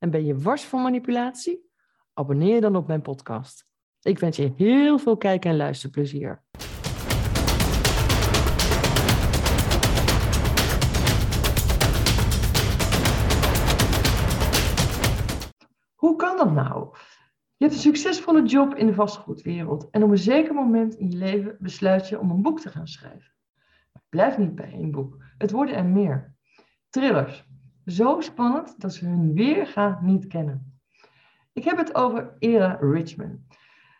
En 0.00 0.10
ben 0.10 0.24
je 0.24 0.38
wars 0.38 0.64
van 0.64 0.82
manipulatie? 0.82 1.70
Abonneer 2.12 2.54
je 2.54 2.60
dan 2.60 2.76
op 2.76 2.86
mijn 2.86 3.02
podcast. 3.02 3.66
Ik 4.00 4.18
wens 4.18 4.36
je 4.36 4.52
heel 4.56 4.98
veel 4.98 5.16
kijk- 5.16 5.44
en 5.44 5.56
luisterplezier. 5.56 6.42
Hoe 15.94 16.16
kan 16.16 16.36
dat 16.36 16.52
nou? 16.52 16.96
Je 17.56 17.64
hebt 17.64 17.72
een 17.72 17.80
succesvolle 17.80 18.42
job 18.42 18.74
in 18.74 18.86
de 18.86 18.94
vastgoedwereld 18.94 19.90
en 19.90 20.02
op 20.02 20.10
een 20.10 20.18
zeker 20.18 20.54
moment 20.54 20.94
in 20.94 21.10
je 21.10 21.16
leven 21.16 21.56
besluit 21.58 22.08
je 22.08 22.18
om 22.18 22.30
een 22.30 22.42
boek 22.42 22.60
te 22.60 22.68
gaan 22.68 22.88
schrijven. 22.88 23.32
Maar 23.92 24.02
blijf 24.08 24.38
niet 24.38 24.54
bij 24.54 24.72
één 24.72 24.90
boek. 24.90 25.22
Het 25.38 25.50
worden 25.50 25.74
er 25.74 25.84
meer. 25.86 26.34
Thrillers, 26.88 27.49
zo 27.86 28.20
spannend 28.20 28.80
dat 28.80 28.94
ze 28.94 29.06
hun 29.06 29.34
weerga 29.34 29.98
niet 30.02 30.26
kennen. 30.26 30.80
Ik 31.52 31.64
heb 31.64 31.76
het 31.76 31.94
over 31.94 32.36
Era 32.38 32.78
Richman. 32.80 33.44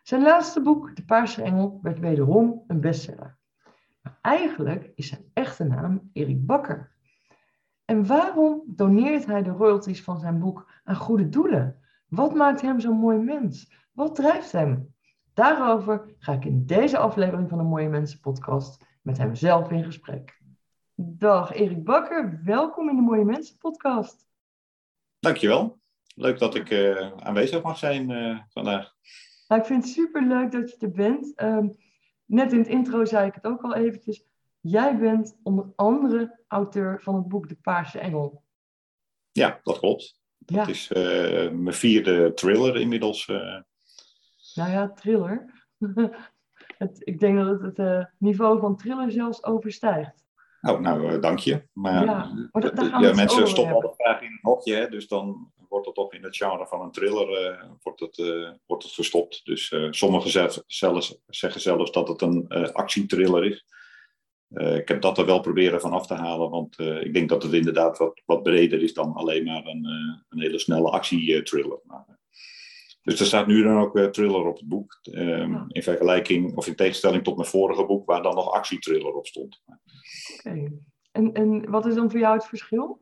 Zijn 0.03 0.21
laatste 0.21 0.61
boek, 0.61 0.95
De 0.95 1.05
Paarse 1.05 1.41
Engel, 1.43 1.79
werd 1.81 1.99
wederom 1.99 2.63
een 2.67 2.79
bestseller. 2.79 3.37
Maar 4.01 4.17
eigenlijk 4.21 4.91
is 4.95 5.07
zijn 5.07 5.25
echte 5.33 5.63
naam 5.63 6.09
Erik 6.13 6.45
Bakker. 6.45 6.91
En 7.85 8.05
waarom 8.05 8.63
doneert 8.67 9.25
hij 9.25 9.43
de 9.43 9.49
royalties 9.49 10.03
van 10.03 10.19
zijn 10.19 10.39
boek 10.39 10.71
aan 10.83 10.95
goede 10.95 11.29
doelen? 11.29 11.79
Wat 12.07 12.33
maakt 12.33 12.61
hem 12.61 12.79
zo'n 12.79 12.99
mooi 12.99 13.17
mens? 13.17 13.73
Wat 13.91 14.15
drijft 14.15 14.51
hem? 14.51 14.93
Daarover 15.33 16.15
ga 16.17 16.33
ik 16.33 16.45
in 16.45 16.65
deze 16.65 16.97
aflevering 16.97 17.49
van 17.49 17.57
de 17.57 17.63
Mooie 17.63 17.89
Mensen 17.89 18.19
podcast 18.19 18.85
met 19.01 19.17
hem 19.17 19.35
zelf 19.35 19.71
in 19.71 19.83
gesprek. 19.83 20.40
Dag 21.03 21.53
Erik 21.53 21.83
Bakker, 21.83 22.41
welkom 22.43 22.89
in 22.89 22.95
de 22.95 23.01
Mooie 23.01 23.25
Mensen 23.25 23.57
podcast. 23.57 24.27
Dankjewel. 25.19 25.79
Leuk 26.15 26.39
dat 26.39 26.55
ik 26.55 26.69
uh, 26.69 27.11
aanwezig 27.17 27.61
mag 27.61 27.77
zijn 27.77 28.09
uh, 28.09 28.39
vandaag. 28.49 28.95
Nou, 29.47 29.61
ik 29.61 29.67
vind 29.67 29.83
het 29.83 29.93
super 29.93 30.27
leuk 30.27 30.51
dat 30.51 30.69
je 30.69 30.77
er 30.79 30.91
bent. 30.91 31.41
Um, 31.41 31.77
net 32.25 32.51
in 32.51 32.57
het 32.57 32.67
intro 32.67 33.05
zei 33.05 33.27
ik 33.27 33.33
het 33.33 33.45
ook 33.45 33.61
al 33.61 33.75
eventjes. 33.75 34.25
Jij 34.59 34.97
bent 34.97 35.39
onder 35.43 35.65
andere 35.75 36.39
auteur 36.47 37.01
van 37.01 37.15
het 37.15 37.27
boek 37.27 37.49
De 37.49 37.55
Paarse 37.55 37.99
Engel. 37.99 38.43
Ja, 39.31 39.59
dat 39.63 39.79
klopt. 39.79 40.21
Dat 40.37 40.55
ja. 40.65 40.67
is 40.67 40.91
uh, 40.91 41.51
mijn 41.51 41.75
vierde 41.75 42.33
thriller 42.33 42.75
inmiddels. 42.75 43.25
Nou 43.25 44.71
ja, 44.71 44.91
thriller. 44.91 45.65
het, 46.77 47.01
ik 47.03 47.19
denk 47.19 47.37
dat 47.37 47.61
het 47.61 47.77
het 47.77 48.09
niveau 48.17 48.59
van 48.59 48.77
thriller 48.77 49.11
zelfs 49.11 49.43
overstijgt. 49.43 50.21
Nou, 50.61 50.81
nou 50.81 51.19
dank 51.19 51.39
je. 51.39 51.67
Maar, 51.73 52.05
ja, 52.05 52.49
maar 52.51 52.61
dat, 52.61 52.87
ja, 53.01 53.13
mensen 53.13 53.47
stoppen 53.47 53.73
altijd 53.73 53.93
graag 53.97 54.21
in 54.21 54.31
een 54.31 54.39
hokje, 54.41 54.75
hè, 54.75 54.89
dus 54.89 55.07
dan 55.07 55.51
wordt 55.69 55.85
het 55.85 55.95
toch 55.95 56.13
in 56.13 56.23
het 56.23 56.37
genre 56.37 56.67
van 56.67 56.81
een 56.81 56.91
thriller 56.91 57.51
uh, 57.51 57.63
wordt 57.81 57.99
het, 57.99 58.17
uh, 58.17 58.49
wordt 58.65 58.83
het 58.83 58.93
gestopt. 58.93 59.45
Dus 59.45 59.71
uh, 59.71 59.87
sommigen 59.91 60.29
zelfs, 60.29 60.63
zelfs, 60.67 61.17
zeggen 61.27 61.61
zelfs 61.61 61.91
dat 61.91 62.07
het 62.07 62.21
een 62.21 62.47
actietriller 62.73 63.45
is. 63.45 63.65
ik 64.77 64.87
heb 64.87 65.01
dat 65.01 65.17
er 65.17 65.25
wel 65.25 65.39
proberen 65.39 65.81
van 65.81 65.91
af 65.91 66.07
te 66.07 66.13
halen, 66.13 66.49
want 66.49 66.79
ik 66.79 67.13
denk 67.13 67.29
dat 67.29 67.43
het 67.43 67.53
inderdaad 67.53 67.97
wat, 67.97 68.21
wat 68.25 68.43
breder 68.43 68.81
is 68.81 68.93
dan 68.93 69.13
alleen 69.13 69.43
maar 69.43 69.65
een, 69.65 69.85
een 70.29 70.41
hele 70.41 70.59
snelle 70.59 70.89
actietriller. 70.89 71.79
Dus 73.01 73.19
er 73.19 73.25
staat 73.25 73.47
nu 73.47 73.63
dan 73.63 73.77
ook 73.77 73.99
thriller 73.99 74.45
op 74.45 74.57
het 74.57 74.67
boek. 74.67 74.99
Um, 75.11 75.65
in 75.67 75.83
vergelijking, 75.83 76.55
of 76.55 76.67
in 76.67 76.75
tegenstelling 76.75 77.23
tot 77.23 77.35
mijn 77.37 77.49
vorige 77.49 77.85
boek, 77.85 78.05
waar 78.05 78.21
dan 78.21 78.35
nog 78.35 78.51
actietriller 78.51 79.13
op 79.13 79.27
stond. 79.27 79.61
Oké. 79.65 79.79
Okay. 80.37 80.71
En, 81.11 81.33
en 81.33 81.69
wat 81.69 81.85
is 81.85 81.95
dan 81.95 82.11
voor 82.11 82.19
jou 82.19 82.35
het 82.35 82.45
verschil? 82.45 83.01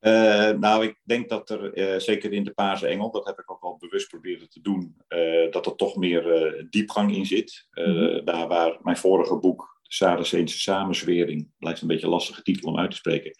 Uh, 0.00 0.50
nou, 0.50 0.84
ik 0.84 1.00
denk 1.04 1.28
dat 1.28 1.50
er, 1.50 1.78
uh, 1.78 1.98
zeker 1.98 2.32
in 2.32 2.44
de 2.44 2.52
Paarse 2.52 2.86
Engel, 2.86 3.10
dat 3.10 3.26
heb 3.26 3.38
ik 3.38 3.50
ook 3.50 3.62
al 3.62 3.76
bewust 3.76 4.08
proberen 4.08 4.48
te 4.48 4.60
doen, 4.60 4.96
uh, 5.08 5.50
dat 5.50 5.66
er 5.66 5.74
toch 5.74 5.96
meer 5.96 6.66
diepgang 6.70 7.14
in 7.16 7.26
zit. 7.26 7.68
Mm-hmm. 7.70 8.24
Daar 8.24 8.48
waar 8.48 8.78
mijn 8.82 8.96
vorige 8.96 9.38
boek, 9.38 9.78
de 9.82 9.94
Saraceense 9.94 10.58
Samenzwering, 10.58 11.48
blijft 11.58 11.80
een 11.80 11.88
beetje 11.88 12.04
een 12.04 12.12
lastige 12.12 12.42
titel 12.42 12.70
om 12.70 12.78
uit 12.78 12.90
te 12.90 12.96
spreken, 12.96 13.32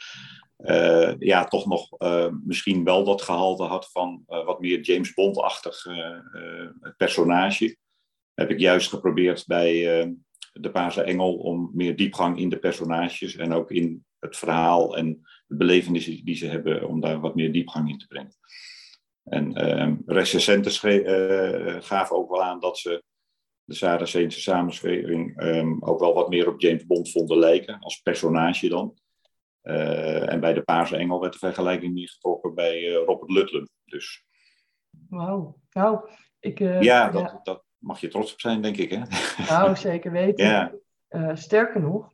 ja, 1.18 1.44
toch 1.44 1.66
nog 1.66 1.88
misschien 2.44 2.84
wel 2.84 3.04
dat 3.04 3.22
gehalte 3.22 3.62
had 3.62 3.90
van 3.92 4.22
wat 4.26 4.60
meer 4.60 4.80
James 4.80 5.14
Bond-achtig 5.14 5.86
personage. 6.96 7.76
Heb 8.34 8.50
ik 8.50 8.58
juist 8.58 8.88
geprobeerd 8.88 9.46
bij 9.46 9.74
de 10.52 10.70
Paarse 10.70 11.02
Engel 11.02 11.34
om 11.34 11.70
meer 11.74 11.96
diepgang 11.96 12.38
in 12.38 12.48
de 12.48 12.58
personages 12.58 13.36
en 13.36 13.52
ook 13.52 13.70
in 13.70 14.04
het 14.18 14.36
verhaal 14.36 14.96
en 14.96 15.20
de 15.46 15.56
belevenissen 15.56 16.24
die 16.24 16.34
ze 16.34 16.46
hebben, 16.46 16.88
om 16.88 17.00
daar 17.00 17.20
wat 17.20 17.34
meer 17.34 17.52
diepgang 17.52 17.88
in 17.88 17.98
te 17.98 18.06
brengen. 18.06 18.34
En 19.22 19.68
uh, 19.68 19.92
recensenten 20.06 20.72
gaven 21.82 22.16
ook 22.16 22.30
wel 22.30 22.42
aan 22.42 22.60
dat 22.60 22.78
ze 22.78 23.02
de 23.64 23.74
Saraceense 23.74 24.40
samenswering 24.40 25.42
um, 25.42 25.82
ook 25.82 26.00
wel 26.00 26.14
wat 26.14 26.28
meer 26.28 26.48
op 26.48 26.60
James 26.60 26.86
Bond 26.86 27.10
vonden 27.10 27.38
lijken, 27.38 27.78
als 27.78 28.00
personage 28.00 28.68
dan. 28.68 28.98
Uh, 29.62 30.32
en 30.32 30.40
bij 30.40 30.52
de 30.52 30.62
Paarse 30.62 30.96
Engel 30.96 31.20
werd 31.20 31.32
de 31.32 31.38
vergelijking 31.38 31.94
niet 31.94 32.10
getrokken 32.10 32.54
bij 32.54 32.82
uh, 32.82 32.94
Robert 32.94 33.30
Ludlum. 33.30 33.68
Dus. 33.84 34.24
Wauw. 35.08 35.60
Nou, 35.70 36.10
ik... 36.40 36.58
ja, 36.58 37.10
dat, 37.10 37.22
ja, 37.22 37.40
dat 37.42 37.64
mag 37.78 38.00
je 38.00 38.08
trots 38.08 38.32
op 38.32 38.40
zijn, 38.40 38.62
denk 38.62 38.76
ik. 38.76 38.90
Hè? 38.90 39.02
Nou, 39.48 39.76
zeker 39.88 40.12
weten. 40.12 40.46
ja. 41.08 41.34
sterker 41.34 41.80
nog, 41.80 42.12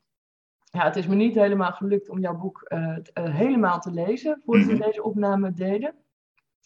ja, 0.64 0.84
het 0.84 0.96
is 0.96 1.06
me 1.06 1.14
niet 1.14 1.34
helemaal 1.34 1.72
gelukt 1.72 2.08
om 2.08 2.18
jouw 2.20 2.36
boek 2.36 2.66
uh, 2.68 2.80
uh, 2.88 3.34
helemaal 3.34 3.80
te 3.80 3.90
lezen 3.90 4.42
voordat 4.44 4.66
we 4.66 4.78
deze 4.78 5.02
opname 5.02 5.52
deden. 5.52 5.94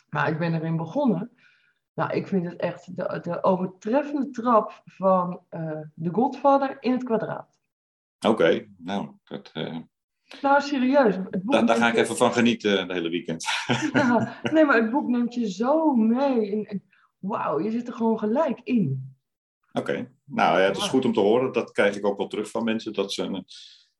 Maar 0.08 0.28
ik 0.28 0.38
ben 0.38 0.54
erin 0.54 0.76
begonnen. 0.76 1.30
Nou, 1.94 2.12
ik 2.12 2.26
vind 2.26 2.44
het 2.46 2.56
echt 2.56 2.96
de, 2.96 3.18
de 3.22 3.42
overtreffende 3.42 4.30
trap 4.30 4.82
van 4.84 5.40
The 6.02 6.08
Godfather 6.12 6.76
in 6.80 6.92
het 6.92 7.04
kwadraat. 7.04 7.60
Oké, 8.18 8.28
okay, 8.28 8.70
nou, 8.78 9.10
dat... 9.24 9.52
Nou, 10.40 10.60
serieus. 10.60 11.16
Het 11.30 11.42
boek 11.42 11.66
daar 11.66 11.76
ga 11.76 11.88
ik 11.88 11.96
even 11.96 12.16
van 12.16 12.32
genieten 12.32 12.88
de 12.88 12.94
hele 12.94 13.08
weekend. 13.08 13.46
ja, 13.92 14.36
nee, 14.52 14.64
maar 14.64 14.76
het 14.76 14.90
boek 14.90 15.08
neemt 15.08 15.34
je 15.34 15.50
zo 15.50 15.94
mee. 15.94 16.82
Wauw, 17.18 17.60
je 17.60 17.70
zit 17.70 17.88
er 17.88 17.94
gewoon 17.94 18.18
gelijk 18.18 18.60
in. 18.64 19.16
Oké, 19.72 19.90
okay. 19.90 20.10
nou 20.24 20.60
ja, 20.60 20.64
het 20.64 20.76
is 20.76 20.88
goed 20.88 21.04
om 21.04 21.12
te 21.12 21.20
horen. 21.20 21.52
Dat 21.52 21.72
krijg 21.72 21.96
ik 21.96 22.06
ook 22.06 22.18
wel 22.18 22.26
terug 22.26 22.50
van 22.50 22.64
mensen. 22.64 22.92
Dat 22.92 23.12
ze 23.12 23.44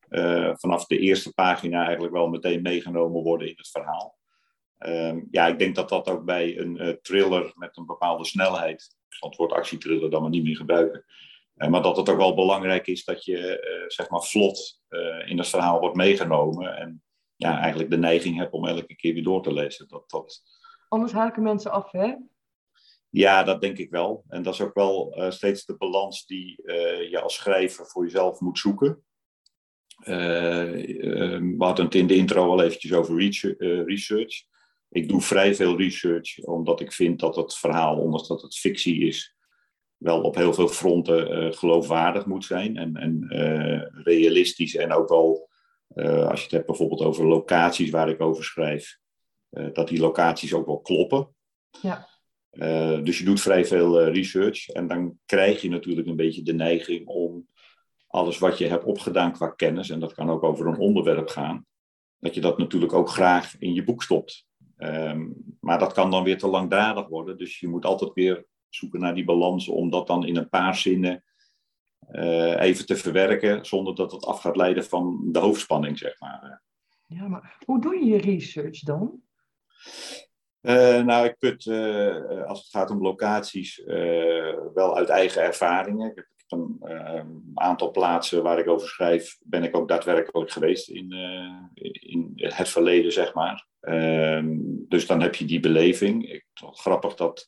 uh, 0.09 0.51
vanaf 0.55 0.87
de 0.87 0.99
eerste 0.99 1.33
pagina 1.35 1.83
eigenlijk 1.83 2.15
wel 2.15 2.29
meteen 2.29 2.63
meegenomen 2.63 3.23
worden 3.23 3.49
in 3.49 3.55
het 3.57 3.69
verhaal. 3.69 4.19
Uh, 4.79 5.23
ja, 5.31 5.47
ik 5.47 5.59
denk 5.59 5.75
dat 5.75 5.89
dat 5.89 6.09
ook 6.09 6.25
bij 6.25 6.59
een 6.59 6.83
uh, 6.83 6.89
thriller 6.89 7.53
met 7.55 7.77
een 7.77 7.87
bepaalde 7.87 8.25
snelheid, 8.25 8.97
ik 9.09 9.15
zal 9.15 9.29
het 9.29 9.39
woord 9.39 9.53
actietriller 9.53 10.11
dan 10.11 10.21
maar 10.21 10.31
niet 10.31 10.45
meer 10.45 10.57
gebruiken, 10.57 11.05
maar 11.71 11.83
dat 11.83 11.97
het 11.97 12.09
ook 12.09 12.17
wel 12.17 12.35
belangrijk 12.35 12.87
is 12.87 13.05
dat 13.05 13.25
je 13.25 13.85
zeg 13.89 14.11
maar 14.11 14.23
vlot 14.23 14.81
in 15.27 15.39
het 15.39 15.49
verhaal 15.49 15.81
wordt 15.81 15.97
meegenomen 15.97 16.77
en 16.77 17.03
ja, 17.37 17.59
eigenlijk 17.59 17.91
de 17.91 17.99
neiging 17.99 18.37
hebt 18.37 18.53
om 18.53 18.67
elke 18.67 18.95
keer 18.95 19.15
weer 19.15 19.23
door 19.23 19.43
te 19.43 19.53
lezen. 19.53 19.89
Dat, 19.89 20.11
dat... 20.11 20.43
Anders 20.89 21.13
haken 21.13 21.43
mensen 21.43 21.73
af, 21.73 21.91
hè? 21.91 22.15
Ja, 23.09 23.43
dat 23.43 23.61
denk 23.61 23.79
ik 23.79 23.91
wel. 23.91 24.25
En 24.29 24.43
dat 24.43 24.55
is 24.55 24.61
ook 24.61 24.75
wel 24.75 25.15
steeds 25.29 25.65
de 25.65 25.77
balans 25.77 26.27
die 26.27 26.63
je 27.11 27.21
als 27.23 27.35
schrijver 27.35 27.87
voor 27.87 28.05
jezelf 28.05 28.41
moet 28.41 28.59
zoeken. 28.59 29.05
Uh, 30.05 30.73
we 31.39 31.55
hadden 31.59 31.85
het 31.85 31.95
in 31.95 32.07
de 32.07 32.17
intro 32.17 32.51
al 32.51 32.63
eventjes 32.63 32.93
over 32.93 33.19
eh, 33.19 33.85
research. 33.85 34.45
Ik 34.89 35.09
doe 35.09 35.21
vrij 35.21 35.55
veel 35.55 35.77
research, 35.77 36.39
omdat 36.39 36.81
ik 36.81 36.93
vind 36.93 37.21
dat 37.21 37.37
het 37.37 37.55
verhaal, 37.55 37.99
ondanks 37.99 38.29
dat 38.29 38.43
het 38.43 38.59
fictie 38.59 39.07
is, 39.07 39.37
wel 40.03 40.23
op 40.23 40.35
heel 40.35 40.55
veel 40.55 40.69
fronten 40.69 41.45
uh, 41.45 41.53
geloofwaardig 41.53 42.27
moet 42.27 42.45
zijn 42.45 42.77
en, 42.77 42.97
en 42.97 43.27
realistisch. 44.05 44.77
En 44.77 44.93
ook 44.93 45.09
wel, 45.09 45.49
als 45.95 46.39
je 46.39 46.43
het 46.43 46.51
hebt 46.51 46.67
bijvoorbeeld 46.67 47.03
over 47.03 47.27
locaties 47.27 47.91
waar 47.91 48.09
ik 48.09 48.21
over 48.21 48.45
schrijf, 48.45 48.99
dat 49.73 49.89
die 49.89 50.01
locaties 50.01 50.55
ook 50.55 50.67
wel 50.67 50.81
kloppen. 50.81 51.29
Ja. 51.83 52.09
dus 53.03 53.19
je 53.19 53.25
doet 53.25 53.41
vrij 53.41 53.65
veel 53.65 54.05
research 54.05 54.69
en 54.69 54.89
dan 54.89 55.19
krijg 55.27 55.63
je 55.63 55.69
natuurlijk 55.69 56.09
een 56.09 56.17
beetje 56.17 56.43
de 56.43 56.55
neiging 56.55 57.07
om 57.07 57.47
alles 58.13 58.39
wat 58.39 58.59
je 58.59 58.67
hebt 58.67 58.85
opgedaan 58.85 59.33
qua 59.33 59.49
kennis, 59.49 59.91
en 59.91 60.01
dat 60.01 60.15
kan 60.15 60.31
ook 60.31 60.43
over 60.43 60.67
een 60.67 60.79
onderwerp 60.79 61.29
gaan, 61.29 61.67
dat 62.19 62.35
je 62.35 62.41
dat 62.41 62.59
natuurlijk 62.59 62.93
ook 62.93 63.09
graag 63.09 63.55
in 63.59 63.75
je 63.75 63.85
boek 63.85 64.03
stopt. 64.03 64.47
Ehm, 64.77 65.29
maar 65.61 65.79
dat 65.79 65.93
kan 65.93 66.11
dan 66.11 66.25
weer 66.25 66.39
te 66.39 66.47
langdradig 66.47 67.09
worden. 67.09 67.39
Dus 67.39 67.61
je 67.61 67.69
moet 67.69 67.85
altijd 67.85 68.13
weer 68.13 68.47
zoeken 68.75 69.01
naar 69.01 69.15
die 69.15 69.25
balans 69.25 69.69
om 69.69 69.91
dat 69.91 70.07
dan 70.07 70.27
in 70.27 70.37
een 70.37 70.49
paar 70.49 70.77
zinnen 70.77 71.25
uh, 72.11 72.61
even 72.61 72.87
te 72.87 72.97
verwerken, 72.97 73.67
zonder 73.67 73.95
dat 73.95 74.13
het 74.13 74.25
af 74.25 74.41
gaat 74.41 74.57
leiden 74.57 74.85
van 74.85 75.21
de 75.33 75.39
hoofdspanning, 75.39 75.99
zeg 75.99 76.21
maar. 76.21 76.63
Ja, 77.07 77.29
maar 77.29 77.57
hoe 77.65 77.81
doe 77.81 77.95
je 77.95 78.05
je 78.05 78.19
research 78.19 78.81
dan? 78.81 79.21
Uh, 80.61 81.03
nou, 81.03 81.27
ik 81.27 81.39
put, 81.39 81.65
uh, 81.65 82.45
als 82.45 82.59
het 82.59 82.69
gaat 82.71 82.91
om 82.91 83.03
locaties, 83.03 83.83
wel 84.75 84.97
uit 84.97 85.09
eigen 85.09 85.43
ervaringen. 85.43 86.11
Ik 86.11 86.17
heb 86.17 86.61
een 86.61 87.51
aantal 87.55 87.91
plaatsen 87.91 88.43
waar 88.43 88.59
ik 88.59 88.69
over 88.69 88.89
schrijf, 88.89 89.39
ben 89.43 89.63
ik 89.63 89.77
ook 89.77 89.89
daadwerkelijk 89.89 90.51
geweest 90.51 90.89
in, 90.89 91.13
in 91.93 92.33
het 92.35 92.69
verleden, 92.69 93.13
zeg 93.13 93.35
maar. 93.35 93.67
Ehm, 93.81 94.57
dus 94.89 95.07
dan 95.07 95.21
heb 95.21 95.35
je 95.35 95.45
die 95.45 95.61
beleving. 95.61 96.33
Ik, 96.33 96.47
grappig 96.55 97.15
dat 97.15 97.47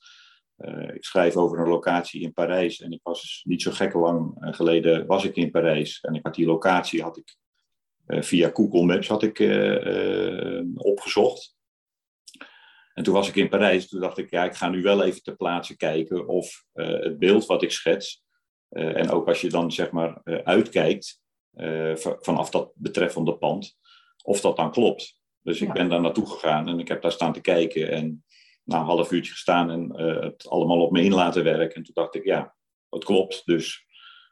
uh, 0.64 0.94
ik 0.94 1.04
schrijf 1.04 1.36
over 1.36 1.58
een 1.58 1.68
locatie 1.68 2.22
in 2.22 2.32
Parijs 2.32 2.80
en 2.80 2.92
ik 2.92 3.00
was 3.02 3.42
niet 3.44 3.62
zo 3.62 3.70
gek 3.70 3.92
lang 3.92 4.36
eh, 4.40 4.52
geleden 4.52 5.06
was 5.06 5.24
ik 5.24 5.36
in 5.36 5.50
Parijs 5.50 6.00
en 6.00 6.14
ik 6.14 6.24
had 6.24 6.34
die 6.34 6.46
locatie 6.46 7.02
had 7.02 7.16
ik 7.16 7.36
uh, 8.06 8.22
via 8.22 8.50
Google 8.54 8.84
Maps 8.84 9.08
had 9.08 9.22
ik 9.22 9.38
opgezocht. 10.74 11.56
En 12.94 13.04
toen 13.04 13.14
was 13.14 13.28
ik 13.28 13.36
in 13.36 13.48
Parijs, 13.48 13.88
toen 13.88 14.00
dacht 14.00 14.18
ik, 14.18 14.30
ja, 14.30 14.44
ik 14.44 14.54
ga 14.54 14.68
nu 14.68 14.82
wel 14.82 15.02
even 15.02 15.22
ter 15.22 15.36
plaatse 15.36 15.76
kijken 15.76 16.28
of 16.28 16.64
het 16.72 17.18
beeld 17.18 17.46
wat 17.46 17.62
ik 17.62 17.70
schets, 17.70 18.24
en 18.68 19.10
ook 19.10 19.28
als 19.28 19.40
je 19.40 19.48
dan 19.48 19.72
zeg 19.72 19.90
maar 19.90 20.20
uitkijkt 20.24 21.20
vanaf 22.20 22.50
dat 22.50 22.72
betreffende 22.74 23.36
pand, 23.36 23.76
of 24.24 24.40
dat 24.40 24.56
dan 24.56 24.70
klopt. 24.70 25.20
Dus 25.40 25.60
ik 25.60 25.72
ben 25.72 25.88
daar 25.88 26.00
naartoe 26.00 26.26
gegaan 26.26 26.68
en 26.68 26.78
ik 26.78 26.88
heb 26.88 27.02
daar 27.02 27.12
staan 27.12 27.32
te 27.32 27.40
kijken 27.40 27.90
en 27.90 28.24
na 28.64 28.78
een 28.78 28.84
half 28.84 29.12
uurtje 29.12 29.32
gestaan 29.32 29.70
en 29.70 29.92
uh, 29.96 30.20
het 30.20 30.48
allemaal 30.48 30.80
op 30.80 30.90
me 30.92 31.02
in 31.02 31.14
laten 31.14 31.44
werken. 31.44 31.76
En 31.76 31.82
toen 31.82 31.94
dacht 31.94 32.14
ik, 32.14 32.24
ja, 32.24 32.54
het 32.88 33.04
klopt. 33.04 33.42
Dus 33.44 33.86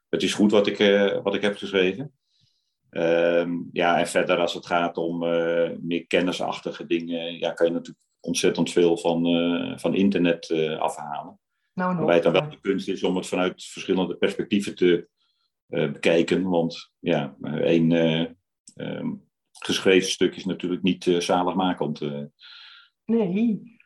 het 0.08 0.22
is 0.22 0.34
goed 0.34 0.50
wat 0.50 0.66
ik, 0.66 0.78
uh, 0.78 1.22
wat 1.22 1.34
ik 1.34 1.42
heb 1.42 1.56
geschreven. 1.56 2.12
Uh, 2.90 3.46
ja, 3.72 3.98
en 3.98 4.08
verder 4.08 4.36
als 4.36 4.54
het 4.54 4.66
gaat 4.66 4.96
om 4.96 5.22
uh, 5.22 5.70
meer 5.80 6.06
kennisachtige 6.06 6.86
dingen, 6.86 7.38
ja, 7.38 7.52
kan 7.52 7.66
je 7.66 7.72
natuurlijk 7.72 8.04
ontzettend 8.20 8.70
veel 8.70 8.96
van, 8.96 9.24
van 9.80 9.94
internet 9.94 10.50
afhalen. 10.78 11.40
Nou, 11.74 11.96
Waarbij 11.96 12.14
het 12.14 12.24
dan 12.24 12.32
wel 12.32 12.50
de 12.50 12.60
kunst 12.60 12.88
is 12.88 13.02
om 13.02 13.16
het 13.16 13.26
vanuit 13.26 13.64
verschillende 13.64 14.16
perspectieven 14.16 14.74
te 14.74 15.08
bekijken. 15.66 16.48
Want 16.48 16.92
ja, 16.98 17.36
één 17.62 17.90
um, 18.74 19.28
geschreven 19.52 20.10
stuk 20.10 20.36
is 20.36 20.44
natuurlijk 20.44 20.82
niet 20.82 21.16
zaligmakend. 21.18 22.00
Nee, 23.04 23.78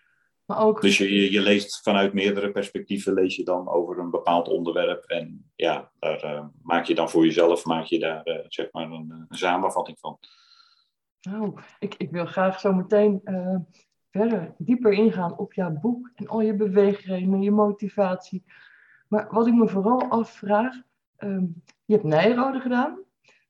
maar 0.46 0.58
ook... 0.58 0.80
Dus 0.80 0.98
je, 0.98 1.32
je 1.32 1.40
leest 1.40 1.82
vanuit 1.82 2.12
meerdere 2.12 2.50
perspectieven 2.50 3.12
lees 3.12 3.36
je 3.36 3.44
dan 3.44 3.68
over 3.68 3.98
een 3.98 4.10
bepaald 4.10 4.48
onderwerp. 4.48 5.04
En 5.04 5.50
ja, 5.54 5.90
daar 5.98 6.24
uh, 6.24 6.44
maak 6.62 6.84
je 6.84 6.94
dan 6.94 7.10
voor 7.10 7.24
jezelf 7.24 7.64
maak 7.64 7.84
je 7.84 7.98
daar, 7.98 8.26
uh, 8.28 8.38
zeg 8.48 8.72
maar 8.72 8.90
een, 8.90 9.26
een, 9.28 9.36
samenvatting 9.36 9.98
van. 9.98 10.18
Nou, 11.20 11.58
ik, 11.78 11.94
ik 11.94 12.10
wil 12.10 12.26
graag 12.26 12.60
zo 12.60 12.72
meteen 12.72 13.20
uh, 13.24 13.56
verder, 14.10 14.54
dieper 14.58 14.92
ingaan 14.92 15.38
op 15.38 15.52
jouw 15.52 15.70
boek 15.70 16.10
en 16.14 16.26
al 16.26 16.40
je 16.40 16.54
beweegredenen, 16.54 17.42
je 17.42 17.50
motivatie. 17.50 18.44
Maar 19.08 19.26
wat 19.30 19.46
ik 19.46 19.54
me 19.54 19.68
vooral 19.68 20.02
afvraag, 20.08 20.74
um, 21.18 21.62
je 21.84 21.92
hebt 21.94 22.06
Nijrode 22.06 22.60
gedaan, 22.60 22.98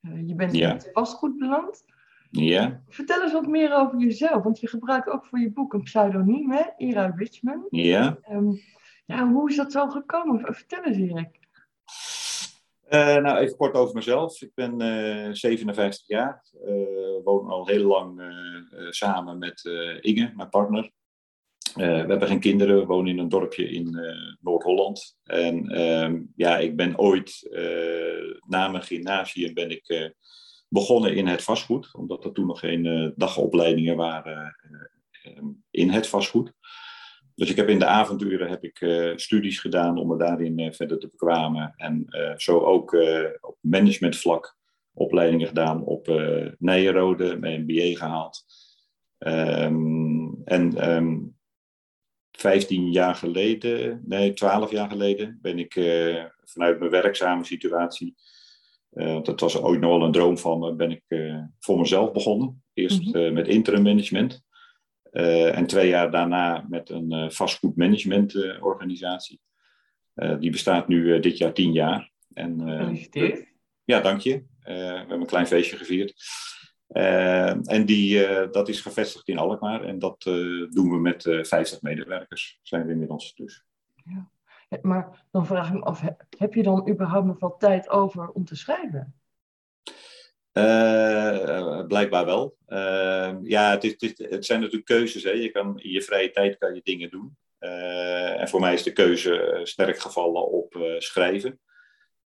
je 0.01 0.35
bent 0.35 0.57
ja. 0.57 0.69
in 0.69 0.75
het 0.75 0.91
vastgoed 0.93 1.39
beland. 1.39 1.85
Ja. 2.31 2.83
Vertel 2.89 3.23
eens 3.23 3.33
wat 3.33 3.47
meer 3.47 3.75
over 3.75 3.99
jezelf, 3.99 4.43
want 4.43 4.61
je 4.61 4.69
gebruikt 4.69 5.09
ook 5.09 5.27
voor 5.27 5.39
je 5.39 5.53
boek 5.53 5.73
een 5.73 5.83
pseudoniem, 5.83 6.51
hè? 6.51 6.63
Ira 6.77 7.15
Richmond. 7.17 7.67
Ja. 7.71 8.19
Um, 8.31 8.61
ja, 9.07 9.29
hoe 9.29 9.51
is 9.51 9.57
dat 9.57 9.73
zo 9.73 9.89
gekomen? 9.89 10.55
Vertel 10.55 10.83
eens, 10.83 10.97
Erik. 10.97 11.39
Uh, 12.91 13.23
nou, 13.23 13.39
even 13.39 13.57
kort 13.57 13.75
over 13.75 13.95
mezelf. 13.95 14.43
Ik 14.43 14.51
ben 14.55 14.83
uh, 14.83 15.33
57 15.33 16.07
jaar, 16.07 16.45
uh, 16.67 17.25
woon 17.25 17.49
al 17.49 17.67
heel 17.67 17.87
lang 17.87 18.21
uh, 18.21 18.91
samen 18.91 19.39
met 19.39 19.65
Inge, 20.01 20.33
mijn 20.37 20.49
partner. 20.49 20.91
we 21.75 21.83
hebben 21.83 22.29
geen 22.29 22.41
kinderen, 22.41 22.79
we 22.79 22.87
wonen 22.87 23.13
in 23.13 23.19
een 23.19 23.29
dorpje 23.29 23.69
in 23.71 23.99
Noord-Holland. 24.41 25.17
En 25.25 25.69
ehm, 25.69 26.23
ja, 26.37 26.59
ik 26.59 26.77
ben 26.77 26.99
ooit 26.99 27.49
na 28.47 28.69
mijn 28.69 28.83
gymnasium 28.83 29.55
ben 29.55 29.71
ik 29.71 30.13
begonnen 30.69 31.15
in 31.15 31.27
het 31.27 31.43
vastgoed, 31.43 31.95
omdat 31.95 32.25
er 32.25 32.33
toen 32.33 32.47
nog 32.47 32.61
geen 32.61 32.85
uh, 32.85 33.11
dagopleidingen 33.17 33.97
waren 33.97 34.57
uh, 35.25 35.43
in 35.71 35.91
het 35.91 36.07
vastgoed. 36.07 36.53
Dus 37.35 37.51
ik 37.51 37.57
heb 37.57 37.69
in 37.69 37.79
de 37.79 37.87
avonduren 37.87 38.49
heb 38.49 38.65
ik 38.65 38.81
uh, 38.81 39.13
studies 39.17 39.61
gedaan 39.61 39.99
om 39.99 40.09
me 40.09 40.17
daarin 40.17 40.75
verder 40.75 40.99
te 40.99 41.09
bekwamen. 41.09 41.75
En 41.77 42.07
zo 42.37 42.59
ook 42.59 42.93
op 43.41 43.57
managementvlak 43.61 44.57
opleidingen 44.93 45.47
gedaan 45.47 45.85
op 45.85 46.07
Nijenrode, 46.59 47.37
mijn 47.37 47.63
MBA 47.63 47.97
gehaald. 47.99 48.45
Um, 49.19 50.43
en 50.45 50.91
um, 50.95 51.37
15 52.33 52.93
jaar 52.93 53.15
geleden, 53.15 54.03
nee, 54.07 54.33
12 54.33 54.71
jaar 54.71 54.89
geleden, 54.89 55.39
ben 55.43 55.59
ik 55.59 55.73
vanuit 56.45 56.79
mijn 56.79 56.91
werkzame 56.91 57.45
situatie 57.45 58.17
uh, 58.97 59.23
dat 59.23 59.41
was 59.41 59.63
ooit 59.63 59.81
nog 59.81 59.91
wel 59.91 60.03
een 60.03 60.13
droom 60.13 60.39
van 60.39 60.59
me. 60.59 60.75
Ben 60.75 60.91
ik 60.91 61.03
uh, 61.09 61.43
voor 61.59 61.79
mezelf 61.79 62.13
begonnen. 62.13 62.65
Eerst 62.73 63.03
mm 63.03 63.13
-hmm. 63.13 63.33
met 63.33 63.49
interim 63.49 63.83
management. 63.83 64.45
en 65.11 65.67
twee 65.67 65.89
jaar 65.89 66.11
daarna 66.11 66.65
met 66.69 66.91
een 66.91 67.33
vastgoedmanagement 67.33 68.61
organisatie. 68.61 69.41
die 70.39 70.51
bestaat 70.51 70.89
nu 70.89 71.21
dit 71.21 71.39
jaar 71.39 71.53
tien 71.53 71.73
jaar. 71.73 72.13
En, 72.35 72.61
Gefeliciteerd. 72.61 73.47
Ja, 73.85 74.01
dank 74.01 74.21
je. 74.21 74.43
we 74.59 74.73
hebben 74.73 75.21
een 75.21 75.27
klein 75.27 75.47
feestje 75.47 75.77
gevierd. 75.77 76.15
en 77.63 77.85
die, 77.87 78.27
dat 78.51 78.69
is 78.69 78.81
gevestigd 78.81 79.29
in 79.29 79.39
Alkmaar. 79.39 79.85
En 79.85 79.99
dat 79.99 80.23
doen 80.71 80.91
we 80.91 80.99
met 80.99 81.23
50 81.23 81.83
medewerkers. 81.83 82.59
Zijn 82.63 82.87
we 82.87 82.93
inmiddels 82.93 83.35
dus. 83.35 83.65
Ja. 84.05 84.31
Maar 84.83 85.27
dan 85.31 85.47
vraag 85.47 85.69
ik 85.69 85.75
me 85.75 85.81
af, 85.81 86.03
heb 86.39 86.55
je 86.55 86.63
dan 86.63 86.89
überhaupt 86.89 87.27
nog 87.27 87.39
wel 87.39 87.57
tijd 87.57 87.89
over 87.89 88.29
om 88.29 88.45
te 88.45 88.57
schrijven? 88.57 89.15
Uh, 90.59 91.87
blijkbaar 91.87 92.25
wel. 92.25 92.57
Uh, 92.69 93.35
ja, 93.43 93.71
het, 93.71 93.85
is, 93.85 93.95
het, 94.17 94.45
zijn 94.45 94.61
natuurlijk 94.61 94.87
keuzes. 94.87 95.23
Hè. 95.23 95.31
Je 95.31 95.51
kan, 95.51 95.81
in 95.81 95.91
je 95.91 96.03
vrije 96.03 96.31
tijd 96.31 96.59
kan 96.59 96.75
je 96.75 96.81
dingen 96.85 97.11
doen. 97.11 97.37
Uh, 97.61 98.41
en 98.41 98.49
voor 98.49 98.61
mij 98.61 98.75
is 98.75 98.83
de 98.83 98.93
keuze 98.93 99.61
sterk 99.63 99.99
gevallen 99.99 100.51
op 100.51 100.97
schrijven. 100.99 101.61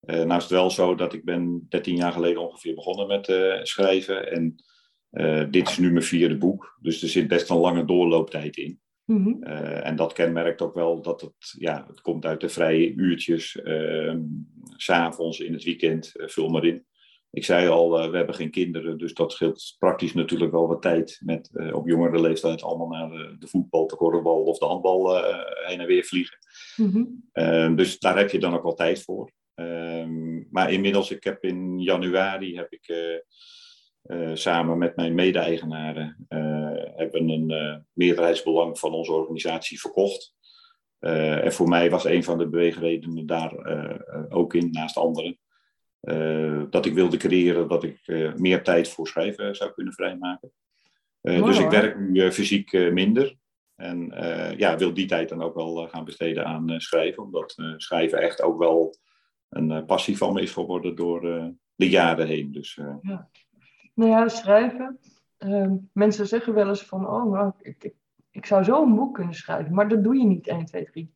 nou 0.01 0.37
is 0.37 0.43
het 0.43 0.51
wel 0.51 0.71
zo 0.71 0.95
dat 0.95 1.13
ik 1.13 1.25
ben 1.25 1.67
13 1.69 1.97
jaar 1.97 2.13
geleden 2.13 2.43
ongeveer 2.43 2.75
begonnen 2.75 3.07
met 3.07 3.27
schrijven. 3.69 4.31
En 4.33 4.55
dit 5.51 5.69
is 5.69 5.79
nu 5.79 5.93
mijn 5.93 6.05
vierde 6.05 6.37
boek. 6.37 6.79
Dus 6.81 7.03
er 7.03 7.09
zit 7.09 7.29
best 7.29 7.51
een 7.51 7.57
lange 7.57 7.85
doorlooptijd 7.85 8.57
in. 8.57 8.81
Mm 9.11 9.43
en 9.83 9.97
dat 9.97 10.13
kenmerkt 10.13 10.63
ook 10.63 10.75
wel 10.75 11.03
dat 11.03 11.21
het, 11.21 11.55
ja, 11.59 11.85
het 11.87 12.01
komt 12.01 12.25
uit 12.25 12.41
de 12.41 12.49
vrije 12.49 12.93
uurtjes, 12.95 13.57
uh, 13.65 14.15
s'avonds, 14.77 15.41
in 15.41 15.53
het 15.53 15.65
weekend, 15.65 16.13
uh, 16.15 16.29
vul 16.29 16.49
maar 16.49 16.65
in. 16.65 16.85
Ik 17.31 17.45
zei 17.45 17.69
al, 17.69 18.05
uh, 18.05 18.11
we 18.11 18.17
hebben 18.17 18.35
geen 18.35 18.51
kinderen, 18.51 18.99
dus 18.99 19.15
dat 19.15 19.33
scheelt 19.33 19.77
praktisch 19.79 20.15
natuurlijk 20.15 20.51
wel 20.51 20.69
wat 20.69 20.83
tijd 20.83 21.21
met 21.25 21.51
op 21.73 21.89
jongere 21.89 22.21
leeftijd 22.21 22.63
allemaal 22.63 22.89
naar 22.89 23.11
de, 23.11 23.37
de 23.39 23.47
voetbal, 23.47 23.87
de 23.87 23.97
korfbal 23.97 24.43
of 24.43 24.59
de 24.59 24.67
handbal 24.67 25.17
heen 25.67 25.81
en 25.81 25.87
weer 25.87 26.05
vliegen. 26.05 26.39
Mm 26.77 27.21
-hmm. 27.33 27.77
dus 27.77 27.99
daar 27.99 28.19
heb 28.19 28.31
je 28.31 28.39
dan 28.39 28.55
ook 28.55 28.63
wel 28.63 28.75
tijd 28.75 29.03
voor. 29.03 29.31
Ehm, 29.55 30.43
maar 30.51 30.73
inmiddels, 30.73 31.11
ik 31.11 31.25
heb 31.25 31.45
in 31.45 31.79
januari 31.79 32.57
heb 32.57 32.73
ik 32.73 32.87
uh, 34.07 34.31
samen 34.35 34.79
met 34.79 34.97
mijn 34.97 35.15
mede-eigenaren 35.15 36.27
uh, 36.29 36.71
hebben 36.97 37.29
een 37.29 37.51
uh, 37.51 37.77
meerderheidsbelang 37.93 38.79
van 38.79 38.93
onze 38.93 39.13
organisatie 39.13 39.81
verkocht. 39.81 40.35
en 40.99 41.53
voor 41.53 41.69
mij 41.69 41.91
was 41.91 42.05
een 42.05 42.25
van 42.25 42.39
de 42.39 42.49
beweegredenen 42.49 43.27
daar 43.27 43.53
ook 44.29 44.55
in, 44.55 44.71
naast 44.71 44.97
anderen, 44.97 45.39
dat 46.71 46.87
ik 46.87 46.95
wilde 46.95 47.17
creëren 47.17 47.69
dat 47.69 47.85
ik 47.85 48.01
meer 48.37 48.63
tijd 48.63 48.89
voor 48.89 49.09
schrijven 49.09 49.57
zou 49.57 49.73
kunnen 49.73 49.93
vrijmaken. 49.93 50.53
dus 51.21 51.59
ik 51.59 51.71
werk 51.71 51.99
nu 51.99 52.33
fysiek 52.33 52.73
minder. 52.73 53.37
En 53.77 54.13
ja, 54.57 54.77
wil 54.77 54.95
die 54.95 55.07
tijd 55.07 55.29
dan 55.29 55.43
ook 55.43 55.55
wel 55.55 55.89
gaan 55.89 56.05
besteden 56.05 56.47
aan 56.47 56.81
schrijven, 56.81 57.23
omdat 57.23 57.55
schrijven 57.77 58.19
echt 58.19 58.43
ook 58.43 58.59
wel 58.59 58.95
een 59.49 59.85
passie 59.85 60.17
van 60.17 60.33
me 60.33 60.43
is 60.43 60.53
geworden 60.53 60.95
door 60.97 61.21
de 61.75 61.89
jaren 61.89 62.27
heen. 62.27 62.53
Dus, 62.53 62.79
ja. 63.03 63.31
Nou 64.01 64.13
ja, 64.13 64.29
schrijven. 64.29 64.99
Uh, 65.39 65.73
mensen 65.93 66.27
zeggen 66.27 66.55
wel 66.55 66.69
eens 66.69 66.83
van, 66.83 67.07
oh, 67.07 67.33
nou, 67.33 67.53
ik, 67.61 67.85
ik, 67.85 67.95
ik, 68.31 68.47
zou 68.47 68.65
zo 68.65 68.83
een 68.83 68.95
boek 68.95 69.15
kunnen 69.15 69.35
schrijven, 69.35 69.75
maar 69.75 69.89
dat 69.89 70.05
doe 70.05 70.17
je 70.17 70.25
niet 70.25 70.47
1, 70.47 70.65
2, 70.65 70.85
3. 70.85 71.15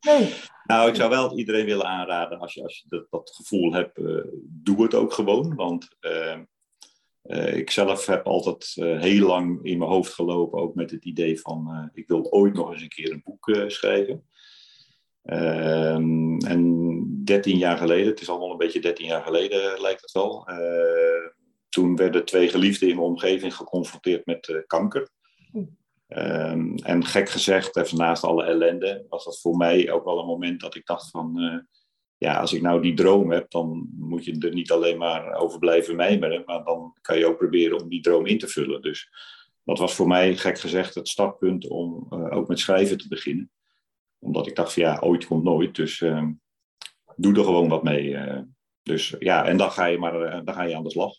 nee. 0.00 0.34
nou, 0.64 0.88
ik 0.88 0.94
zou 0.94 1.10
wel 1.10 1.38
iedereen 1.38 1.64
willen 1.64 1.86
aanraden, 1.86 2.38
als 2.38 2.54
je, 2.54 2.62
als 2.62 2.78
je 2.78 2.84
dat, 2.88 3.06
dat 3.10 3.30
gevoel 3.34 3.72
hebt, 3.72 3.98
uh, 3.98 4.24
doe 4.44 4.82
het 4.82 4.94
ook 4.94 5.12
gewoon. 5.12 5.54
Want 5.54 5.88
uh, 6.00 7.56
ik 7.56 7.70
zelf 7.70 8.06
heb 8.06 8.26
altijd 8.26 8.72
heel 8.74 9.26
lang 9.26 9.64
in 9.64 9.78
mijn 9.78 9.90
hoofd 9.90 10.14
gelopen, 10.14 10.60
ook 10.60 10.74
met 10.74 10.90
het 10.90 11.04
idee 11.04 11.40
van 11.40 11.90
ik 11.92 12.08
wil 12.08 12.30
ooit 12.30 12.54
nog 12.54 12.72
eens 12.72 12.82
een 12.82 12.88
keer 12.88 13.12
een 13.12 13.22
boek 13.24 13.64
schrijven. 13.66 14.27
Ehm, 15.28 16.36
en 16.38 17.24
13 17.24 17.58
jaar 17.58 17.76
geleden, 17.78 18.06
het 18.06 18.20
is 18.20 18.28
allemaal 18.28 18.50
een 18.50 18.56
beetje 18.56 18.80
13 18.80 19.06
jaar 19.06 19.22
geleden 19.22 19.80
lijkt 19.80 20.00
het 20.00 20.12
wel, 20.12 20.48
toen 21.68 21.96
werden 21.96 22.24
twee 22.24 22.48
geliefden 22.48 22.88
in 22.88 22.96
mijn 22.96 23.08
omgeving 23.08 23.54
geconfronteerd 23.54 24.26
met 24.26 24.64
kanker. 24.66 25.10
Ehm, 26.08 26.74
en 26.74 27.04
gek 27.04 27.28
gezegd, 27.28 27.76
even 27.76 27.98
naast 27.98 28.24
alle 28.24 28.44
ellende, 28.44 29.06
was 29.08 29.24
dat 29.24 29.40
voor 29.40 29.56
mij 29.56 29.90
ook 29.90 30.04
wel 30.04 30.18
een 30.18 30.26
moment 30.26 30.60
dat 30.60 30.74
ik 30.74 30.86
dacht 30.86 31.10
van, 31.10 31.34
uh, 31.36 31.58
ja, 32.16 32.40
als 32.40 32.52
ik 32.52 32.62
nou 32.62 32.82
die 32.82 32.94
droom 32.94 33.30
heb, 33.30 33.50
dan 33.50 33.88
moet 33.98 34.24
je 34.24 34.38
er 34.38 34.54
niet 34.54 34.70
alleen 34.70 34.98
maar 34.98 35.34
over 35.34 35.58
blijven 35.58 35.96
mijmeren, 35.96 36.42
maar 36.46 36.64
dan 36.64 36.96
kan 37.00 37.18
je 37.18 37.26
ook 37.26 37.36
proberen 37.36 37.82
om 37.82 37.88
die 37.88 38.00
droom 38.00 38.26
in 38.26 38.38
te 38.38 38.48
vullen. 38.48 38.82
Dus 38.82 39.10
dat 39.64 39.78
was 39.78 39.94
voor 39.94 40.06
mij, 40.06 40.36
gek 40.36 40.58
gezegd, 40.58 40.94
het 40.94 41.08
startpunt 41.08 41.68
om 41.68 42.06
ook 42.10 42.48
met 42.48 42.58
schrijven 42.58 42.98
te 42.98 43.08
beginnen. 43.08 43.50
Omdat 44.18 44.46
ik 44.46 44.56
dacht 44.56 44.72
van, 44.72 44.82
ja, 44.82 44.98
ooit 45.00 45.26
komt 45.26 45.44
nooit, 45.44 45.74
dus 45.74 46.00
uh, 46.00 46.26
doe 47.16 47.36
er 47.36 47.44
gewoon 47.44 47.68
wat 47.68 47.82
mee. 47.82 48.08
Uh, 48.08 48.40
dus 48.82 49.14
ja, 49.18 49.46
en 49.46 49.56
dan 49.56 49.70
ga 49.70 49.84
je 49.84 49.98
maar 49.98 50.44
dan 50.44 50.54
ga 50.54 50.62
je 50.62 50.76
aan 50.76 50.82
de 50.82 50.90
slag. 50.90 51.14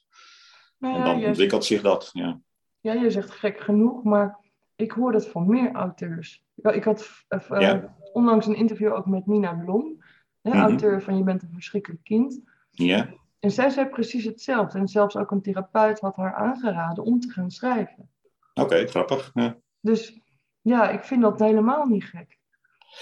Nou 0.77 0.93
ja, 0.93 0.99
en 0.99 1.05
dan 1.05 1.25
ontwikkelt 1.25 1.65
zich 1.65 1.81
dat, 1.81 2.09
ja. 2.13 2.39
Ja, 2.79 2.93
je 2.93 3.09
zegt 3.09 3.31
gek 3.31 3.59
genoeg, 3.59 4.03
maar 4.03 4.39
ik 4.75 4.91
hoor 4.91 5.11
dat 5.11 5.27
van 5.27 5.49
meer 5.49 5.71
auteurs. 5.71 6.43
Ik 6.55 6.83
had 6.83 7.25
uh, 7.49 7.83
onlangs 8.13 8.45
een 8.45 8.55
interview 8.55 8.93
ook 8.93 9.05
met 9.05 9.25
Nina 9.25 9.53
Blom, 9.53 10.03
hè, 10.41 10.49
mhm. 10.51 10.59
auteur 10.59 11.01
van 11.01 11.17
Je 11.17 11.23
bent 11.23 11.43
een 11.43 11.53
verschrikkelijk 11.53 12.03
kind. 12.03 12.41
Ja. 12.69 13.09
En 13.39 13.51
zij 13.51 13.69
zei 13.69 13.87
precies 13.87 14.25
hetzelfde. 14.25 14.79
En 14.79 14.87
zelfs 14.87 15.17
ook 15.17 15.31
een 15.31 15.41
therapeut 15.41 15.99
had 15.99 16.15
haar 16.15 16.33
aangeraden 16.33 17.03
om 17.03 17.19
te 17.19 17.29
gaan 17.29 17.51
schrijven. 17.51 18.09
Oké, 18.53 18.87
grappig. 18.87 19.31
Ja. 19.33 19.57
Dus 19.79 20.21
ja, 20.61 20.89
ik 20.89 21.03
vind 21.03 21.21
dat 21.21 21.39
helemaal 21.39 21.85
niet 21.85 22.03
gek. 22.03 22.38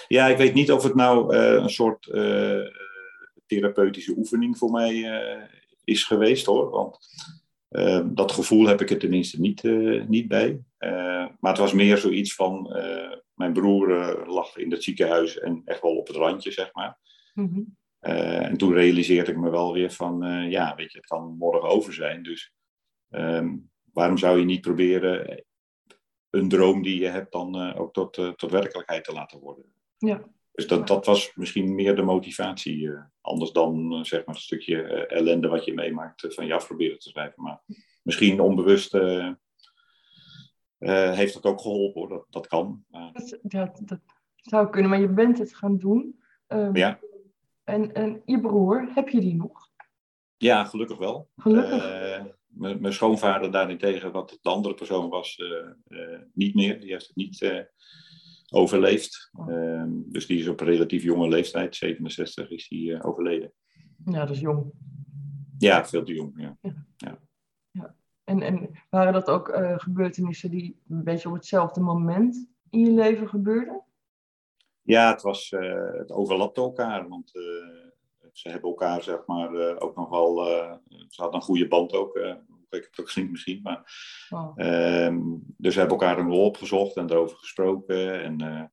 Ja, 0.07 0.27
ik 0.27 0.37
weet 0.37 0.53
niet 0.53 0.71
of 0.71 0.83
het 0.83 0.95
nou 0.95 1.35
uh, 1.35 1.53
een 1.53 1.69
soort 1.69 2.07
uh, 2.07 2.67
therapeutische 3.45 4.13
oefening 4.17 4.57
voor 4.57 4.71
mij 4.71 5.21
is 5.83 6.03
geweest 6.03 6.45
hoor. 6.45 6.69
Want 6.69 6.97
Ehm, 7.69 8.13
dat 8.13 8.31
gevoel 8.31 8.65
heb 8.65 8.81
ik 8.81 8.89
er 8.89 8.97
tenminste 8.97 9.39
niet, 9.39 9.63
uh, 9.63 10.05
niet 10.05 10.27
bij. 10.27 10.61
Uh, 10.79 11.27
maar 11.39 11.51
het 11.51 11.57
was 11.57 11.73
meer 11.73 11.97
zoiets 11.97 12.35
van, 12.35 12.75
mijn 13.33 13.53
broer 13.53 13.87
lag 14.27 14.57
in 14.57 14.71
het 14.71 14.83
ziekenhuis 14.83 15.39
en 15.39 15.61
echt 15.65 15.81
wel 15.81 15.97
op 15.97 16.07
het 16.07 16.15
randje, 16.15 16.51
zeg 16.51 16.73
maar. 16.73 16.97
Mm 17.33 17.75
en 17.99 18.57
toen 18.57 18.73
realiseerde 18.73 19.31
ik 19.31 19.37
me 19.37 19.49
wel 19.49 19.73
weer 19.73 19.91
van, 19.91 20.47
ja, 20.49 20.75
weet 20.75 20.91
je, 20.91 20.97
het 20.97 21.07
kan 21.07 21.35
morgen 21.37 21.69
over 21.69 21.93
zijn. 21.93 22.23
Dus 22.23 22.53
um, 23.09 23.69
waarom 23.93 24.17
zou 24.17 24.39
je 24.39 24.45
niet 24.45 24.61
proberen 24.61 25.43
een 26.29 26.49
droom 26.49 26.81
die 26.81 26.99
je 26.99 27.07
hebt 27.07 27.31
dan 27.31 27.73
ook 27.73 27.93
tot, 27.93 28.13
tot 28.13 28.51
werkelijkheid 28.51 29.03
te 29.03 29.13
laten 29.13 29.39
worden? 29.39 29.65
Ja. 29.97 30.35
Dus 30.51 30.67
dat, 30.67 30.87
dat 30.87 31.05
was 31.05 31.35
misschien 31.35 31.75
meer 31.75 31.95
de 31.95 32.01
motivatie. 32.01 32.77
Uh, 32.77 33.01
anders 33.21 33.51
dan 33.51 33.93
uh, 33.93 34.03
zeg 34.03 34.25
maar 34.25 34.35
een 34.35 34.41
stukje 34.41 34.83
uh, 34.83 35.17
ellende 35.17 35.47
wat 35.47 35.65
je 35.65 35.73
meemaakt 35.73 36.33
van 36.33 36.45
je 36.45 36.53
af 36.53 36.67
proberen 36.67 36.99
te 36.99 37.09
schrijven. 37.09 37.43
Maar 37.43 37.61
misschien 38.03 38.39
onbewust 38.39 38.91
heeft 40.79 41.33
dat 41.33 41.43
ook 41.43 41.61
geholpen 41.61 42.01
hoor. 42.01 42.09
Dat, 42.09 42.25
dat 42.29 42.47
kan. 42.47 42.85
Dat, 43.41 43.81
dat 43.85 43.99
zou 44.35 44.69
kunnen, 44.69 44.89
maar 44.89 44.99
je 44.99 45.09
bent 45.09 45.37
het 45.37 45.55
gaan 45.55 45.77
doen. 45.77 46.19
Um, 46.47 46.75
ja. 46.75 46.99
En, 47.63 47.93
en 47.93 48.21
je 48.25 48.41
broer, 48.41 48.89
heb 48.93 49.09
je 49.09 49.19
die 49.19 49.35
nog? 49.35 49.69
Ja, 50.37 50.63
gelukkig 50.63 50.97
wel. 50.97 51.29
Gelukkig. 51.35 52.35
mijn 52.47 52.93
schoonvader 52.93 53.51
daarentegen, 53.51 54.11
wat 54.11 54.37
de 54.41 54.49
andere 54.49 54.73
persoon 54.73 55.09
was, 55.09 55.41
niet 56.33 56.55
meer. 56.55 56.79
Die 56.79 56.91
heeft 56.91 57.07
het 57.07 57.15
niet 57.15 57.65
overleefd. 58.49 59.29
Oh. 59.33 59.51
Ehm, 59.51 59.89
dus 60.05 60.25
die 60.25 60.39
is 60.39 60.47
op 60.47 60.59
een 60.59 60.67
relatief 60.67 61.03
jonge 61.03 61.27
leeftijd, 61.27 61.75
67, 61.75 62.49
is 62.49 62.65
hij 62.69 62.79
uh, 62.79 63.05
overleden. 63.05 63.53
Ja, 64.05 64.19
dat 64.19 64.29
is 64.29 64.39
jong. 64.39 64.71
Ja, 65.57 65.85
veel 65.85 66.03
te 66.03 66.13
jong, 66.13 66.33
ja. 66.35 66.57
ja. 66.97 67.19
ja. 67.71 67.95
En, 68.23 68.41
en 68.41 68.69
waren 68.89 69.13
dat 69.13 69.27
ook 69.27 69.49
uh, 69.49 69.79
gebeurtenissen 69.79 70.51
die 70.51 70.81
een 70.89 71.03
beetje 71.03 71.27
op 71.27 71.35
hetzelfde 71.35 71.81
moment 71.81 72.47
in 72.69 72.79
je 72.79 72.91
leven 72.91 73.29
gebeurden? 73.29 73.83
Ja, 74.81 75.11
het, 75.11 75.21
was, 75.21 75.51
uh, 75.51 75.91
het 75.93 76.11
overlapte 76.11 76.61
elkaar, 76.61 77.07
want 77.07 77.31
ze 78.37 78.49
hebben 78.49 78.69
elkaar 78.69 79.03
zeg 79.03 79.25
maar 79.25 79.79
ook 79.79 79.95
nog 79.95 80.09
wel, 80.09 80.35
ze 80.87 81.21
hadden 81.21 81.35
een 81.35 81.45
goede 81.45 81.67
band 81.67 81.93
ook, 81.93 82.15
ik 82.69 82.87
het 82.91 82.99
ook 82.99 83.05
gezien 83.05 83.31
misschien. 83.31 83.61
Maar, 83.63 83.77
oh. 84.29 84.55
dus 85.57 85.73
we 85.73 85.79
hebben 85.79 85.97
elkaar 85.97 86.17
een 86.17 86.29
rol 86.29 86.45
opgezocht 86.45 86.95
en 86.95 87.11
erover 87.11 87.37
gesproken. 87.37 88.23
En, 88.23 88.71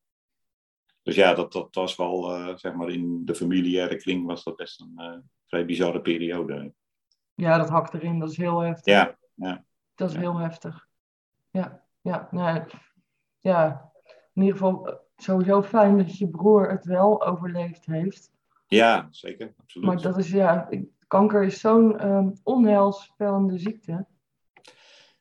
dus 1.04 1.14
ja, 1.14 1.34
dat, 1.34 1.52
dat 1.52 1.74
was 1.74 1.96
wel, 1.96 2.38
uh, 2.38 2.56
zeg 2.56 2.74
maar, 2.74 2.88
in 2.88 3.24
de 3.24 3.34
familiaire 3.34 3.96
kring 3.96 4.26
was 4.26 4.44
dat 4.44 4.56
best 4.56 4.80
een 4.80 4.92
uh, 4.96 5.16
vrij 5.46 5.64
bizarre 5.64 6.00
periode. 6.00 6.72
Ja, 7.34 7.58
dat 7.58 7.68
hakt 7.68 7.94
erin, 7.94 8.18
dat 8.18 8.30
is 8.30 8.36
heel 8.36 8.58
heftig. 8.58 8.94
Ja, 8.94 9.18
ja. 9.34 9.64
Dat 9.94 10.10
is 10.10 10.16
heel 10.16 10.36
heftig. 10.36 10.88
Ja, 11.50 11.84
ja, 12.00 12.28
nou, 12.30 12.64
ja. 13.38 13.92
In 14.34 14.42
ieder 14.42 14.58
geval 14.58 15.00
sowieso 15.16 15.62
fijn 15.62 15.96
dat 15.96 16.18
je 16.18 16.28
broer 16.28 16.70
het 16.70 16.84
wel 16.84 17.26
overleefd 17.26 17.86
heeft. 17.86 18.32
Ja, 18.74 19.08
zeker, 19.10 19.54
absoluut. 19.56 19.88
Maar 19.88 20.02
dat 20.02 20.18
is 20.18 20.30
ja, 20.30 20.68
kanker 21.06 21.44
is 21.44 21.60
zo'n 21.60 22.06
um, 22.06 22.32
onheilspellende 22.42 23.58
ziekte. 23.58 24.06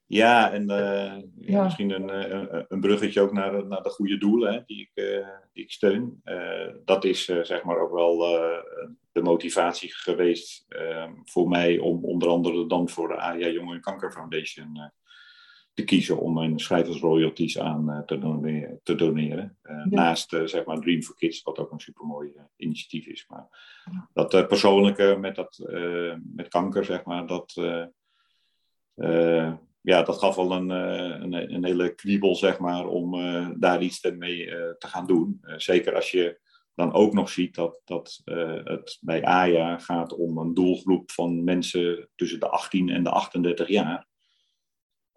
Ja, 0.06 0.52
en 0.52 0.72
uh, 0.72 1.22
ja. 1.36 1.64
misschien 1.64 1.90
een, 1.92 2.10
eh, 2.10 2.62
een, 2.68 2.80
bruggetje 2.80 3.22
ook 3.22 3.32
naar, 3.32 3.68
naar 3.68 3.82
de 3.82 3.90
goede 3.90 4.18
doelen 4.18 4.54
hè, 4.54 4.62
die, 4.66 4.82
ik, 4.82 5.04
uh, 5.04 5.28
die 5.54 5.64
ik 5.64 5.72
steun. 5.72 6.22
Uh, 6.26 6.74
dat 6.86 7.04
is 7.04 7.26
zeg 7.26 7.64
maar 7.64 7.78
ook 7.78 7.92
wel 7.92 8.18
de 9.12 9.22
motivatie 9.22 9.94
geweest 9.94 10.66
ehm, 10.68 11.12
voor 11.24 11.50
mij 11.50 11.78
om 11.78 12.06
onder 12.06 12.30
andere 12.30 12.68
dan 12.68 12.90
voor 12.90 13.08
de 13.08 13.16
AIA 13.16 13.48
Jonge 13.48 13.80
Kanker 13.80 14.12
Foundation 14.12 14.92
te 15.74 15.84
kiezen 15.84 16.20
om 16.20 16.34
mijn 16.34 16.60
schrijversroyalties 16.60 17.60
aan 17.60 17.90
uh, 17.90 18.00
te, 18.00 18.18
doneren. 18.18 18.80
Te 18.84 18.96
doneren. 18.96 19.58
Uh, 19.64 19.86
Naast 19.86 20.34
uh, 20.34 20.46
zeg 20.46 20.66
maar 20.66 20.80
Dream 20.80 21.02
for 21.02 21.16
Kids, 21.16 21.42
wat 21.42 21.58
ook 21.58 21.72
een 21.72 21.80
supermooi 21.80 22.34
initiatief 22.56 23.06
is. 23.08 23.26
Maar 23.28 23.48
dat 24.14 24.48
persoonlijke 24.48 25.18
met, 25.20 25.36
dat, 25.36 25.58
met 26.36 26.48
kanker, 26.48 26.86
zeg 26.86 27.04
maar, 27.04 27.28
dat, 27.28 27.54
ja, 29.82 30.04
dat 30.04 30.18
gaf 30.18 30.36
wel 30.36 30.52
een, 30.52 30.70
een, 30.70 31.54
een, 31.54 31.66
hele 31.66 31.96
kriebel, 31.96 32.36
zeg 32.36 32.60
maar, 32.60 32.88
om 32.88 33.12
daar 33.60 33.82
iets 33.82 34.12
mee 34.12 34.46
te 34.78 34.88
gaan 34.88 35.08
doen. 35.08 35.42
zeker 35.58 35.96
als 35.96 36.12
je 36.12 36.40
dan 36.76 36.94
ook 36.94 37.14
nog 37.14 37.30
ziet 37.30 37.56
dat, 37.56 37.82
dat 37.86 38.22
het 38.64 38.98
bij 39.02 39.24
AYA 39.24 39.78
gaat 39.78 40.14
om 40.14 40.38
een 40.38 40.54
doelgroep 40.54 41.12
van 41.12 41.44
mensen 41.44 42.10
tussen 42.16 42.40
de 42.40 42.50
18 42.50 42.90
en 42.90 43.04
de 43.04 43.10
38 43.10 43.68
jaar. 43.68 44.08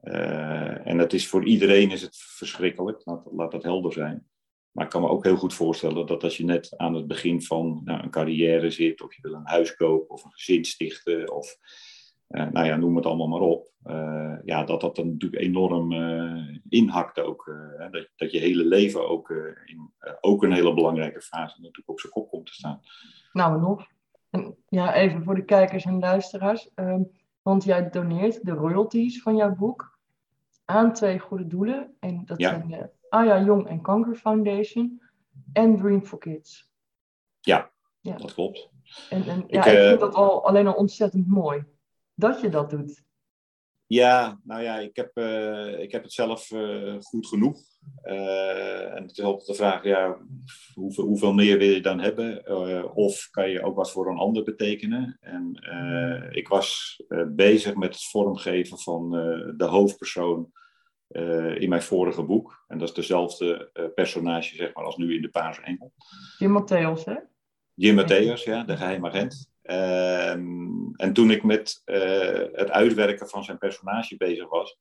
Uh, 0.06 0.86
en 0.86 0.98
dat 0.98 1.12
is 1.12 1.28
voor 1.28 1.44
iedereen 1.44 1.90
is 1.90 2.02
het 2.02 2.16
verschrikkelijk, 2.16 3.00
laat, 3.04 3.26
laat 3.32 3.50
dat 3.50 3.62
helder 3.62 3.92
zijn. 3.92 4.26
Maar 4.70 4.84
ik 4.84 4.90
kan 4.90 5.00
me 5.00 5.08
ook 5.08 5.24
heel 5.24 5.36
goed 5.36 5.54
voorstellen 5.54 6.06
dat 6.06 6.22
als 6.22 6.36
je 6.36 6.44
net 6.44 6.74
aan 6.76 6.94
het 6.94 7.06
begin 7.06 7.42
van 7.42 7.80
nou, 7.84 8.02
een 8.02 8.10
carrière 8.10 8.70
zit, 8.70 9.02
of 9.02 9.14
je 9.14 9.22
wil 9.22 9.32
een 9.32 9.46
huis 9.46 9.74
kopen 9.74 10.14
of 10.14 10.24
een 10.24 10.32
gezin 10.32 10.64
stichten, 10.64 11.32
of 11.32 11.56
uh, 12.28 12.46
nou 12.50 12.66
ja, 12.66 12.76
noem 12.76 12.96
het 12.96 13.06
allemaal 13.06 13.28
maar 13.28 13.40
op. 13.40 13.70
Uh, 13.86 14.36
ja, 14.44 14.64
dat 14.64 14.80
dat 14.80 14.96
dan 14.96 15.10
natuurlijk 15.10 15.42
enorm 15.42 15.92
inhakt 16.68 17.18
ook. 17.18 17.56
dat, 17.90 18.08
dat 18.16 18.32
je 18.32 18.38
hele 18.38 18.64
leven 18.64 19.08
ook, 19.08 19.30
in, 19.64 19.92
ook 20.20 20.42
een 20.42 20.52
hele 20.52 20.74
belangrijke 20.74 21.20
fase 21.20 21.56
natuurlijk 21.56 21.88
op 21.88 22.00
zijn 22.00 22.12
kop 22.12 22.28
komt 22.28 22.46
te 22.46 22.54
staan. 22.54 22.80
Nou, 23.32 23.60
nog. 23.60 23.86
En, 24.30 24.56
ja, 24.68 24.94
even 24.94 25.24
voor 25.24 25.34
de 25.34 25.44
kijkers 25.44 25.84
en 25.84 25.98
luisteraars. 25.98 26.70
Want 27.42 27.64
jij 27.64 27.90
doneert 27.90 28.44
de 28.44 28.52
royalties 28.52 29.22
van 29.22 29.36
jouw 29.36 29.54
boek 29.54 29.95
aan 30.66 30.92
twee 30.92 31.18
goede 31.18 31.46
doelen. 31.46 31.96
En 32.00 32.22
dat 32.24 32.42
zijn 32.42 32.68
de 32.68 32.90
Aya 33.08 33.44
Jong 33.44 33.66
en 33.66 33.80
Kanker 33.80 34.14
Foundation 34.14 35.02
en 35.52 35.76
Dream 35.76 36.04
for 36.04 36.18
Kids. 36.18 36.70
Ja, 37.40 37.70
ja. 38.00 38.16
dat 38.16 38.34
klopt. 38.34 38.70
En, 39.10 39.28
en 39.28 39.44
ja, 39.46 39.64
ik, 39.64 39.72
ik 39.72 39.78
vind 39.78 39.94
uh, 39.94 40.00
dat 40.00 40.14
al, 40.14 40.46
alleen 40.46 40.66
al 40.66 40.74
ontzettend 40.74 41.26
mooi 41.26 41.64
dat 42.14 42.40
je 42.40 42.48
dat 42.48 42.70
doet. 42.70 43.04
Ja, 43.88 44.40
nou 44.42 44.62
ja, 44.62 44.78
ik 44.78 44.96
heb, 44.96 45.18
uh, 45.18 45.80
ik 45.80 45.92
heb 45.92 46.02
het 46.02 46.12
zelf 46.12 46.50
uh, 46.50 46.96
goed 47.00 47.26
genoeg. 47.26 47.60
Uh, 48.04 48.94
en 48.94 49.02
het 49.02 49.18
is 49.18 49.24
altijd 49.24 49.46
de 49.46 49.54
vraag, 49.54 49.84
ja, 49.84 50.18
hoeveel, 50.74 51.04
hoeveel 51.04 51.32
meer 51.32 51.58
wil 51.58 51.68
je 51.68 51.80
dan 51.80 52.00
hebben? 52.00 52.50
of 52.94 53.28
kan 53.30 53.50
je 53.50 53.62
ook 53.62 53.76
wat 53.76 53.90
voor 53.90 54.10
een 54.10 54.18
ander 54.18 54.42
betekenen? 54.42 55.18
En 55.20 55.54
ik 56.30 56.48
was 56.48 56.96
bezig 57.28 57.74
met 57.74 57.94
het 57.94 58.04
vormgeven 58.04 58.78
van 58.78 59.10
de 59.56 59.64
hoofdpersoon 59.64 60.50
in 61.58 61.68
mijn 61.68 61.82
vorige 61.82 62.22
boek. 62.22 62.64
En 62.68 62.78
dat 62.78 62.88
is 62.88 62.94
dezelfde 62.94 63.70
personage, 63.94 64.56
zeg 64.56 64.74
maar, 64.74 64.84
als 64.84 64.96
nu 64.96 65.14
in 65.14 65.22
De 65.22 65.30
Paarse 65.30 65.62
Engel. 65.62 65.92
Jim 66.38 66.62
Matthäus, 66.62 67.04
hè? 67.04 67.16
Jim 67.74 68.00
Matthäus, 68.00 68.42
ja, 68.44 68.64
de 68.64 68.76
geheime 68.76 69.08
agent. 69.08 69.50
Ehm, 69.66 70.92
en 70.96 71.12
toen 71.12 71.30
ik 71.30 71.42
met 71.42 71.82
het 72.52 72.70
uitwerken 72.70 73.28
van 73.28 73.44
zijn 73.44 73.58
personage 73.58 74.16
bezig 74.16 74.48
was, 74.48 74.78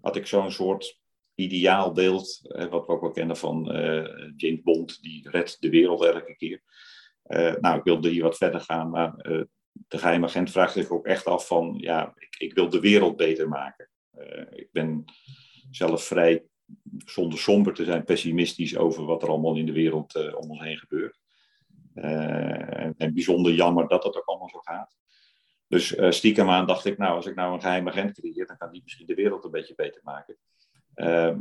had 0.00 0.16
ik 0.16 0.26
zo'n 0.26 0.50
soort 0.50 0.98
ideaal 1.34 1.92
beeld, 1.92 2.40
wat 2.70 2.86
we 2.86 2.92
ook 2.92 3.00
wel 3.00 3.10
kennen 3.10 3.36
van 3.36 3.64
James 4.36 4.62
Bond, 4.62 5.02
die 5.02 5.30
redt 5.30 5.60
de 5.60 5.70
wereld 5.70 6.04
elke 6.04 6.36
keer. 6.36 6.62
nou, 7.60 7.78
ik 7.78 7.84
wilde 7.84 8.08
hier 8.08 8.22
wat 8.22 8.36
verder 8.36 8.60
gaan, 8.60 8.90
maar 8.90 9.14
de 9.72 9.98
geheime 9.98 10.26
agent 10.26 10.50
vraagt 10.50 10.72
zich 10.72 10.90
ook 10.90 11.06
echt 11.06 11.26
af 11.26 11.46
van, 11.46 11.74
ja, 11.78 12.12
ik, 12.16 12.36
ik 12.38 12.54
wil 12.54 12.68
de 12.68 12.80
wereld 12.80 13.16
beter 13.16 13.48
maken. 13.48 13.88
ik 14.50 14.68
ben 14.72 15.04
zelf 15.70 16.04
vrij, 16.04 16.44
zonder 17.04 17.38
somber 17.38 17.74
te 17.74 17.84
zijn, 17.84 18.04
pessimistisch 18.04 18.76
over 18.76 19.04
wat 19.04 19.22
er 19.22 19.28
allemaal 19.28 19.56
in 19.56 19.66
de 19.66 19.72
wereld 19.72 20.34
om 20.34 20.50
ons 20.50 20.60
heen 20.60 20.78
gebeurt. 20.78 21.17
Uh, 22.02 22.84
en, 22.98 23.14
bijzonder 23.14 23.52
jammer 23.52 23.88
dat 23.88 24.02
dat 24.02 24.16
ook 24.16 24.24
allemaal 24.24 24.48
zo 24.48 24.58
gaat. 24.58 24.96
Dus 25.68 25.96
uh, 25.96 26.10
stiekem 26.10 26.50
aan 26.50 26.66
dacht 26.66 26.84
ik, 26.84 26.98
nou, 26.98 27.14
als 27.14 27.26
ik 27.26 27.34
nou 27.34 27.54
een 27.54 27.60
geheim 27.60 27.88
agent 27.88 28.20
creëer, 28.20 28.46
dan 28.46 28.56
kan 28.56 28.72
die 28.72 28.80
misschien 28.84 29.06
de 29.06 29.14
wereld 29.14 29.44
een 29.44 29.50
beetje 29.50 29.74
beter 29.74 30.00
maken. 30.04 30.36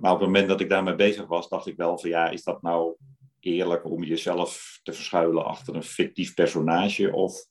maar 0.02 0.12
op 0.12 0.20
het 0.20 0.28
moment 0.28 0.48
dat 0.48 0.62
ik 0.62 0.70
daarmee 0.70 0.96
bezig 0.96 1.26
was, 1.26 1.50
dacht 1.50 1.68
ik 1.68 1.78
wel 1.78 1.98
van 1.98 2.10
ja, 2.10 2.30
is 2.30 2.44
dat 2.44 2.62
nou 2.62 2.96
eerlijk 3.40 3.86
om 3.86 4.04
jezelf 4.04 4.80
te 4.84 4.94
verschuilen 4.94 5.46
achter 5.46 5.76
een 5.76 5.84
fictief 5.84 6.34
personage? 6.34 7.14
Of 7.14 7.46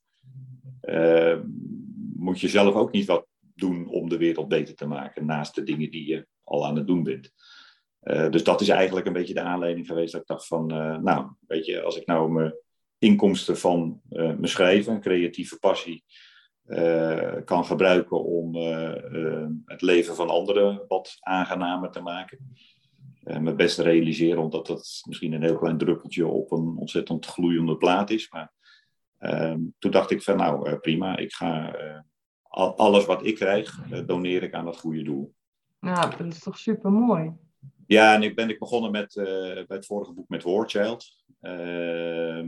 moet 2.16 2.40
je 2.40 2.48
zelf 2.48 2.74
ook 2.74 2.92
niet 2.92 3.06
wat 3.06 3.26
doen 3.54 3.88
om 3.88 4.08
de 4.08 4.16
wereld 4.16 4.48
beter 4.48 4.74
te 4.74 4.86
maken, 4.86 5.26
naast 5.26 5.54
de 5.54 5.62
dingen 5.62 5.90
die 5.90 6.06
je 6.08 6.26
al 6.44 6.66
aan 6.66 6.76
het 6.76 6.86
doen 6.86 7.02
bent. 7.02 7.32
Dus 8.30 8.44
dat 8.44 8.60
is 8.60 8.68
eigenlijk 8.68 9.06
een 9.06 9.12
beetje 9.12 9.34
de 9.34 9.40
aanleiding 9.40 9.86
geweest 9.86 10.12
dat 10.12 10.20
ik 10.20 10.26
dacht 10.26 10.46
van, 10.46 10.66
nou, 11.02 11.30
weet 11.46 11.66
je, 11.66 11.82
als 11.82 11.96
ik 11.96 12.06
nou 12.06 12.30
mijn 12.30 12.54
inkomsten 12.98 13.58
van 13.58 14.00
uh, 14.10 14.18
mijn 14.18 14.48
schrijven, 14.48 15.00
creatieve 15.00 15.58
passie, 15.58 16.04
kan 17.44 17.64
gebruiken 17.64 18.24
om 18.24 18.54
het 19.64 19.82
leven 19.82 20.14
van 20.14 20.28
anderen 20.28 20.84
wat 20.88 21.16
aangenamer 21.20 21.90
te 21.90 22.00
maken. 22.00 22.54
mijn 23.22 23.56
best 23.56 23.78
realiseren, 23.78 24.42
omdat 24.42 24.66
dat 24.66 25.00
misschien 25.08 25.32
een 25.32 25.42
heel 25.42 25.58
klein 25.58 25.78
druppeltje 25.78 26.26
op 26.26 26.52
een 26.52 26.76
ontzettend 26.76 27.26
gloeiende 27.26 27.76
plaat 27.76 28.10
is. 28.10 28.30
Maar 28.30 28.52
ehm, 29.18 29.60
toen 29.78 29.90
dacht 29.90 30.10
ik 30.10 30.22
van, 30.22 30.36
nou, 30.36 30.76
prima, 30.76 31.16
ik 31.16 31.32
ga 31.32 31.76
alles 32.76 33.04
wat 33.04 33.26
ik 33.26 33.34
krijg, 33.34 33.88
doneer 34.06 34.42
ik 34.42 34.54
aan 34.54 34.66
het 34.66 34.78
goede 34.78 35.02
doel. 35.02 35.34
Ja, 35.80 36.08
dat 36.08 36.26
is 36.26 36.38
toch 36.38 36.58
super 36.58 36.90
mooi. 36.90 37.32
Ja, 37.86 38.14
en 38.14 38.22
ik 38.22 38.34
ben 38.34 38.48
ik 38.48 38.58
begonnen 38.58 38.90
met, 38.90 39.14
uh, 39.14 39.24
bij 39.52 39.64
het 39.66 39.86
vorige 39.86 40.12
boek 40.12 40.28
met 40.28 40.42
Warchild. 40.42 41.24
Uh, 41.42 42.38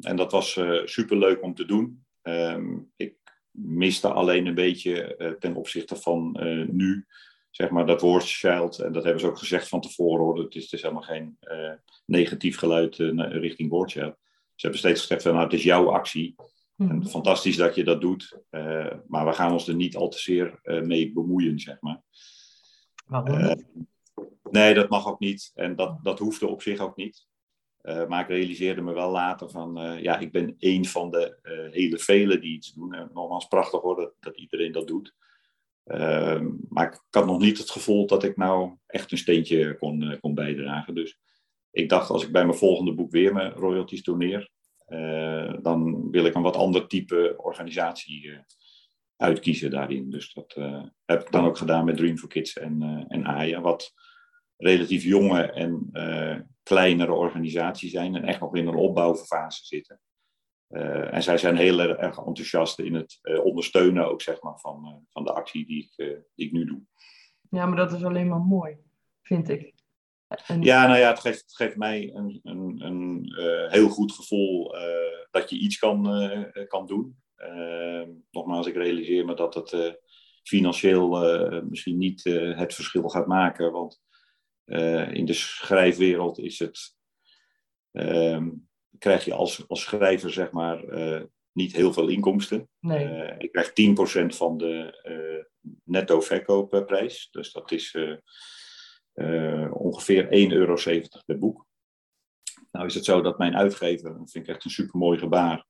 en 0.00 0.16
dat 0.16 0.32
was 0.32 0.56
eh, 0.56 0.80
super 0.84 1.18
leuk 1.18 1.42
om 1.42 1.54
te 1.54 1.64
doen. 1.64 2.04
Ehm, 2.22 2.78
ik 2.96 3.16
miste 3.50 4.08
alleen 4.08 4.46
een 4.46 4.54
beetje 4.54 5.14
uh, 5.18 5.30
ten 5.30 5.54
opzichte 5.54 5.96
van 5.96 6.36
nu, 6.70 7.06
zeg 7.50 7.70
maar, 7.70 7.86
dat 7.86 8.00
Warchild. 8.00 8.78
En 8.78 8.92
dat 8.92 9.04
hebben 9.04 9.20
ze 9.20 9.26
ook 9.26 9.38
gezegd 9.38 9.68
van 9.68 9.80
tevoren 9.80 10.24
hoor. 10.24 10.38
Het 10.38 10.54
is, 10.54 10.62
het 10.62 10.72
is 10.72 10.82
helemaal 10.82 11.02
geen 11.02 11.38
negatief 12.06 12.58
geluid 12.58 12.96
richting 13.16 13.70
Warchild. 13.70 14.16
Ze 14.54 14.68
hebben 14.68 14.78
steeds 14.78 15.00
gezegd 15.00 15.22
van 15.22 15.32
nou, 15.32 15.44
het 15.44 15.52
is 15.52 15.62
jouw 15.62 15.90
actie. 15.90 16.34
En 16.76 16.96
mhm. 16.96 17.06
fantastisch 17.06 17.56
dat 17.56 17.74
je 17.74 17.84
dat 17.84 18.00
doet. 18.00 18.38
maar 19.06 19.26
we 19.26 19.32
gaan 19.32 19.52
ons 19.52 19.68
er 19.68 19.74
niet 19.74 19.96
al 19.96 20.08
te 20.08 20.18
zeer 20.18 20.60
mee 20.62 21.12
bemoeien, 21.12 21.58
zeg 21.58 21.80
maar. 21.80 22.02
Uh, 23.12 23.52
nee, 24.50 24.74
dat 24.74 24.88
mag 24.88 25.06
ook 25.06 25.20
niet. 25.20 25.50
En 25.54 25.76
dat, 25.76 25.98
dat 26.04 26.18
hoefde 26.18 26.46
op 26.46 26.62
zich 26.62 26.78
ook 26.78 26.96
niet. 26.96 27.26
Uh, 27.82 28.06
maar 28.06 28.20
ik 28.20 28.28
realiseerde 28.28 28.80
me 28.80 28.92
wel 28.92 29.10
later 29.10 29.50
van, 29.50 29.84
uh, 29.84 30.02
ja, 30.02 30.18
ik 30.18 30.32
ben 30.32 30.54
één 30.58 30.84
van 30.84 31.10
de 31.10 31.38
hele 31.72 31.98
velen 31.98 32.40
die 32.40 32.54
iets 32.54 32.72
doen. 32.72 32.94
En 32.94 33.10
nogmaals, 33.12 33.46
prachtig 33.46 33.80
hoor 33.80 34.14
dat, 34.20 34.36
iedereen 34.36 34.72
dat 34.72 34.86
doet. 34.86 35.14
Ehm, 35.84 36.50
maar 36.68 36.86
ik 36.86 37.00
had 37.10 37.26
nog 37.26 37.40
niet 37.40 37.58
het 37.58 37.70
gevoel 37.70 38.06
dat 38.06 38.22
ik 38.24 38.36
nou 38.36 38.76
echt 38.86 39.12
een 39.12 39.18
steentje 39.18 39.76
kon, 39.78 40.18
kon 40.20 40.34
bijdragen. 40.34 40.94
Dus 40.94 41.18
ik 41.70 41.88
dacht, 41.88 42.10
als 42.10 42.24
ik 42.24 42.32
bij 42.32 42.44
mijn 42.44 42.58
volgende 42.58 42.94
boek 42.94 43.10
weer 43.10 43.32
mijn 43.32 43.52
royalties 43.52 44.02
doneer, 44.02 44.50
dan 45.62 46.10
wil 46.10 46.24
ik 46.24 46.34
een 46.34 46.42
wat 46.42 46.56
ander 46.56 46.88
type 46.88 47.34
organisatie 47.36 48.38
uitkiezen 49.16 49.70
daarin. 49.70 50.10
Dus 50.10 50.32
dat 50.32 50.54
heb 51.04 51.20
ik 51.20 51.30
dan 51.30 51.44
ook 51.44 51.56
gedaan 51.56 51.84
met 51.84 51.96
Dream 51.96 52.16
for 52.16 52.28
Kids 52.28 52.58
en, 52.58 53.06
en 53.08 53.24
AYA, 53.24 53.60
wat 53.60 53.92
relatief 54.62 55.02
jonge 55.02 55.42
en 55.42 55.88
uh, 55.92 56.38
kleinere 56.62 57.12
organisaties 57.12 57.90
zijn 57.90 58.14
en 58.14 58.24
echt 58.24 58.40
nog 58.40 58.56
in 58.56 58.66
een 58.66 58.74
opbouwfase 58.74 59.66
zitten. 59.66 60.00
en 61.10 61.22
zij 61.22 61.38
zijn 61.38 61.56
heel 61.56 61.80
erg 61.80 62.18
enthousiast 62.18 62.78
in 62.78 62.94
het 62.94 63.20
ondersteunen 63.42 64.10
ook, 64.10 64.22
zeg 64.22 64.42
maar, 64.42 64.58
van, 64.58 65.06
van 65.10 65.24
de 65.24 65.32
actie 65.32 65.66
die 65.66 65.82
ik, 65.82 66.24
die 66.34 66.46
ik 66.46 66.52
nu 66.52 66.64
doe. 66.64 66.80
Ja, 67.50 67.66
maar 67.66 67.76
dat 67.76 67.92
is 67.92 68.04
alleen 68.04 68.28
maar 68.28 68.40
mooi, 68.40 68.76
vind 69.22 69.48
ik. 69.48 69.74
En... 70.46 70.62
Ja, 70.62 70.86
nou 70.86 70.98
ja, 70.98 71.08
het 71.08 71.20
geeft, 71.20 71.40
het 71.40 71.56
geeft 71.56 71.76
mij 71.76 72.14
een, 72.14 72.40
een, 72.42 72.80
een 72.84 73.32
heel 73.70 73.88
goed 73.88 74.12
gevoel 74.12 74.74
dat 75.30 75.50
je 75.50 75.56
iets 75.56 75.78
kan, 75.78 76.02
kan 76.68 76.86
doen. 76.86 77.22
Ehm, 77.42 78.10
nogmaals, 78.30 78.66
ik 78.66 78.74
realiseer 78.74 79.24
me 79.24 79.34
dat 79.34 79.54
het 79.54 79.72
eh, 79.72 79.92
financieel 80.42 81.24
eh, 81.24 81.62
misschien 81.62 81.98
niet 81.98 82.26
eh, 82.26 82.58
het 82.58 82.74
verschil 82.74 83.08
gaat 83.08 83.26
maken. 83.26 83.72
Want 83.72 84.02
in 85.12 85.24
de 85.24 85.32
schrijfwereld 85.32 86.38
is 86.38 86.58
het, 86.58 86.96
ehm, 87.92 88.50
krijg 88.98 89.24
je 89.24 89.34
als, 89.34 89.68
als 89.68 89.82
schrijver 89.82 90.32
zeg 90.32 90.50
maar 90.50 90.84
niet 91.52 91.72
heel 91.72 91.92
veel 91.92 92.08
inkomsten. 92.08 92.68
Nee. 92.80 93.34
ik 93.38 93.52
krijg 93.52 93.72
10% 93.72 94.36
van 94.36 94.58
de 94.58 95.00
netto 95.84 96.20
verkoopprijs. 96.20 97.28
Dus 97.30 97.52
dat 97.52 97.72
is 97.72 97.96
ongeveer 99.72 100.24
1,70 100.24 100.52
euro 100.52 100.76
per 101.26 101.38
boek. 101.38 101.66
Nou 102.72 102.86
is 102.86 102.94
het 102.94 103.04
zo 103.04 103.20
dat 103.20 103.38
mijn 103.38 103.56
uitgever, 103.56 104.18
dat 104.18 104.30
vind 104.30 104.48
ik 104.48 104.54
echt 104.54 104.64
een 104.64 104.70
super 104.70 104.98
mooi 104.98 105.18
gebaar, 105.18 105.66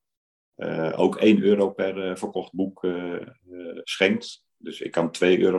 uh, 0.57 0.93
ook 0.97 1.17
1 1.17 1.43
euro 1.43 1.71
per 1.71 2.09
uh, 2.09 2.17
verkocht 2.17 2.53
boek 2.53 2.83
uh, 2.83 3.27
schenkt. 3.83 4.45
Dus 4.57 4.81
ik 4.81 4.91
kan 4.91 5.15
2,70 5.25 5.39
euro 5.39 5.59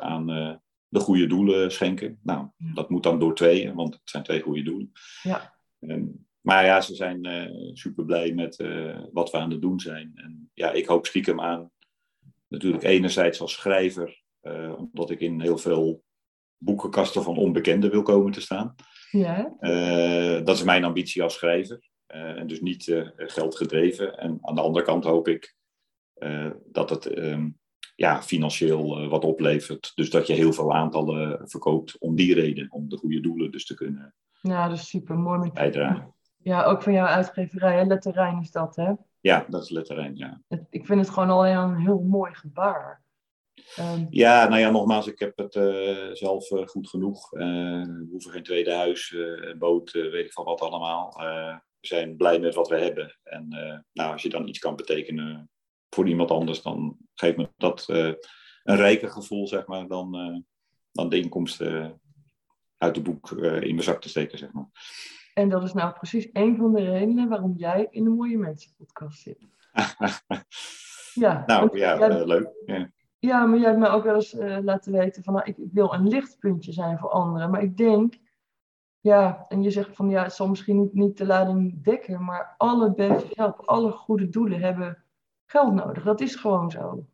aan 0.00 0.62
de 0.94 1.00
goede 1.00 1.26
doelen 1.26 1.72
schenken. 1.72 2.18
Nou, 2.22 2.48
dat 2.74 2.90
moet 2.90 3.02
dan 3.02 3.18
door 3.18 3.34
twee, 3.34 3.72
want 3.72 3.94
het 3.94 4.02
zijn 4.04 4.22
twee 4.22 4.40
goede 4.40 4.62
doelen. 4.62 4.92
Ja. 5.22 5.54
En, 5.78 6.26
maar 6.40 6.64
ja, 6.64 6.80
ze 6.80 6.94
zijn 6.94 7.50
super 7.72 8.04
blij 8.04 8.32
met 8.32 8.56
wat 9.12 9.30
we 9.30 9.38
aan 9.38 9.50
het 9.50 9.62
doen 9.62 9.80
zijn. 9.80 10.12
En 10.14 10.50
ja, 10.54 10.70
ik 10.70 10.86
hoop 10.86 11.06
stiekem 11.06 11.40
aan, 11.40 11.70
natuurlijk 12.48 12.82
enerzijds 12.82 13.40
als 13.40 13.52
schrijver, 13.52 14.22
omdat 14.76 15.10
ik 15.10 15.20
in 15.20 15.40
heel 15.40 15.58
veel 15.58 16.04
boekenkasten 16.56 17.22
van 17.22 17.36
onbekenden 17.36 17.90
wil 17.90 18.02
komen 18.02 18.32
te 18.32 18.40
staan. 18.40 18.74
Ja. 19.10 19.56
dat 20.44 20.56
is 20.56 20.62
mijn 20.62 20.84
ambitie 20.84 21.22
als 21.22 21.34
schrijver. 21.34 21.92
Eh, 22.14 22.38
en 22.38 22.46
dus 22.46 22.60
niet 22.60 22.86
uh, 22.86 23.08
geldgedreven. 23.16 24.18
En 24.18 24.38
aan 24.40 24.54
de 24.54 24.60
andere 24.60 24.84
kant 24.84 25.04
hoop 25.04 25.28
ik 25.28 25.56
eh, 26.14 26.50
dat 26.66 26.90
het 26.90 27.06
ehm, 27.06 27.50
ja, 27.94 28.22
financieel 28.22 29.08
wat 29.08 29.24
oplevert. 29.24 29.92
Dus 29.94 30.10
dat 30.10 30.26
je 30.26 30.32
heel 30.32 30.52
veel 30.52 30.74
aantallen 30.74 31.48
verkoopt 31.48 31.98
om 31.98 32.14
die 32.14 32.34
reden, 32.34 32.66
om 32.70 32.88
de 32.88 32.96
goede 32.96 33.20
doelen 33.20 33.50
dus 33.50 33.66
te 33.66 33.74
kunnen 33.74 34.14
ja, 34.48 34.68
dat 34.68 34.78
is 34.78 34.88
super 34.88 35.18
mooi. 35.18 35.50
bijdragen. 35.52 36.14
Ja, 36.42 36.64
ook 36.64 36.82
van 36.82 36.92
jouw 36.92 37.06
uitgeverij, 37.06 37.76
hè? 37.76 37.84
Letterijn 37.84 38.40
is 38.40 38.50
dat, 38.50 38.76
hè? 38.76 38.92
Ja, 39.20 39.46
dat 39.48 39.62
is 39.62 39.70
Letterijn, 39.70 40.16
ja. 40.16 40.40
ik 40.70 40.86
vind 40.86 41.00
het 41.00 41.10
gewoon 41.10 41.30
al 41.30 41.46
een 41.46 41.76
heel 41.76 42.00
mooi 42.00 42.34
gebaar. 42.34 43.02
Um, 43.78 44.06
ja, 44.10 44.48
nou 44.48 44.60
ja, 44.60 44.70
nogmaals, 44.70 45.06
ik 45.06 45.18
heb 45.18 45.38
het 45.38 45.54
uh, 45.54 46.10
zelf 46.12 46.50
uh, 46.50 46.66
goed 46.66 46.88
genoeg. 46.88 47.32
Uh, 47.32 47.42
we 47.82 48.06
hoeven 48.10 48.30
geen 48.30 48.42
tweede 48.42 48.74
huis, 48.74 49.16
boot, 49.58 49.90
weet 49.90 50.24
ik 50.24 50.32
van 50.32 50.44
wat 50.44 50.60
allemaal 50.60 51.14
we 51.16 51.60
zijn 51.80 52.16
blij 52.16 52.38
met 52.38 52.54
wat 52.54 52.68
we 52.68 52.78
hebben. 52.78 53.18
En 53.22 53.48
nou, 53.92 54.12
als 54.12 54.22
je 54.22 54.28
dan 54.28 54.48
iets 54.48 54.58
kan 54.58 54.76
betekenen 54.76 55.50
voor 55.94 56.08
iemand 56.08 56.30
anders, 56.30 56.62
dan 56.62 56.96
geeft 57.14 57.36
me 57.36 57.48
dat 57.56 57.86
uh, 57.90 58.12
een 58.62 58.76
rijker 58.76 59.10
gevoel, 59.10 59.48
zeg 59.48 59.66
maar, 59.66 59.86
dan, 59.88 60.16
uh, 60.16 60.38
dan 60.92 61.08
de 61.08 61.20
inkomsten 61.20 62.00
uit 62.78 62.94
de 62.94 63.02
boek 63.02 63.30
in 63.40 63.74
mijn 63.74 63.82
zak 63.82 64.00
te 64.00 64.08
steken, 64.08 64.38
zeg 64.38 64.52
maar. 64.52 64.68
En 65.34 65.48
dat 65.48 65.62
is 65.62 65.72
nou 65.72 65.92
precies 65.92 66.28
een 66.32 66.56
van 66.56 66.72
de 66.72 66.84
redenen 66.84 67.28
waarom 67.28 67.54
jij 67.56 67.86
in 67.90 68.04
de 68.04 68.10
Mooie 68.10 68.38
Mensen 68.38 68.74
podcast 68.76 69.20
zit. 69.20 69.38
ja, 71.24 71.42
nou 71.46 71.78
ja, 71.78 71.98
jij, 71.98 72.26
leuk. 72.26 72.48
Ja. 72.66 72.90
ja. 73.18 73.46
maar 73.46 73.58
jij 73.58 73.68
hebt 73.68 73.80
me 73.80 73.88
ook 73.88 74.04
wel 74.04 74.14
eens 74.14 74.32
laten 74.62 74.92
weten 74.92 75.22
van, 75.22 75.34
nou, 75.34 75.46
ik, 75.46 75.56
ik 75.58 75.72
wil 75.72 75.92
een 75.92 76.08
lichtpuntje 76.08 76.72
zijn 76.72 76.98
voor 76.98 77.10
anderen. 77.10 77.50
Maar 77.50 77.62
ik 77.62 77.76
denk 77.76 78.14
ja, 79.00 79.44
en 79.48 79.62
je 79.62 79.70
zegt 79.70 79.96
van 79.96 80.10
ja, 80.10 80.22
het 80.22 80.32
zal 80.32 80.48
misschien 80.48 80.80
niet, 80.80 80.94
niet 80.94 81.16
de 81.16 81.26
lading 81.26 81.82
dekken, 81.82 82.24
maar 82.24 82.54
alle 82.58 82.94
beste 82.94 83.28
help, 83.30 83.60
alle 83.60 83.90
goede 83.90 84.28
doelen 84.28 84.60
hebben 84.60 85.03
geld 85.54 85.74
nodig. 85.74 86.04
Dat 86.04 86.20
is 86.20 86.34
gewoon 86.34 86.70
zo. 86.70 87.06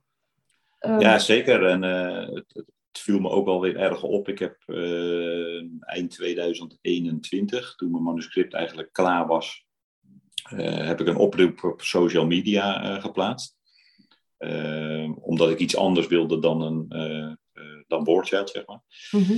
Um, 0.81 1.01
ja, 1.01 1.19
zeker. 1.19 1.67
En 1.67 1.83
uh, 1.83 2.35
het, 2.35 2.45
het, 2.53 2.65
viel 2.93 3.21
me 3.21 3.29
ook 3.29 3.47
wel 3.47 3.61
weer 3.61 3.77
erg 3.77 4.03
op. 4.03 4.29
Ik 4.29 4.39
heb 4.39 4.63
uh, 4.67 5.63
eind 5.81 6.11
2021, 6.11 7.75
toen 7.75 7.91
mijn 7.91 8.03
manuscript 8.03 8.55
eigenlijk 8.55 8.93
klaar 8.93 9.27
was, 9.27 9.67
heb 10.57 11.01
ik 11.01 11.07
een 11.07 11.17
oproep 11.17 11.65
op 11.65 11.81
social 11.81 12.27
media 12.27 13.01
geplaatst. 13.01 13.57
omdat 15.21 15.51
ik 15.51 15.59
iets 15.59 15.77
anders 15.77 16.07
wilde 16.07 16.41
dan, 16.41 16.61
een, 16.61 16.89
dan 17.87 18.05
boardchat, 18.05 18.51
zeg 18.51 18.67
maar. 18.67 18.83
Mhm. 19.11 19.37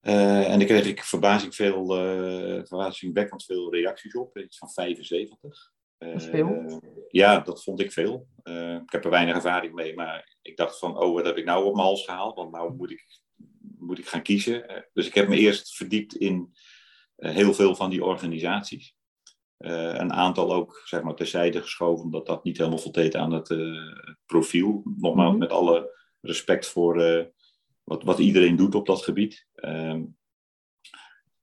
en 0.00 0.58
daar 0.58 0.68
kreeg 0.68 0.86
ik 0.86 1.02
verbazing 1.02 1.54
veel, 1.54 1.86
verbazingwekkend 2.66 3.44
veel 3.44 3.72
reacties 3.72 4.14
op, 4.14 4.38
iets 4.38 4.58
van 4.58 4.70
75. 4.70 5.74
Dat 5.98 6.14
is 6.14 6.24
veel. 6.24 6.80
ja, 7.08 7.40
dat 7.40 7.62
vond 7.62 7.80
ik 7.80 7.92
veel. 7.92 8.28
ik 8.82 8.92
heb 8.92 9.04
er 9.04 9.10
weinig 9.10 9.34
ervaring 9.34 9.74
mee, 9.74 9.94
maar 9.94 10.36
ik 10.42 10.56
dacht 10.56 10.78
van, 10.78 10.98
oh, 10.98 11.14
wat 11.14 11.24
heb 11.24 11.36
ik 11.36 11.44
nou 11.44 11.64
op 11.64 11.74
mijn 11.74 11.86
hals 11.86 12.04
gehaald? 12.04 12.36
Want 12.36 12.52
nou 12.52 12.74
moet 12.74 12.90
ik 12.90 13.24
moet 13.78 13.98
ik 13.98 14.08
gaan 14.08 14.22
kiezen. 14.22 14.68
Eh, 14.68 14.82
dus 14.92 15.06
ik 15.06 15.14
heb 15.14 15.28
me 15.28 15.36
eerst 15.36 15.76
verdiept 15.76 16.14
in 16.14 16.52
eh, 17.16 17.34
heel 17.34 17.54
veel 17.54 17.74
van 17.74 17.90
die 17.90 18.04
organisaties. 18.04 18.94
Uh, 19.58 19.94
een 19.94 20.12
aantal 20.12 20.54
ook 20.54 20.82
zeg 20.84 21.02
maar, 21.02 21.14
terzijde 21.14 21.62
geschoven, 21.62 22.04
omdat 22.04 22.26
dat 22.26 22.44
niet 22.44 22.56
helemaal 22.58 22.78
voldeed 22.78 23.14
aan 23.14 23.32
het 23.32 23.56
profiel. 24.26 24.82
Nogmaals, 24.96 25.30
mhm. 25.30 25.38
met 25.38 25.50
alle 25.50 25.98
respect 26.20 26.66
voor 26.68 26.96
wat, 27.84 28.02
wat 28.02 28.18
iedereen 28.18 28.56
doet 28.56 28.74
op 28.74 28.86
dat 28.86 29.02
gebied. 29.02 29.46
Ehm, 29.54 30.04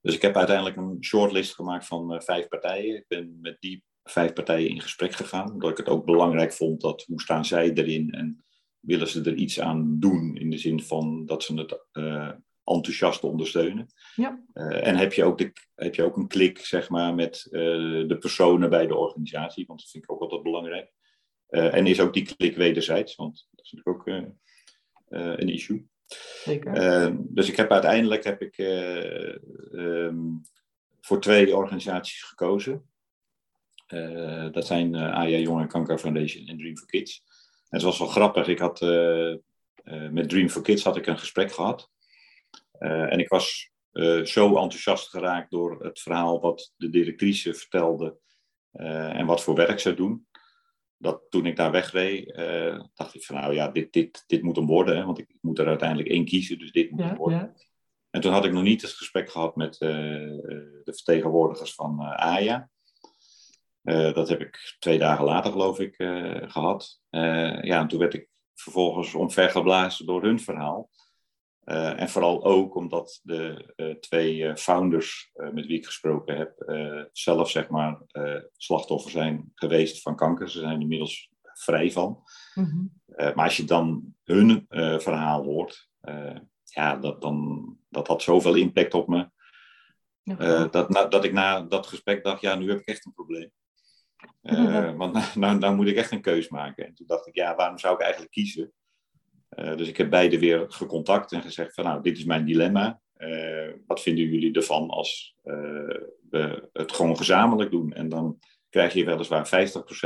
dus 0.01 0.15
ik 0.15 0.21
heb 0.21 0.35
uiteindelijk 0.35 0.75
een 0.75 0.97
shortlist 1.03 1.55
gemaakt 1.55 1.85
van 1.85 2.21
vijf 2.21 2.47
partijen. 2.47 2.95
Ik 2.95 3.07
ben 3.07 3.37
met 3.41 3.57
die 3.59 3.83
vijf 4.03 4.33
partijen 4.33 4.69
in 4.69 4.81
gesprek 4.81 5.13
gegaan, 5.13 5.51
omdat 5.51 5.69
ik 5.69 5.77
het 5.77 5.89
ook 5.89 6.05
belangrijk 6.05 6.53
vond 6.53 6.81
dat 6.81 7.03
hoe 7.03 7.21
staan 7.21 7.45
zij 7.45 7.73
erin 7.73 8.11
en 8.11 8.43
willen 8.79 9.07
ze 9.07 9.21
er 9.21 9.35
iets 9.35 9.59
aan 9.59 9.99
doen 9.99 10.35
in 10.35 10.49
de 10.49 10.57
zin 10.57 10.81
van 10.81 11.25
dat 11.25 11.43
ze 11.43 11.53
het 11.53 11.85
uh, 11.93 12.31
enthousiast 12.63 13.23
ondersteunen. 13.23 13.87
Ja. 14.15 14.43
Uh, 14.53 14.87
en 14.87 14.95
heb 14.95 15.13
je, 15.13 15.23
ook 15.23 15.37
de, 15.37 15.51
heb 15.75 15.95
je 15.95 16.03
ook 16.03 16.17
een 16.17 16.27
klik 16.27 16.59
zeg 16.59 16.89
maar, 16.89 17.15
met 17.15 17.47
uh, 17.51 18.07
de 18.07 18.17
personen 18.19 18.69
bij 18.69 18.87
de 18.87 18.95
organisatie, 18.95 19.65
want 19.65 19.79
dat 19.79 19.89
vind 19.89 20.03
ik 20.03 20.11
ook 20.11 20.21
altijd 20.21 20.43
belangrijk. 20.43 20.91
en 21.47 21.87
is 21.87 21.99
ook 21.99 22.13
die 22.13 22.35
klik 22.35 22.55
wederzijds, 22.55 23.15
want 23.15 23.47
dat 23.51 23.65
is 23.65 23.71
natuurlijk 23.71 23.99
ook 23.99 24.37
een 25.37 25.49
issue. 25.49 25.87
Zeker. 26.43 27.15
dus 27.19 27.49
ik 27.49 27.55
heb 27.55 27.71
uiteindelijk 27.71 28.23
heb 28.23 28.41
ik, 28.41 28.57
um, 29.71 30.41
voor 31.01 31.21
twee 31.21 31.55
organisaties 31.55 32.23
gekozen. 32.23 32.92
Dat 34.51 34.65
zijn 34.65 34.95
AJA 34.95 35.37
Jong 35.37 35.61
en 35.61 35.67
Kanker 35.67 35.97
Foundation 35.97 36.47
en 36.47 36.57
Dream 36.57 36.77
for 36.77 36.87
Kids 36.87 37.23
het 37.73 37.81
was 37.81 37.97
wel 37.97 38.07
grappig. 38.07 38.47
Ik 38.47 38.59
had 38.59 38.81
eh, 38.81 39.31
eh, 39.31 40.09
met 40.11 40.29
Dream 40.29 40.49
for 40.49 40.61
Kids 40.61 40.83
had 40.83 40.97
ik 40.97 41.07
een 41.07 41.19
gesprek 41.19 41.51
gehad. 41.51 41.89
Eh, 42.71 43.11
en 43.11 43.19
ik 43.19 43.29
was 43.29 43.71
zo 44.23 44.47
enthousiast 44.47 45.09
geraakt 45.09 45.51
door 45.51 45.83
het 45.83 45.99
verhaal 45.99 46.41
wat 46.41 46.73
de 46.77 46.89
directrice 46.89 47.53
vertelde 47.53 48.17
en 48.71 49.25
wat 49.25 49.43
voor 49.43 49.55
werk 49.55 49.79
ze 49.79 49.93
doen. 49.93 50.27
Dat 50.97 51.21
toen 51.29 51.45
ik 51.45 51.55
daar 51.55 51.71
wegreed, 51.71 52.33
dacht 52.93 53.15
ik 53.15 53.23
van 53.23 53.35
nou 53.35 53.53
ja, 53.53 53.67
dit, 53.67 53.93
dit, 53.93 54.23
dit 54.27 54.41
moet 54.41 54.55
hem 54.55 54.65
worden. 54.65 54.97
Hè, 54.97 55.05
want 55.05 55.19
ik, 55.19 55.35
moet 55.41 55.59
er 55.59 55.67
uiteindelijk 55.67 56.09
één 56.09 56.25
kiezen, 56.25 56.59
dus 56.59 56.71
dit 56.71 56.91
moet 56.91 56.99
hem 56.99 57.15
worden. 57.15 57.37
Ja. 57.37 57.53
En 58.09 58.21
toen 58.21 58.31
had 58.31 58.45
ik 58.45 58.51
nog 58.51 58.63
niet 58.63 58.81
het 58.81 58.91
gesprek 58.91 59.29
gehad 59.29 59.55
met 59.55 59.75
de 59.79 60.81
vertegenwoordigers 60.83 61.73
van 61.73 61.99
AYA. 61.99 62.69
Uh, 63.83 64.13
dat 64.13 64.29
heb 64.29 64.41
ik 64.41 64.75
twee 64.79 64.99
dagen 64.99 65.25
later, 65.25 65.51
geloof 65.51 65.79
ik, 65.79 65.99
uh, 65.99 66.41
gehad. 66.51 67.01
Uh, 67.11 67.63
ja, 67.63 67.79
en 67.79 67.87
toen 67.87 67.99
werd 67.99 68.13
ik 68.13 68.29
vervolgens 68.53 69.13
omvergeblazen 69.13 70.05
door 70.05 70.23
hun 70.23 70.39
verhaal. 70.39 70.89
en 71.63 72.09
vooral 72.09 72.43
ook 72.43 72.75
omdat 72.75 73.19
de 73.23 73.97
twee 73.99 74.57
founders 74.57 75.31
met 75.33 75.65
wie 75.65 75.77
ik 75.77 75.85
gesproken 75.85 76.37
heb, 76.37 76.53
zelf 77.11 77.49
zeg 77.49 77.69
maar 77.69 78.01
slachtoffer 78.57 79.11
zijn 79.11 79.51
geweest 79.55 80.01
van 80.01 80.15
kanker. 80.15 80.49
Ze 80.49 80.59
zijn 80.59 80.81
inmiddels 80.81 81.29
vrij 81.41 81.91
van. 81.91 82.23
Mm 82.53 83.01
maar 83.15 83.45
als 83.45 83.57
je 83.57 83.63
dan 83.63 84.15
hun 84.23 84.65
verhaal 84.99 85.43
hoort, 85.43 85.89
ja, 86.63 86.95
dat, 86.95 87.21
dan, 87.21 87.67
dat 87.89 88.07
had 88.07 88.21
zoveel 88.21 88.55
impact 88.55 88.93
op 88.93 89.07
me. 89.07 89.29
dat, 90.71 91.11
dat 91.11 91.23
ik 91.23 91.33
na 91.33 91.61
dat 91.61 91.87
gesprek 91.87 92.23
dacht, 92.23 92.41
ja, 92.41 92.55
nu 92.55 92.69
heb 92.69 92.79
ik 92.79 92.87
echt 92.87 93.05
een 93.05 93.13
probleem. 93.13 93.51
Uh, 94.43 94.95
want 94.97 95.13
nou, 95.13 95.25
nou, 95.39 95.57
nou, 95.57 95.75
moet 95.75 95.87
ik 95.87 95.95
echt 95.95 96.11
een 96.11 96.21
keus 96.21 96.49
maken. 96.49 96.85
En 96.85 96.93
toen 96.93 97.07
dacht 97.07 97.27
ik, 97.27 97.35
ja, 97.35 97.55
waarom 97.55 97.77
zou 97.77 97.93
ik 97.93 98.01
eigenlijk 98.01 98.31
kiezen? 98.31 98.73
Uh, 99.59 99.75
dus 99.75 99.87
ik 99.87 99.97
heb 99.97 100.09
beide 100.09 100.39
weer 100.39 100.65
gecontact 100.67 101.31
en 101.31 101.41
gezegd 101.41 101.73
van, 101.73 101.83
nou, 101.83 102.01
dit 102.01 102.17
is 102.17 102.25
mijn 102.25 102.45
dilemma. 102.45 103.01
Uh, 103.17 103.71
wat 103.87 104.01
vinden 104.01 104.25
jullie 104.25 104.53
ervan 104.53 104.89
als 104.89 105.35
we 106.29 106.69
het 106.73 106.91
gewoon 106.91 107.17
gezamenlijk 107.17 107.71
doen? 107.71 107.93
En 107.93 108.09
dan 108.09 108.39
krijg 108.69 108.93
je 108.93 109.05
weliswaar 109.05 109.45
50% 109.47 109.49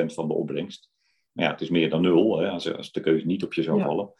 van 0.05 0.27
de 0.27 0.33
opbrengst. 0.33 0.89
Maar 1.31 1.45
ja, 1.45 1.51
het 1.51 1.61
is 1.61 1.69
meer 1.69 1.89
dan 1.89 2.01
nul 2.01 2.39
hè, 2.39 2.49
als, 2.49 2.73
als 2.73 2.91
de 2.91 2.99
keuze 2.99 3.25
niet 3.25 3.43
op 3.43 3.53
je 3.53 3.63
zou 3.63 3.81
vallen. 3.81 4.13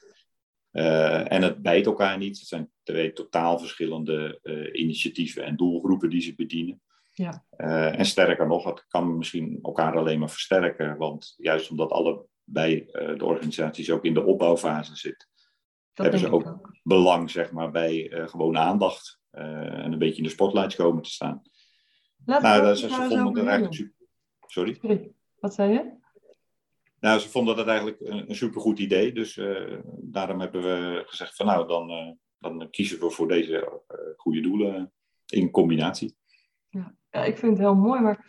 en 1.30 1.42
het 1.42 1.62
bijt 1.62 1.86
elkaar 1.86 2.18
niet. 2.18 2.40
Het 2.40 2.48
zijn 2.48 2.72
twee 2.84 3.14
totaal 3.14 3.60
verschillende 3.60 4.40
initiatieven 4.74 5.44
en 5.44 5.56
doelgroepen 5.56 6.10
die 6.10 6.22
ze 6.22 6.36
bedienen. 6.36 6.82
Ja. 7.18 7.46
Uh, 7.58 8.00
en 8.00 8.06
sterker 8.06 8.48
nog, 8.48 8.64
het 8.64 8.86
kan 8.88 9.18
misschien 9.18 9.60
elkaar 9.62 9.98
alleen 9.98 10.20
maar 10.20 10.30
versterken. 10.30 10.98
Want 10.98 11.34
juist 11.38 11.70
omdat 11.70 11.92
allebei 11.92 12.90
uh, 12.92 13.18
de 13.18 13.26
organisaties 13.26 13.92
ook 13.92 14.06
in 14.06 14.14
de 14.14 14.24
opbouwfase 14.24 14.96
zitten, 14.96 15.28
hebben 15.94 16.20
ze 16.20 16.32
ook, 16.32 16.72
belang 16.84 17.32
zeg 17.32 17.52
maar, 17.52 17.72
bij 17.72 18.12
uh, 18.12 18.28
gewone 18.28 18.60
aandacht. 18.60 19.20
en 19.32 19.92
een 19.92 19.98
beetje 19.98 20.18
in 20.18 20.24
de 20.24 20.30
spotlights 20.30 20.76
komen 20.76 21.04
te 21.04 21.10
staan. 21.10 21.42
Nou, 22.26 22.62
dat, 22.62 22.80
ze, 22.80 22.90
vonden 22.90 23.34
dat 23.34 23.46
eigenlijk 23.46 23.74
super. 23.74 24.06
Sorry? 24.46 24.78
Sorry? 24.82 25.12
Wat 25.40 25.54
zei 25.54 25.74
je? 25.74 25.96
Nou, 27.00 27.20
ze 27.20 27.30
vonden 27.30 27.56
dat 27.56 27.68
eigenlijk 27.68 28.00
een, 28.00 28.30
een 28.30 28.36
supergoed 28.36 28.80
idee. 28.80 29.14
Dus 29.14 29.40
daarom 30.02 30.40
hebben 30.40 30.62
we 30.62 31.04
gezegd 31.06 31.36
van 31.36 31.46
nou, 31.46 31.68
dan, 31.68 32.18
dan 32.40 32.70
kiezen 32.70 33.00
we 33.00 33.10
voor 33.10 33.28
deze 33.28 33.82
goede 34.18 34.42
doelen 34.42 34.92
in 35.26 35.52
combinatie. 35.52 36.16
Ja. 36.70 36.96
Ja, 37.18 37.24
ik 37.24 37.38
vind 37.38 37.52
het 37.52 37.62
heel 37.62 37.76
mooi, 37.76 38.02
maar 38.02 38.26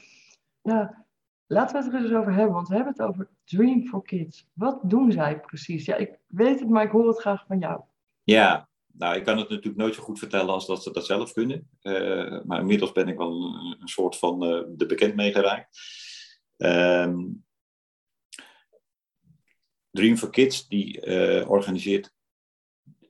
ja, 0.63 1.07
laten 1.47 1.77
we 1.77 1.85
het 1.85 1.95
er 1.95 2.03
eens 2.03 2.13
over 2.13 2.35
hebben, 2.35 2.55
want 2.55 2.69
we 2.69 2.75
hebben 2.75 2.93
het 2.93 3.03
over 3.03 3.29
Dream 3.45 3.87
for 3.87 4.03
Kids. 4.03 4.49
Wat 4.53 4.81
doen 4.83 5.13
zij 5.13 5.41
precies? 5.41 5.85
Ja, 5.85 5.97
ik 5.97 6.19
weet 6.27 6.61
het, 6.61 6.69
maar 6.69 6.85
ik 6.85 6.91
hoor 6.91 7.09
het 7.09 7.21
graag 7.21 7.45
van 7.47 7.59
jou. 7.59 7.81
Ja, 8.23 8.69
nou, 8.93 9.17
ik 9.17 9.25
kan 9.25 9.39
het 9.39 9.49
natuurlijk 9.49 9.77
nooit 9.77 9.95
zo 9.95 10.03
goed 10.03 10.19
vertellen 10.19 10.53
als 10.53 10.67
dat 10.67 10.83
ze 10.83 10.93
dat 10.93 11.07
zelf 11.07 11.33
kunnen. 11.33 11.69
Uh, 11.83 12.41
maar 12.45 12.61
inmiddels 12.61 12.93
ben 12.93 13.09
ik 13.09 13.17
wel 13.17 13.33
een, 13.33 13.77
een 13.81 13.89
soort 13.89 14.17
van 14.17 14.45
uh, 14.45 14.65
de 14.69 14.87
bekend 14.87 15.15
meegeraakt. 15.15 15.79
Um, 16.57 17.45
Dream 19.91 20.17
for 20.17 20.31
Kids 20.31 20.69
die 20.69 21.07
uh, 21.07 21.51
organiseert 21.51 22.15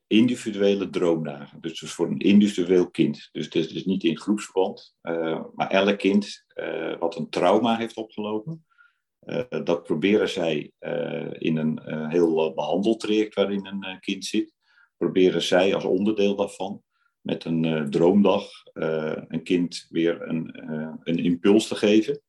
individuele 0.08 0.90
droomdagen. 0.90 1.60
Dus, 1.60 1.80
voor 1.80 2.06
een 2.06 2.18
individueel 2.18 2.90
kind. 2.90 3.28
Dus 3.32 3.44
het 3.44 3.54
is, 3.54 3.68
dus 3.68 3.84
niet 3.84 4.04
in 4.04 4.18
groepsverband. 4.18 4.94
Uh, 5.02 5.44
maar 5.54 5.70
elk 5.70 5.98
kind 5.98 6.44
uh, 6.54 6.98
wat 6.98 7.16
een 7.16 7.28
trauma 7.28 7.76
heeft 7.76 7.96
opgelopen, 7.96 8.66
uh, 9.24 9.42
dat 9.64 9.82
proberen 9.82 10.28
zij 10.28 10.72
in 11.38 11.56
een 11.56 12.08
heel 12.10 12.54
behandeltraject 12.54 13.34
waarin 13.34 13.66
een 13.66 14.00
kind 14.00 14.24
zit, 14.24 14.54
proberen 14.96 15.42
zij 15.42 15.74
als 15.74 15.84
onderdeel 15.84 16.36
daarvan 16.36 16.82
met 17.20 17.44
een 17.44 17.90
droomdag 17.90 18.50
een 18.72 19.42
kind 19.42 19.86
weer 19.88 20.28
een, 20.28 20.50
een 21.02 21.18
impuls 21.18 21.68
te 21.68 21.74
geven. 21.74 22.22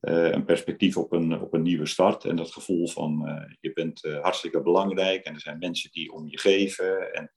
Een 0.00 0.44
perspectief 0.44 0.96
op 0.96 1.12
een, 1.12 1.40
op 1.40 1.54
een 1.54 1.62
nieuwe 1.62 1.86
start 1.86 2.24
en 2.24 2.36
dat 2.36 2.52
gevoel 2.52 2.88
van 2.88 3.28
je 3.60 3.72
bent 3.72 4.00
hartstikke 4.22 4.62
belangrijk 4.62 5.24
en 5.24 5.34
er 5.34 5.40
zijn 5.40 5.58
mensen 5.58 5.90
die 5.90 6.12
om 6.12 6.28
je 6.28 6.38
geven. 6.38 7.12
En 7.12 7.32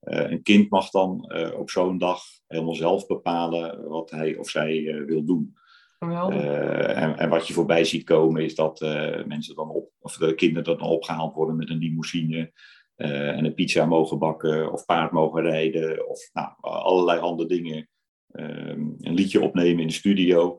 een 0.00 0.42
kind 0.42 0.70
mag 0.70 0.90
dan 0.90 1.32
op 1.56 1.70
zo'n 1.70 1.98
dag 1.98 2.22
helemaal 2.46 2.74
zelf 2.74 3.06
bepalen 3.06 3.88
wat 3.88 4.10
hij 4.10 4.36
of 4.36 4.50
zij 4.50 5.02
wil 5.06 5.24
doen. 5.24 5.56
En, 5.98 7.18
en, 7.18 7.28
wat 7.28 7.46
je 7.46 7.54
voorbij 7.54 7.84
ziet 7.84 8.04
komen 8.04 8.42
is 8.42 8.54
dat 8.54 8.80
mensen 9.26 9.54
dan 9.54 9.70
op, 9.70 9.90
of 10.00 10.16
de 10.16 10.34
kinderen 10.34 10.78
dan 10.78 10.88
opgehaald 10.88 11.34
worden 11.34 11.56
met 11.56 11.70
een 11.70 11.78
limousine. 11.78 12.52
en 12.96 13.44
een 13.44 13.54
pizza 13.54 13.86
mogen 13.86 14.18
bakken 14.18 14.72
of 14.72 14.84
paard 14.84 15.12
mogen 15.12 15.42
rijden 15.42 16.08
of 16.08 16.30
nou, 16.32 16.48
allerlei 16.60 17.20
andere 17.20 17.48
dingen. 17.48 17.88
een 18.26 19.14
liedje 19.14 19.40
opnemen 19.40 19.80
in 19.80 19.86
de 19.86 19.92
studio. 19.92 20.58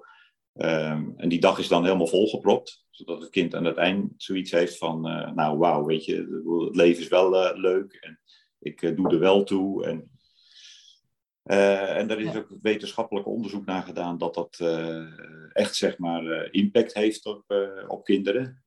Um, 0.57 1.13
en 1.17 1.29
die 1.29 1.39
dag 1.39 1.59
is 1.59 1.67
dan 1.67 1.83
helemaal 1.83 2.07
volgepropt, 2.07 2.85
zodat 2.89 3.21
het 3.21 3.29
kind 3.29 3.55
aan 3.55 3.65
het 3.65 3.77
eind 3.77 4.13
zoiets 4.17 4.51
heeft 4.51 4.77
van, 4.77 5.07
uh, 5.07 5.31
nou 5.31 5.57
wauw, 5.57 5.85
weet 5.85 6.05
je, 6.05 6.15
het 6.65 6.75
leven 6.75 7.01
is 7.01 7.07
wel 7.07 7.33
uh, 7.33 7.57
leuk 7.57 7.93
en 7.93 8.19
ik 8.59 8.81
uh, 8.81 8.95
doe 8.95 9.09
er 9.09 9.19
wel 9.19 9.43
toe. 9.43 9.85
En, 9.85 10.09
en 11.97 12.07
daar 12.07 12.19
is 12.19 12.35
ook 12.35 12.57
wetenschappelijk 12.61 13.27
onderzoek 13.27 13.65
naar 13.65 13.83
gedaan 13.83 14.17
dat 14.17 14.33
dat 14.33 14.59
echt, 15.53 15.75
zeg 15.75 15.97
maar, 15.97 16.51
impact 16.51 16.93
heeft 16.93 17.25
op, 17.25 17.43
op 17.87 18.03
kinderen. 18.03 18.63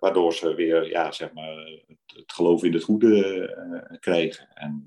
waardoor 0.00 0.34
ze 0.34 0.54
weer, 0.54 0.88
ja, 0.88 1.12
zeg 1.12 1.32
maar, 1.32 1.56
het, 1.86 2.16
het 2.16 2.32
geloof 2.32 2.62
in 2.62 2.72
het 2.72 2.82
goede 2.82 3.98
krijgen. 4.00 4.48
En 4.54 4.84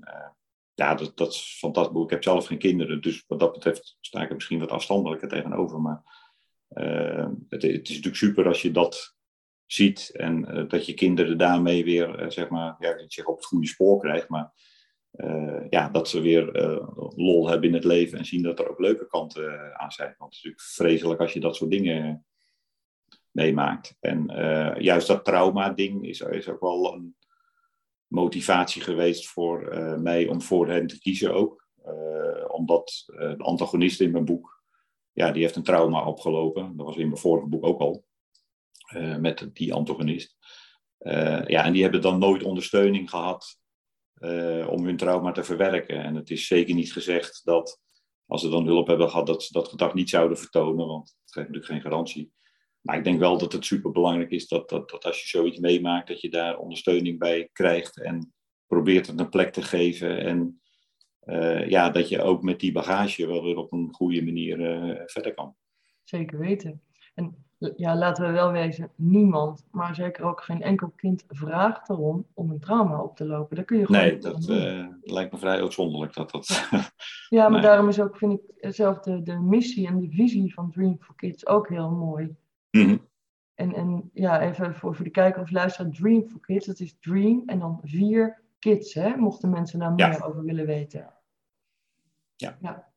ja, 0.82 0.94
dat, 0.94 1.16
dat 1.16 1.32
is 1.32 1.56
fantastisch. 1.58 2.02
Ik 2.02 2.10
heb 2.10 2.22
zelf 2.22 2.46
geen 2.46 2.58
kinderen, 2.58 3.00
dus 3.00 3.24
wat 3.26 3.40
dat 3.40 3.52
betreft 3.52 3.96
sta 4.00 4.22
ik 4.22 4.28
er 4.28 4.34
misschien 4.34 4.58
wat 4.58 4.70
afstandelijker 4.70 5.28
tegenover. 5.28 5.80
Maar 5.80 6.02
het, 7.48 7.62
het, 7.62 7.62
is 7.62 7.88
natuurlijk 7.88 8.16
super 8.16 8.46
als 8.46 8.62
je 8.62 8.70
dat 8.70 9.16
ziet 9.66 10.10
en 10.12 10.66
dat 10.68 10.86
je 10.86 10.94
kinderen 10.94 11.38
daarmee 11.38 11.84
weer, 11.84 12.24
zeg 12.28 12.48
maar, 12.48 12.76
ja, 12.78 12.96
ik 12.96 13.12
zeg 13.12 13.26
op 13.26 13.36
het 13.36 13.46
goede 13.46 13.66
spoor 13.66 14.00
krijgt, 14.00 14.28
maar 14.28 14.52
ja, 15.70 15.88
dat 15.88 16.08
ze 16.08 16.20
weer 16.20 16.44
lol 17.16 17.48
hebben 17.48 17.68
in 17.68 17.74
het 17.74 17.84
leven 17.84 18.18
en 18.18 18.24
zien 18.24 18.42
dat 18.42 18.58
er 18.58 18.70
ook 18.70 18.78
leuke 18.78 19.06
kanten 19.06 19.78
aan 19.80 19.90
zijn. 19.90 20.14
Want 20.18 20.34
het 20.34 20.44
is 20.44 20.50
natuurlijk 20.50 20.62
vreselijk 20.62 21.20
als 21.20 21.32
je 21.32 21.40
dat 21.40 21.56
soort 21.56 21.70
dingen 21.70 22.26
meemaakt. 23.30 23.96
En 24.00 24.26
juist 24.78 25.06
dat 25.06 25.24
trauma-ding 25.24 26.06
is, 26.06 26.20
is 26.20 26.48
ook 26.48 26.60
wel 26.60 26.94
een 26.94 27.16
motivatie 28.12 28.82
geweest 28.82 29.26
voor 29.26 29.72
uh, 29.72 29.96
mij 29.96 30.26
om 30.26 30.42
voor 30.42 30.68
hen 30.68 30.86
te 30.86 30.98
kiezen 30.98 31.34
ook. 31.34 31.66
Uh, 31.86 32.44
omdat 32.48 33.04
uh, 33.06 33.18
de 33.18 33.42
antagonist 33.42 34.00
in 34.00 34.10
mijn 34.10 34.24
boek, 34.24 34.62
ja, 35.12 35.32
die 35.32 35.42
heeft 35.42 35.56
een 35.56 35.62
trauma 35.62 36.06
opgelopen. 36.06 36.76
Dat 36.76 36.86
was 36.86 36.96
in 36.96 37.08
mijn 37.08 37.20
vorige 37.20 37.46
boek 37.46 37.64
ook 37.64 37.80
al, 37.80 38.04
met 39.18 39.50
die 39.52 39.74
antagonist. 39.74 40.36
ja, 41.46 41.64
en 41.64 41.72
die 41.72 41.82
hebben 41.82 42.00
dan 42.00 42.18
nooit 42.18 42.42
ondersteuning 42.42 43.10
gehad 43.10 43.58
om 44.68 44.84
hun 44.84 44.96
trauma 44.96 45.32
te 45.32 45.44
verwerken. 45.44 46.02
En 46.02 46.14
het 46.14 46.30
is 46.30 46.46
zeker 46.46 46.74
niet 46.74 46.92
gezegd 46.92 47.40
dat 47.44 47.80
als 48.26 48.40
ze 48.40 48.48
dan 48.48 48.66
hulp 48.66 48.86
hebben 48.86 49.10
gehad, 49.10 49.26
dat 49.26 49.42
ze 49.42 49.52
dat 49.52 49.68
gedrag 49.68 49.94
niet 49.94 50.10
zouden 50.10 50.38
vertonen, 50.38 50.86
want 50.86 51.08
het 51.08 51.32
geeft 51.32 51.48
natuurlijk 51.48 51.72
geen 51.72 51.90
garantie. 51.90 52.32
Maar 52.82 52.96
ik 52.96 53.04
denk 53.04 53.18
wel 53.18 53.38
dat 53.38 53.52
het 53.52 53.64
superbelangrijk 53.64 54.30
is 54.30 54.48
dat, 54.48 54.68
dat, 54.68 54.90
dat 54.90 55.04
als 55.04 55.22
je 55.22 55.28
zoiets 55.28 55.58
meemaakt, 55.58 56.08
dat 56.08 56.20
je 56.20 56.30
daar 56.30 56.58
ondersteuning 56.58 57.18
bij 57.18 57.48
krijgt 57.52 58.00
en 58.00 58.32
probeert 58.66 59.06
het 59.06 59.20
een 59.20 59.28
plek 59.28 59.52
te 59.52 59.62
geven. 59.62 60.24
En 60.24 60.60
uh, 61.24 61.68
ja, 61.68 61.90
dat 61.90 62.08
je 62.08 62.22
ook 62.22 62.42
met 62.42 62.60
die 62.60 62.72
bagage 62.72 63.26
wel 63.26 63.42
weer 63.42 63.56
op 63.56 63.72
een 63.72 63.92
goede 63.92 64.22
manier 64.24 64.60
uh, 64.60 65.00
verder 65.06 65.34
kan. 65.34 65.54
Zeker 66.04 66.38
weten. 66.38 66.82
En 67.14 67.44
ja, 67.76 67.96
laten 67.96 68.26
we 68.26 68.32
wel 68.32 68.52
wezen, 68.52 68.90
niemand, 68.94 69.66
maar 69.70 69.94
zeker 69.94 70.24
ook 70.24 70.40
geen 70.40 70.62
enkel 70.62 70.92
kind 70.96 71.24
vraagt 71.28 71.88
erom 71.88 72.26
om 72.34 72.50
een 72.50 72.60
trauma 72.60 73.02
op 73.02 73.16
te 73.16 73.24
lopen. 73.24 73.56
Dat 73.56 73.64
kun 73.64 73.78
je 73.78 73.86
gewoon 73.86 74.02
Nee, 74.02 74.18
dat 74.18 74.48
uh, 74.48 74.86
lijkt 75.02 75.32
me 75.32 75.38
vrij 75.38 75.60
uitzonderlijk 75.60 76.14
dat 76.14 76.30
dat... 76.30 76.68
ja, 77.28 77.48
maar 77.50 77.62
daarom 77.62 77.88
is 77.88 78.00
ook, 78.00 78.16
vind 78.16 78.32
ik, 78.32 78.74
zelf 78.74 78.98
de, 78.98 79.22
de 79.22 79.38
missie 79.38 79.86
en 79.86 80.00
de 80.00 80.10
visie 80.10 80.54
van 80.54 80.70
Dream 80.70 80.96
for 81.00 81.14
Kids 81.14 81.46
ook 81.46 81.68
heel 81.68 81.90
mooi. 81.90 82.36
Mhm. 82.72 82.96
En, 83.54 83.74
en 83.74 84.10
ja, 84.12 84.40
even 84.40 84.74
voor, 84.74 84.94
voor 84.94 85.04
de 85.04 85.10
kijker 85.10 85.42
of 85.42 85.50
luisteraar, 85.50 85.90
Dream 85.90 86.28
for 86.28 86.40
Kids, 86.40 86.66
dat 86.66 86.80
is 86.80 86.96
Dream 87.00 87.42
en 87.46 87.58
dan 87.58 87.80
vier 87.82 88.42
kids, 88.58 88.94
hè, 88.94 89.16
mochten 89.16 89.50
mensen 89.50 89.78
daar 89.78 89.92
meer 89.92 90.24
over 90.24 90.44
willen 90.44 90.66
weten. 90.66 91.14
Ja. 92.36 92.58
ja. 92.60 92.92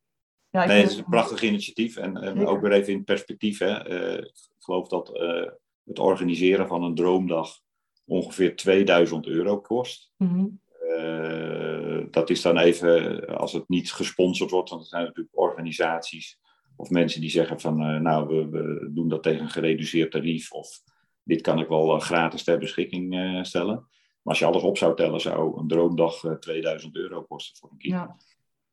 ja 0.49 0.65
nee, 0.65 0.81
het 0.81 0.91
is 0.91 0.97
een 0.97 1.05
prachtig 1.09 1.41
initiatief 1.41 1.97
en, 1.97 2.17
en 2.17 2.47
ook 2.47 2.61
weer 2.61 2.71
even 2.71 2.93
in 2.93 3.03
perspectief. 3.03 3.59
Hè. 3.59 3.89
Uh, 3.89 4.17
ik 4.23 4.55
geloof 4.59 4.87
dat 4.87 5.15
uh, 5.15 5.49
het 5.83 5.99
organiseren 5.99 6.67
van 6.67 6.83
een 6.83 6.95
droomdag 6.95 7.59
ongeveer 8.05 8.55
2000 8.55 9.27
euro 9.27 9.61
kost. 9.61 10.13
Mm 10.17 10.63
uh, 10.99 12.05
dat 12.11 12.29
is 12.29 12.41
dan 12.41 12.57
even, 12.57 13.25
als 13.37 13.53
het 13.53 13.69
niet 13.69 13.91
gesponsord 13.91 14.51
wordt, 14.51 14.69
want 14.69 14.81
er 14.81 14.87
zijn 14.87 15.03
natuurlijk 15.03 15.37
organisaties 15.37 16.39
of 16.75 16.89
mensen 16.89 17.21
die 17.21 17.29
zeggen 17.29 17.59
van, 17.59 17.81
uh, 17.81 17.99
nou, 17.99 18.27
we, 18.27 18.49
we, 18.49 18.89
doen 18.93 19.09
dat 19.09 19.23
tegen 19.23 19.41
een 19.41 19.49
gereduceerd 19.49 20.11
tarief. 20.11 20.51
Of 20.51 20.81
dit 21.23 21.41
kan 21.41 21.59
ik 21.59 21.67
wel 21.67 21.95
uh, 21.95 22.01
gratis 22.01 22.43
ter 22.43 22.57
beschikking 22.57 23.15
uh, 23.15 23.43
stellen. 23.43 23.75
Maar 23.75 24.33
als 24.33 24.39
je 24.39 24.45
alles 24.45 24.63
op 24.63 24.77
zou 24.77 24.95
tellen, 24.95 25.21
zou 25.21 25.59
een 25.59 25.67
droomdag 25.67 26.37
2000 26.39 26.95
euro 26.95 27.21
kosten 27.21 27.57
voor 27.57 27.71
een 27.71 27.77
kind. 27.77 27.93
Ja. 27.93 28.15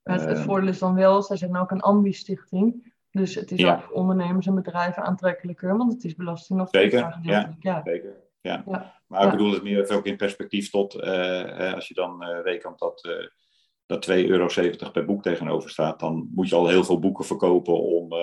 Het, 0.03 0.25
het 0.25 0.39
voordeel 0.39 0.69
is 0.69 0.79
dan 0.79 0.95
wel, 0.95 1.23
zij 1.23 1.37
zijn 1.37 1.57
ook 1.57 1.71
een 1.71 1.81
ambi-stichting. 1.81 2.95
Dus 3.11 3.35
het 3.35 3.51
is 3.51 3.59
ja. 3.59 3.75
ook 3.75 3.83
voor 3.83 3.95
ondernemers 3.95 4.47
en 4.47 4.55
bedrijven 4.55 5.03
aantrekkelijker, 5.03 5.77
want 5.77 5.93
het 5.93 6.05
is 6.05 6.15
belasting 6.15 6.59
nog 6.59 6.69
Zeker, 6.71 7.19
ja, 7.23 7.57
ja. 7.61 7.83
Zeker. 7.85 8.17
Ja. 8.41 8.63
ja. 8.67 9.01
Maar 9.07 9.25
ik 9.25 9.31
bedoel 9.31 9.53
het 9.53 9.63
meer 9.63 9.91
ook 9.91 10.07
in 10.07 10.17
perspectief 10.17 10.71
tot, 10.71 11.01
als 11.75 11.89
je 11.89 11.95
dan 11.95 12.25
rekent 12.25 12.79
dat 12.79 13.29
dat 13.93 14.11
2,70 14.11 14.27
euro 14.27 14.47
per 14.93 15.05
boek 15.05 15.23
tegenover 15.23 15.71
staat, 15.71 16.01
dan 16.01 16.31
moet 16.35 16.49
je 16.49 16.55
al 16.55 16.69
heel 16.69 16.85
veel 16.85 16.99
boeken 16.99 17.25
verkopen 17.25 17.81
om 17.81 18.13
uh, 18.13 18.19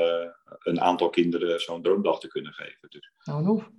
een 0.59 0.81
aantal 0.81 1.09
kinderen 1.09 1.59
zo'n 1.59 1.81
droomdag 1.81 2.19
te 2.19 2.27
kunnen 2.27 2.53
geven. 2.53 2.89
Dus. 2.89 3.11
Nou, 3.23 3.45
hoef. 3.45 3.69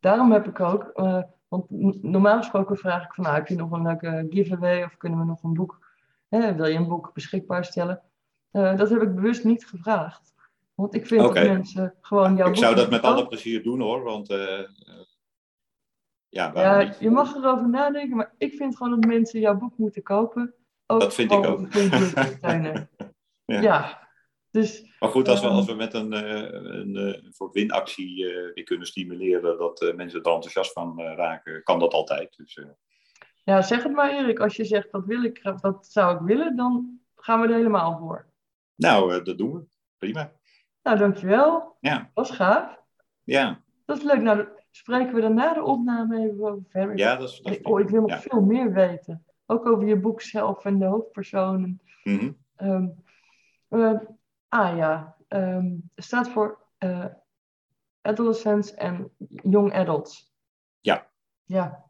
Daarom 0.00 0.32
heb 0.32 0.46
ik 0.46 0.60
ook, 0.60 0.90
uh, 0.94 1.22
want 1.48 1.70
normaal 2.02 2.38
gesproken 2.38 2.76
vraag 2.76 3.04
ik 3.04 3.14
van, 3.14 3.24
nou, 3.24 3.36
heb 3.36 3.48
je 3.48 3.54
nog 3.54 3.70
een 3.70 3.82
leuke 3.82 4.26
giveaway 4.30 4.84
of 4.84 4.96
kunnen 4.96 5.18
we 5.18 5.24
nog 5.24 5.42
een 5.42 5.54
boek, 5.54 5.86
hè, 6.28 6.54
wil 6.54 6.66
je 6.66 6.76
een 6.76 6.88
boek 6.88 7.10
beschikbaar 7.14 7.64
stellen? 7.64 8.02
Uh, 8.52 8.76
dat 8.76 8.90
heb 8.90 9.02
ik 9.02 9.14
bewust 9.14 9.44
niet 9.44 9.66
gevraagd. 9.66 10.34
Want 10.74 10.94
ik 10.94 11.06
vind 11.06 11.22
okay. 11.22 11.42
dat 11.44 11.52
mensen 11.52 11.94
gewoon 12.00 12.36
jouw 12.36 12.48
Ik 12.48 12.56
zou 12.56 12.74
dat 12.74 12.90
met 12.90 13.02
alle 13.02 13.26
plezier 13.26 13.62
doen 13.62 13.80
hoor, 13.80 14.02
want 14.02 14.26
ja, 16.28 16.50
ja 16.54 16.94
je 17.00 17.10
mag 17.10 17.34
erover 17.34 17.68
nadenken, 17.68 18.16
maar 18.16 18.34
ik 18.38 18.54
vind 18.54 18.76
gewoon 18.76 19.00
dat 19.00 19.10
mensen 19.10 19.40
jouw 19.40 19.56
boek 19.56 19.78
moeten 19.78 20.02
kopen 20.02 20.54
ook 20.94 21.00
dat 21.00 21.14
vind 21.14 21.32
ik 21.32 21.46
ook. 21.46 21.72
ja. 23.44 23.60
ja. 23.60 24.02
Dus, 24.50 24.96
maar 24.98 25.08
goed, 25.08 25.28
als 25.28 25.40
we, 25.40 25.46
ehm, 25.46 25.56
als 25.56 25.66
we 25.66 25.74
met 25.74 25.94
een, 25.94 26.12
een, 26.12 26.96
een 26.96 27.32
soort 27.32 27.54
winactie 27.54 28.24
uh, 28.54 28.64
kunnen 28.64 28.86
stimuleren 28.86 29.58
dat 29.58 29.82
uh, 29.82 29.94
mensen 29.94 30.22
er 30.22 30.32
enthousiast 30.32 30.72
van 30.72 31.00
uh, 31.00 31.14
raken, 31.16 31.62
kan 31.62 31.78
dat 31.78 31.92
altijd. 31.92 32.36
Dus, 32.36 32.58
ja, 33.44 33.62
zeg 33.62 33.82
het 33.82 33.92
maar 33.92 34.10
Erik. 34.10 34.38
Als 34.38 34.56
je 34.56 34.64
zegt 34.64 34.92
dat 34.92 35.04
wil 35.04 35.22
ik, 35.22 35.42
dat 35.60 35.86
zou 35.86 36.14
ik 36.14 36.20
willen, 36.20 36.56
dan 36.56 37.00
gaan 37.16 37.40
we 37.40 37.46
er 37.46 37.54
helemaal 37.54 37.98
voor. 37.98 38.26
Nou, 38.74 39.22
dat 39.22 39.38
doen 39.38 39.52
we. 39.52 39.64
Prima. 39.98 40.32
Nou, 40.82 40.98
dankjewel. 40.98 41.76
Ja. 41.80 41.98
Dat 41.98 42.10
was 42.14 42.30
gaaf. 42.30 42.80
Ja. 43.22 43.62
Dat 43.86 43.96
is 43.96 44.02
leuk. 44.02 44.20
Nou, 44.20 44.48
spreken 44.70 45.14
we 45.14 45.20
dan 45.20 45.34
na 45.34 45.54
de 45.54 45.62
opname 45.62 46.18
even 46.18 46.44
over 46.44 46.62
verder. 46.68 46.96
Ja, 46.96 47.16
dat 47.16 47.28
is... 47.28 47.40
Dat 47.40 47.58
oh, 47.62 47.80
ik 47.80 47.88
wil 47.88 48.00
nog 48.00 48.10
ja. 48.10 48.20
veel 48.20 48.40
meer 48.40 48.72
weten. 48.72 49.24
Ook 49.46 49.66
over 49.66 49.86
je 49.86 49.96
boek 49.96 50.20
zelf 50.20 50.64
en 50.64 50.78
de 50.78 50.84
hoofdpersonen. 50.84 51.80
Mm 52.02 52.18
-hmm. 52.18 52.36
um, 52.70 53.04
uh, 53.70 54.00
ah 54.48 54.76
ja, 54.76 55.16
um, 55.28 55.90
staat 55.96 56.28
voor 56.28 56.58
uh, 56.78 57.06
adolescents 58.00 58.74
en 58.74 59.10
young 59.26 59.72
adults. 59.72 60.32
Ja. 60.80 61.10
Ja. 61.44 61.82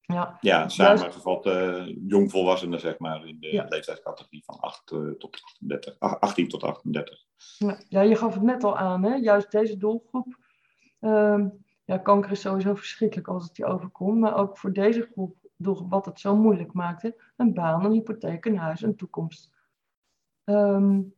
Ja, 0.00 0.38
ja 0.40 0.68
samengevat 0.68 1.46
uh, 1.46 1.96
jongvolwassenen, 2.06 2.80
zeg 2.80 2.98
maar, 2.98 3.26
in 3.26 3.40
de 3.40 3.52
ja. 3.52 3.66
leeftijdscategorie 3.68 4.44
van 4.44 4.60
8, 4.60 4.86
tot 5.18 5.40
38, 5.42 5.96
18 5.98 6.48
tot 6.48 6.62
38. 6.62 7.24
Ja, 7.58 7.82
ja, 7.88 8.00
je 8.00 8.16
gaf 8.16 8.34
het 8.34 8.42
net 8.42 8.64
al 8.64 8.76
aan, 8.76 9.02
hè? 9.02 9.14
juist 9.14 9.50
deze 9.50 9.76
doelgroep. 9.76 10.36
Um, 11.00 11.64
ja, 11.84 11.98
kanker 11.98 12.30
is 12.30 12.40
sowieso 12.40 12.74
verschrikkelijk 12.74 13.28
als 13.28 13.44
het 13.44 13.56
je 13.56 13.64
overkomt, 13.64 14.18
maar 14.18 14.36
ook 14.36 14.58
voor 14.58 14.72
deze 14.72 15.08
groep 15.12 15.36
door 15.62 15.88
wat 15.88 16.06
het 16.06 16.20
zo 16.20 16.36
moeilijk 16.36 16.72
maakte, 16.72 17.22
een 17.36 17.54
baan, 17.54 17.84
een 17.84 17.92
hypotheek, 17.92 18.44
een 18.44 18.58
huis, 18.58 18.82
een 18.82 18.96
toekomst. 18.96 19.52
Um, 20.44 21.14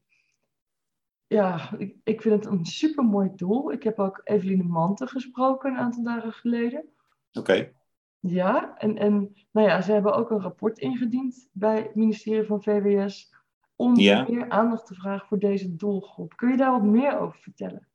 ja, 1.26 1.70
ik, 1.78 1.96
ik, 2.04 2.22
vind 2.22 2.44
het 2.44 2.52
een 2.52 2.64
super 2.64 3.04
mooi 3.04 3.30
doel. 3.34 3.72
Ik 3.72 3.82
heb 3.82 3.98
ook 3.98 4.20
Eveline 4.24 4.62
Manten 4.62 5.08
gesproken 5.08 5.70
een 5.70 5.78
aantal 5.78 6.02
dagen 6.02 6.32
geleden. 6.32 6.80
Oké. 6.80 7.38
Okay. 7.38 7.74
Ja, 8.18 8.76
en, 8.78 8.98
en 8.98 9.34
nou 9.50 9.68
ja, 9.68 9.80
ze 9.80 9.92
hebben 9.92 10.14
ook 10.14 10.30
een 10.30 10.40
rapport 10.40 10.78
ingediend 10.78 11.48
bij 11.52 11.76
het 11.76 11.94
ministerie 11.94 12.46
van 12.46 12.62
VWS 12.62 13.34
om 13.76 13.96
ja. 13.96 14.26
meer 14.28 14.48
aandacht 14.48 14.86
te 14.86 14.94
vragen 14.94 15.26
voor 15.26 15.38
deze 15.38 15.76
doelgroep. 15.76 16.36
Kun 16.36 16.50
je 16.50 16.56
daar 16.56 16.70
wat 16.70 16.82
meer 16.82 17.18
over 17.18 17.38
vertellen? 17.38 17.88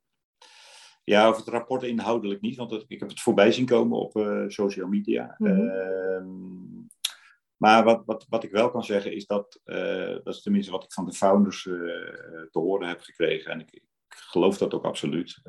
Ja, 1.04 1.26
over 1.26 1.40
het 1.40 1.48
rapport 1.48 1.82
inhoudelijk 1.82 2.40
niet, 2.40 2.56
want 2.56 2.84
ik 2.88 3.00
heb 3.00 3.08
het 3.08 3.20
voorbij 3.20 3.52
zien 3.52 3.66
komen 3.66 3.98
op 3.98 4.16
uh, 4.16 4.44
social 4.48 4.88
media. 4.88 5.34
Mhm. 5.38 5.60
Uh, 5.60 6.22
maar 7.56 7.84
wat, 7.84 8.02
wat, 8.06 8.26
wat 8.28 8.44
ik 8.44 8.50
wel 8.50 8.70
kan 8.70 8.84
zeggen 8.84 9.12
is 9.12 9.26
dat, 9.26 9.60
uh, 9.64 10.16
dat 10.24 10.34
is 10.34 10.42
tenminste 10.42 10.72
wat 10.72 10.84
ik 10.84 10.92
van 10.92 11.06
de 11.06 11.12
founders 11.12 11.64
uh, 11.64 11.74
te 12.50 12.58
horen 12.58 12.88
heb 12.88 13.00
gekregen. 13.00 13.52
En 13.52 13.60
ik, 13.60 13.72
ik 13.72 13.84
geloof 14.08 14.58
dat 14.58 14.74
ook 14.74 14.84
absoluut. 14.84 15.40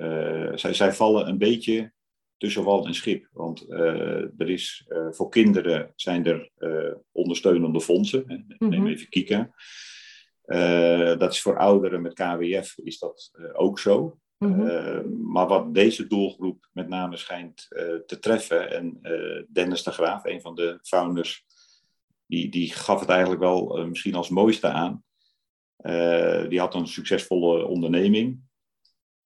zij, 0.53 0.73
zij 0.73 0.93
vallen 0.93 1.27
een 1.27 1.37
beetje 1.37 1.93
tussen 2.37 2.63
wal 2.63 2.85
en 2.85 2.93
schip. 2.93 3.27
Want 3.31 3.71
er 3.71 4.49
is, 4.49 4.87
voor 5.09 5.29
kinderen 5.29 5.91
zijn 5.95 6.25
er 6.25 6.51
ondersteunende 7.11 7.81
fondsen. 7.81 8.23
Hè. 8.27 8.37
Mhm. 8.57 8.69
Neem 8.69 8.87
even 8.87 9.09
Kika. 9.09 9.53
dat 11.17 11.31
is 11.31 11.41
voor 11.41 11.57
ouderen 11.57 12.01
met 12.01 12.13
KWF 12.13 12.77
is 12.77 12.99
dat 12.99 13.31
ook 13.53 13.79
zo. 13.79 14.19
Mhm. 14.41 14.61
Uh, 14.61 15.01
maar 15.23 15.47
wat 15.47 15.73
deze 15.73 16.07
doelgroep 16.07 16.69
met 16.73 16.87
name 16.87 17.17
schijnt 17.17 17.67
uh, 17.69 17.95
te 18.05 18.19
treffen, 18.19 18.71
en 18.71 18.99
uh, 19.01 19.43
Dennis 19.47 19.83
de 19.83 19.91
Graaf, 19.91 20.25
een 20.25 20.41
van 20.41 20.55
de 20.55 20.79
founders, 20.81 21.45
die, 22.25 22.49
die 22.49 22.73
gaf 22.73 22.99
het 22.99 23.09
eigenlijk 23.09 23.41
wel 23.41 23.87
misschien 23.87 24.15
als 24.15 24.29
mooiste 24.29 24.67
aan. 24.67 25.03
die 26.49 26.59
had 26.59 26.75
een 26.75 26.87
succesvolle 26.87 27.65
onderneming. 27.65 28.41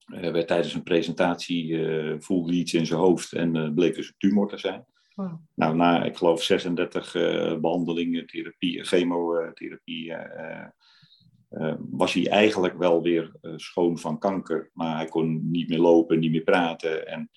werd 0.06 0.46
tijdens 0.46 0.74
een 0.74 0.82
presentatie 0.82 1.86
voelde 2.18 2.52
iets 2.52 2.74
in 2.74 2.86
zijn 2.86 3.00
hoofd 3.00 3.32
en 3.32 3.74
bleek 3.74 3.94
dus 3.94 4.08
een 4.08 4.14
tumor 4.18 4.48
te 4.48 4.58
zijn. 4.58 4.86
Wow. 5.14 5.40
Nou, 5.54 5.76
na, 5.76 6.04
ik 6.04 6.16
geloof, 6.16 6.42
36 6.42 7.12
behandelingen, 7.60 8.26
therapie, 8.26 8.84
chemotherapie 8.84 10.14
was 11.78 12.12
hij 12.12 12.28
eigenlijk 12.28 12.78
wel 12.78 13.02
weer 13.02 13.32
schoon 13.56 13.98
van 13.98 14.18
kanker. 14.18 14.70
Maar 14.72 14.96
hij 14.96 15.06
kon 15.06 15.50
niet 15.50 15.68
meer 15.68 15.78
lopen, 15.78 16.18
niet 16.18 16.30
meer 16.30 16.42
praten. 16.42 17.06
En 17.06 17.30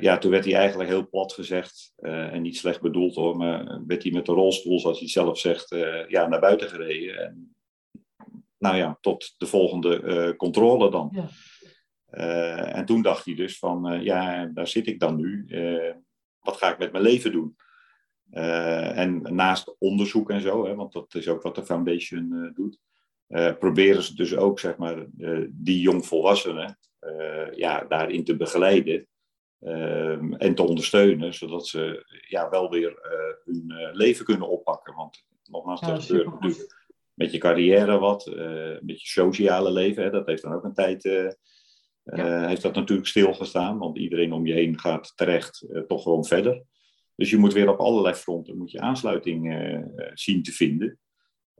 ja, 0.00 0.18
toen 0.18 0.30
werd 0.30 0.44
hij 0.44 0.54
eigenlijk 0.54 0.88
heel 0.90 1.08
plat 1.08 1.32
gezegd, 1.32 1.92
en 1.96 2.42
niet 2.42 2.56
slecht 2.56 2.80
bedoeld 2.80 3.14
hoor, 3.14 3.36
maar 3.36 3.82
werd 3.86 4.02
hij 4.02 4.12
met 4.12 4.26
de 4.26 4.32
rolstoel, 4.32 4.80
zoals 4.80 4.98
hij 4.98 5.08
zelf 5.08 5.38
zegt, 5.38 5.68
ja, 6.08 6.26
naar 6.26 6.40
buiten 6.40 6.68
gereden. 6.68 7.18
En, 7.18 7.54
nou 8.58 8.76
ja, 8.76 8.98
tot 9.00 9.34
de 9.36 9.46
volgende 9.46 10.34
controle 10.36 10.90
dan. 10.90 11.10
Ja. 11.12 11.28
En 12.66 12.84
toen 12.84 13.02
dacht 13.02 13.24
hij 13.24 13.34
dus 13.34 13.58
van, 13.58 14.02
ja, 14.02 14.46
daar 14.46 14.68
zit 14.68 14.86
ik 14.86 15.00
dan 15.00 15.16
nu. 15.16 15.46
Wat 16.38 16.56
ga 16.56 16.72
ik 16.72 16.78
met 16.78 16.92
mijn 16.92 17.04
leven 17.04 17.32
doen? 17.32 17.56
en 18.34 19.34
naast 19.34 19.76
onderzoek 19.78 20.30
en 20.30 20.40
zo, 20.40 20.66
hè, 20.66 20.74
want 20.74 20.92
dat 20.92 21.14
is 21.14 21.28
ook 21.28 21.42
wat 21.42 21.54
de 21.54 21.64
foundation 21.64 22.52
doet, 22.54 22.78
proberen 23.58 24.02
ze 24.02 24.14
dus 24.14 24.36
ook, 24.36 24.58
zeg 24.60 24.76
maar, 24.76 25.06
die 25.48 25.80
jongvolwassenen 25.80 26.78
ja, 27.54 27.84
daarin 27.84 28.24
te 28.24 28.36
begeleiden 28.36 29.06
en 30.38 30.54
te 30.54 30.62
ondersteunen, 30.62 31.34
zodat 31.34 31.66
ze 31.66 32.04
ja, 32.28 32.50
wel 32.50 32.70
weer 32.70 32.98
hun 33.44 33.90
leven 33.92 34.24
kunnen 34.24 34.48
oppakken. 34.48 34.94
Want 34.94 35.24
nogmaals, 35.44 35.80
ja, 35.80 35.86
dat 35.86 36.04
gebeurt 36.04 36.40
natuurlijk 36.40 36.86
met 37.14 37.32
je 37.32 37.38
carrière 37.38 37.98
wat, 37.98 38.26
met 38.80 39.00
je 39.00 39.06
sociale 39.06 39.72
leven, 39.72 40.02
hè, 40.02 40.10
dat 40.10 40.26
heeft 40.26 40.42
dan 40.42 40.52
ook 40.52 40.64
een 40.64 40.74
tijd 40.74 41.02
ja. 42.02 42.46
heeft 42.46 42.62
dat 42.62 42.74
natuurlijk 42.74 43.08
stilgestaan, 43.08 43.78
want 43.78 43.98
iedereen 43.98 44.32
om 44.32 44.46
je 44.46 44.52
heen 44.52 44.78
gaat 44.78 45.12
terecht 45.16 45.66
toch 45.86 46.02
gewoon 46.02 46.24
verder. 46.24 46.62
Dus 47.16 47.30
je 47.30 47.36
moet 47.36 47.52
weer 47.52 47.68
op 47.68 47.78
allerlei 47.78 48.14
fronten 48.14 48.56
moet 48.58 48.70
je 48.70 48.80
aansluiting 48.80 49.68
zien 50.14 50.42
te 50.42 50.52
vinden. 50.52 50.98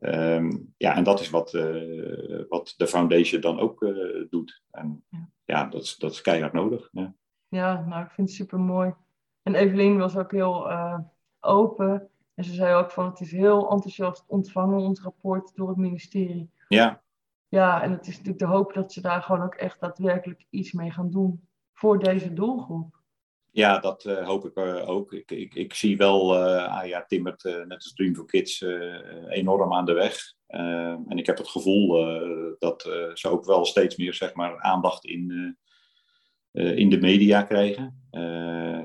Um, 0.01 0.75
ja, 0.77 0.97
en 0.97 1.05
dat 1.05 1.21
is 1.21 1.31
wat, 1.31 1.53
uh, 1.53 2.45
wat 2.49 2.75
de 2.77 2.87
foundation 2.87 3.41
dan 3.41 3.59
ook 3.59 3.95
doet. 4.31 4.63
En 4.71 5.05
ja, 5.09 5.29
ja 5.45 5.65
dat, 5.65 5.83
is, 5.83 5.97
dat 5.97 6.13
is 6.13 6.21
keihard 6.21 6.53
nodig. 6.53 6.89
Ja. 6.93 7.15
ja, 7.49 7.85
nou, 7.87 8.05
ik 8.05 8.11
vind 8.11 8.29
het 8.29 8.37
super 8.37 8.61
mooi. 8.61 8.95
En 9.43 9.55
Evelien 9.55 9.99
was 9.99 10.17
ook 10.17 10.33
heel 10.33 10.71
open. 11.41 12.09
En 12.35 12.45
ze 12.45 12.55
zei 12.55 12.75
ook 12.75 12.91
van 12.91 13.05
het 13.07 13.21
is 13.21 13.31
heel 13.31 13.71
enthousiast 13.71 14.25
ontvangen, 14.27 14.79
ons 14.79 15.03
rapport, 15.03 15.53
door 15.55 15.69
het 15.69 15.77
ministerie. 15.77 16.51
Ja, 16.69 17.03
ja, 17.55 17.83
en 17.83 17.93
het 17.93 18.07
is 18.07 18.13
natuurlijk 18.13 18.39
de 18.39 18.47
hoop 18.47 18.73
dat 18.73 18.93
ze 18.93 19.01
daar 19.01 19.23
gewoon 19.23 19.43
ook 19.43 19.55
echt 19.55 19.81
daadwerkelijk 19.81 20.47
iets 20.51 20.73
mee 20.73 20.91
gaan 20.91 21.11
doen 21.11 21.49
voor 21.73 21.99
deze 21.99 22.33
doelgroep. 22.33 23.03
Ja, 23.55 23.79
dat 23.79 24.05
uh, 24.05 24.27
hoop 24.27 24.45
ik 24.45 24.57
uh, 24.59 24.89
ook. 24.89 25.13
Ik, 25.13 25.31
ik, 25.31 25.55
ik 25.55 25.75
zie 25.75 25.97
wel, 25.97 26.35
uh, 26.35 26.83
ja, 26.85 27.05
timmert 27.07 27.45
net 27.45 27.75
als 27.75 27.93
Dream 27.93 28.15
for 28.15 28.27
Kids 28.27 28.65
enorm 29.29 29.73
aan 29.73 29.85
de 29.85 29.93
weg. 29.93 30.17
en 30.47 31.19
ik 31.19 31.27
heb 31.27 31.39
het 31.39 31.49
gevoel 31.49 31.89
dat 32.59 32.83
ze 33.15 33.29
ook 33.29 33.45
wel 33.45 33.65
steeds 33.65 33.97
meer 33.97 34.15
zeg 34.15 34.35
maar, 34.35 34.61
aandacht 34.61 35.05
in, 35.05 35.57
in 36.53 36.91
de 36.91 37.01
media 37.01 37.43
krijgen. 37.43 38.09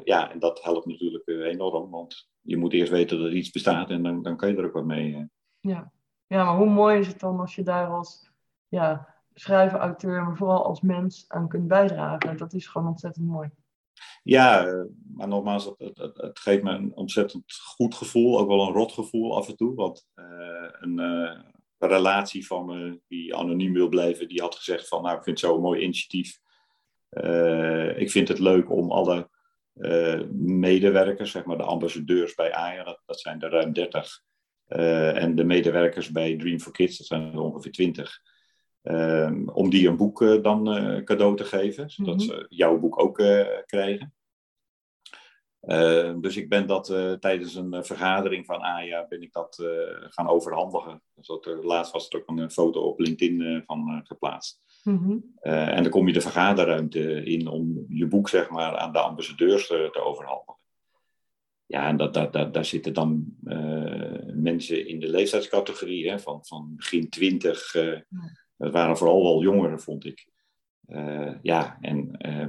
ja, 0.03 0.31
en 0.31 0.39
dat 0.39 0.63
helpt 0.63 0.85
natuurlijk 0.85 1.27
enorm, 1.27 1.89
want 1.89 2.29
je 2.41 2.57
moet 2.57 2.73
eerst 2.73 2.91
weten 2.91 3.17
dat 3.17 3.27
er 3.27 3.33
iets 3.33 3.51
bestaat 3.51 3.89
en 3.89 4.03
dan, 4.03 4.21
dan 4.21 4.37
kan 4.37 4.49
je 4.49 4.57
er 4.57 4.65
ook 4.65 4.73
wat 4.73 4.85
mee. 4.85 5.27
Ja. 5.59 5.91
ja, 6.27 6.43
maar 6.43 6.57
hoe 6.57 6.69
mooi 6.69 6.99
is 6.99 7.07
het 7.07 7.19
dan 7.19 7.39
als 7.39 7.55
je 7.55 7.63
daar 7.63 7.87
als 7.87 8.31
ja, 8.67 9.15
schrijver, 9.33 9.79
auteur, 9.79 10.23
maar 10.23 10.37
vooral 10.37 10.65
als 10.65 10.81
mens 10.81 11.25
aan 11.27 11.47
kunt 11.47 11.67
bijdragen. 11.67 12.37
Dat 12.37 12.53
is 12.53 12.67
gewoon 12.67 12.87
ontzettend 12.87 13.27
mooi. 13.27 13.49
Ja, 14.23 14.67
eh, 14.67 14.83
maar 15.15 15.27
nogmaals, 15.27 15.73
het, 15.77 16.39
geeft 16.39 16.63
me 16.63 16.71
een 16.71 16.95
ontzettend 16.95 17.43
goed 17.75 17.95
gevoel, 17.95 18.39
ook 18.39 18.47
wel 18.47 18.67
een 18.67 18.73
rot 18.73 18.91
gevoel 18.91 19.37
af 19.37 19.47
en 19.47 19.55
toe. 19.55 19.75
Want 19.75 20.07
uh, 20.15 20.25
een, 20.71 20.99
uh, 20.99 21.39
relatie 21.77 22.47
van 22.47 22.65
me 22.65 23.01
die 23.07 23.35
anoniem 23.35 23.73
wil 23.73 23.89
blijven, 23.89 24.27
die 24.27 24.41
had 24.41 24.55
gezegd 24.55 24.87
van, 24.87 25.01
nou, 25.01 25.17
ik 25.17 25.23
vind 25.23 25.41
het 25.41 25.49
zo'n 25.49 25.61
mooi 25.61 25.81
initiatief. 25.81 26.39
Ik 27.95 28.11
vind 28.11 28.27
het 28.27 28.39
leuk 28.39 28.71
om 28.71 28.91
alle 28.91 29.29
medewerkers, 30.31 31.31
zeg 31.31 31.45
maar 31.45 31.57
de 31.57 31.63
ambassadeurs 31.63 32.35
bij 32.35 32.81
dat, 32.85 33.01
dat 33.05 33.19
zijn 33.19 33.41
er 33.41 33.49
ruim 33.49 33.73
30, 33.73 34.21
en 34.67 35.35
de 35.35 35.43
medewerkers 35.43 36.11
bij 36.11 36.37
Dream 36.37 36.59
for 36.59 36.71
Kids, 36.71 36.97
dat 36.97 37.07
zijn 37.07 37.33
er 37.33 37.39
ongeveer 37.39 37.71
20, 37.71 38.21
Ehm, 38.81 39.47
om 39.47 39.69
die 39.69 39.87
een 39.87 39.97
boek 39.97 40.21
uh, 40.21 40.41
dan 40.41 40.77
uh, 40.77 41.03
cadeau 41.03 41.35
te 41.35 41.43
geven, 41.43 41.89
zodat 41.91 42.13
mm 42.13 42.19
-hmm. 42.19 42.29
ze 42.29 42.45
jouw 42.49 42.79
boek 42.79 43.01
ook 43.01 43.19
uh, 43.19 43.47
krijgen. 43.65 44.13
Ehm, 45.59 46.19
dus 46.19 46.37
ik 46.37 46.49
ben 46.49 46.67
dat 46.67 46.85
tijdens 47.19 47.55
een 47.55 47.85
vergadering 47.85 48.45
van 48.45 48.61
AIA 48.61 49.07
ben 49.07 49.21
ik 49.21 49.33
dat 49.33 49.63
gaan 50.09 50.27
overhandigen. 50.27 51.01
Dus 51.13 51.27
dat, 51.27 51.45
laatst 51.45 51.93
was 51.93 52.09
er 52.09 52.19
ook 52.19 52.37
een 52.37 52.51
foto 52.51 52.81
op 52.81 52.99
LinkedIn 52.99 53.63
van 53.65 54.01
geplaatst. 54.03 54.61
Mm 54.83 54.97
-hmm. 54.97 55.23
en 55.41 55.83
dan 55.83 55.91
kom 55.91 56.07
je 56.07 56.13
de 56.13 56.21
vergaderruimte 56.21 57.23
in 57.23 57.47
om 57.47 57.85
je 57.89 58.07
boek 58.07 58.29
zeg 58.29 58.49
maar, 58.49 58.77
aan 58.77 58.91
de 58.91 58.99
ambassadeurs 58.99 59.67
te 59.67 60.01
overhandigen. 60.03 60.57
Ja, 61.65 61.87
en 61.87 61.97
dat, 61.97 62.13
dat, 62.13 62.33
dat, 62.33 62.53
daar 62.53 62.65
zitten 62.65 62.93
dan 62.93 63.35
mensen 64.33 64.87
in 64.87 64.99
de 64.99 65.09
leeftijdscategorie 65.09 66.09
hè, 66.09 66.19
van, 66.19 66.45
van 66.45 66.73
begin 66.75 67.09
twintig 67.09 67.75
het 68.59 68.73
waren 68.73 68.97
vooral 68.97 69.23
wel 69.23 69.41
jongeren, 69.41 69.79
vond 69.79 70.05
ik. 70.05 70.27
Uh, 70.87 71.33
ja, 71.41 71.77
en 71.81 72.15
uh, 72.27 72.47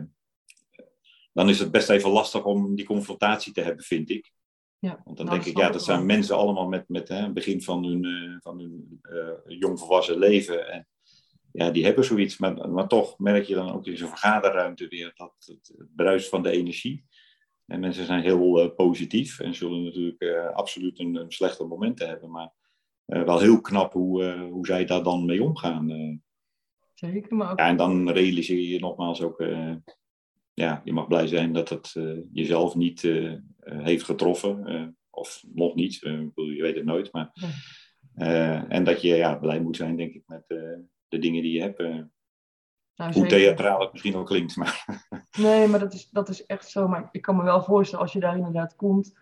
dan 1.33 1.49
is 1.49 1.59
het 1.59 1.71
best 1.71 1.91
even 1.91 2.11
lastig 2.11 2.45
om 2.45 2.75
die 2.75 2.85
confrontatie 2.85 3.53
te 3.53 3.61
hebben, 3.61 3.85
vind 3.85 4.11
ik. 4.11 4.33
Ja, 4.79 5.01
Want 5.05 5.17
dan 5.17 5.27
nou, 5.27 5.39
denk 5.39 5.51
ik, 5.51 5.63
ja, 5.63 5.71
dat 5.71 5.85
zijn 5.85 6.07
mensen 6.07 6.37
allemaal 6.37 6.69
met, 6.69 6.89
met 6.89 7.09
hè, 7.09 7.33
begin 7.33 7.63
van 7.63 7.85
hun, 7.85 8.05
uh, 8.05 8.37
van 8.41 8.59
hun 8.59 9.01
jongvolwassen 9.47 10.19
leven. 10.19 10.73
En 10.73 10.89
ja, 11.53 11.71
die 11.71 11.85
hebben 11.85 12.05
zoiets. 12.05 12.39
Maar, 12.39 12.71
maar 12.71 12.89
toch 12.89 13.19
merk 13.19 13.45
je 13.45 13.55
dan 13.55 13.73
ook 13.73 13.87
in 13.87 13.97
zo'n 13.97 14.09
vergaderruimte 14.09 14.89
weer 14.89 15.13
dat 15.15 15.35
het, 15.39 15.75
het 15.77 15.95
bruist 15.97 16.29
van 16.29 16.43
de 16.43 16.51
energie. 16.51 17.05
En 17.67 17.81
mensen 17.81 18.07
zijn 18.07 18.23
heel 18.23 18.71
positief 18.71 19.41
en 19.41 19.55
zullen 19.55 19.83
natuurlijk 19.83 20.53
absoluut 20.53 20.99
een, 20.99 21.15
een 21.15 21.33
slechte 21.33 21.65
momenten 21.65 22.09
hebben. 22.09 22.31
Maar 22.31 22.53
wel 23.11 23.39
heel 23.39 23.61
knap 23.61 23.93
hoe, 23.93 24.23
uh, 24.23 24.43
hoe 24.51 24.67
zij 24.67 24.85
daar 24.85 25.03
dan 25.03 25.25
mee 25.25 25.43
omgaan. 25.43 25.91
Uh. 25.91 26.17
Zeker, 26.95 27.37
maar 27.37 27.51
ook... 27.51 27.59
Ja, 27.59 27.69
en 27.69 27.77
dan 27.77 28.11
realiseer 28.11 28.61
je 28.61 28.79
nogmaals 28.79 29.23
ook, 29.23 29.45
ja, 30.55 30.81
je 30.85 30.93
mag 30.93 31.07
blij 31.07 31.27
zijn 31.27 31.53
dat 31.53 31.69
het 31.69 31.97
jezelf 32.33 32.75
niet 32.75 33.01
heeft 33.61 34.05
getroffen. 34.05 34.97
of 35.11 35.45
nog 35.53 35.75
niet, 35.75 35.95
je 36.35 36.59
weet 36.61 36.77
het 36.77 36.85
nooit. 36.85 37.13
Maar, 37.13 37.33
en 38.69 38.85
dat 38.85 39.03
je 39.03 39.17
ja, 39.17 39.37
blij 39.37 39.61
moet 39.61 39.77
zijn, 39.77 39.97
denk 39.97 40.15
ik, 40.15 40.23
met 40.27 40.45
de 41.09 41.19
dingen 41.19 41.43
die 41.43 41.53
je 41.53 41.61
hebt. 41.61 41.79
Nou, 42.97 43.13
Hoe 43.13 43.27
theatraal 43.27 43.81
het 43.81 43.93
misschien 43.93 44.15
ook 44.15 44.27
klinkt. 44.27 44.57
Maar... 44.57 44.85
Nee, 45.39 45.67
maar 45.67 45.81
dat 45.81 45.93
is, 45.93 46.09
dat 46.11 46.29
is 46.29 46.47
echt 46.47 46.69
zo. 46.69 46.89
Maar 46.89 47.09
ik 47.13 47.23
kan 47.23 47.37
me 47.37 47.43
wel 47.43 47.63
voorstellen, 47.63 48.05
als 48.05 48.13
je 48.13 48.21
daar 48.21 48.37
inderdaad 48.37 48.77
komt, 48.77 49.19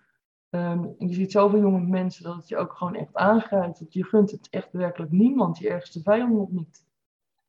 Um, 0.50 0.94
je 0.98 1.14
ziet 1.14 1.32
zoveel 1.32 1.60
jonge 1.60 1.80
mensen 1.80 2.24
dat 2.24 2.36
het 2.36 2.48
je 2.48 2.56
ook 2.56 2.72
gewoon 2.72 2.94
echt 2.94 3.14
aangrijpt. 3.14 3.78
Dat 3.78 3.92
je 3.92 4.04
gunt 4.04 4.30
het 4.30 4.48
echt 4.50 4.72
werkelijk 4.72 5.12
niemand, 5.12 5.58
je 5.58 5.68
ergste 5.68 6.02
vijand 6.02 6.32
nog 6.32 6.50
niet. 6.50 6.86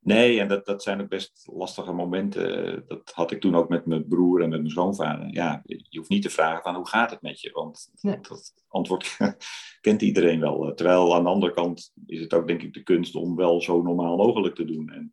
Nee, 0.02 0.40
en 0.40 0.48
dat, 0.48 0.66
dat 0.66 0.82
zijn 0.82 1.00
ook 1.00 1.08
best 1.08 1.48
lastige 1.52 1.92
momenten. 1.92 2.84
Dat 2.86 3.12
had 3.14 3.30
ik 3.30 3.40
toen 3.40 3.54
ook 3.54 3.68
met 3.68 3.86
mijn 3.86 4.06
broer 4.08 4.42
en 4.42 4.48
met 4.48 4.60
mijn 4.60 4.72
zoonvader. 4.72 5.28
Ja, 5.34 5.62
je 5.64 5.98
hoeft 5.98 6.10
niet 6.10 6.22
te 6.22 6.30
vragen 6.30 6.62
van 6.62 6.74
hoe 6.74 6.88
gaat 6.88 7.10
het 7.10 7.22
met 7.22 7.40
je? 7.40 7.50
Want 7.50 7.90
dat 8.00 8.54
antwoord 8.68 9.16
kent 9.80 10.02
iedereen 10.02 10.40
wel. 10.40 10.74
Terwijl 10.74 11.14
aan 11.14 11.22
de 11.22 11.28
andere 11.28 11.52
kant 11.52 11.92
is 12.06 12.20
het 12.20 12.34
ook 12.34 12.46
denk 12.46 12.62
ik 12.62 12.74
de 12.74 12.82
kunst 12.82 13.14
om 13.14 13.36
wel 13.36 13.60
zo 13.60 13.82
normaal 13.82 14.16
mogelijk 14.16 14.54
te 14.54 14.64
doen. 14.64 14.90
En 14.90 15.12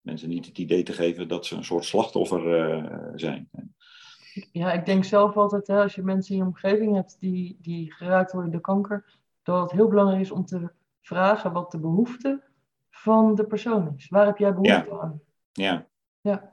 mensen 0.00 0.28
niet 0.28 0.46
het 0.46 0.58
idee 0.58 0.82
te 0.82 0.92
geven 0.92 1.28
dat 1.28 1.46
ze 1.46 1.56
een 1.56 1.64
soort 1.64 1.84
slachtoffer 1.84 2.74
uh, 2.74 3.08
zijn. 3.14 3.50
Ja, 4.52 4.72
ik 4.72 4.86
denk 4.86 5.04
zelf 5.04 5.36
altijd, 5.36 5.66
hè, 5.66 5.82
als 5.82 5.94
je 5.94 6.02
mensen 6.02 6.34
in 6.34 6.40
je 6.40 6.46
omgeving 6.46 6.94
hebt 6.94 7.16
die, 7.20 7.58
die 7.60 7.92
geraakt 7.92 8.32
worden 8.32 8.50
door 8.50 8.60
kanker, 8.60 9.04
dat 9.42 9.62
het 9.62 9.70
heel 9.70 9.88
belangrijk 9.88 10.20
is 10.20 10.30
om 10.30 10.44
te 10.44 10.70
vragen 11.00 11.52
wat 11.52 11.70
de 11.70 11.78
behoefte 11.78 12.42
van 12.90 13.34
de 13.34 13.44
persoon 13.44 13.94
is. 13.96 14.08
Waar 14.08 14.26
heb 14.26 14.38
jij 14.38 14.54
behoefte 14.54 15.00
aan? 15.00 15.20
Ja. 15.52 15.86
Ja. 16.20 16.52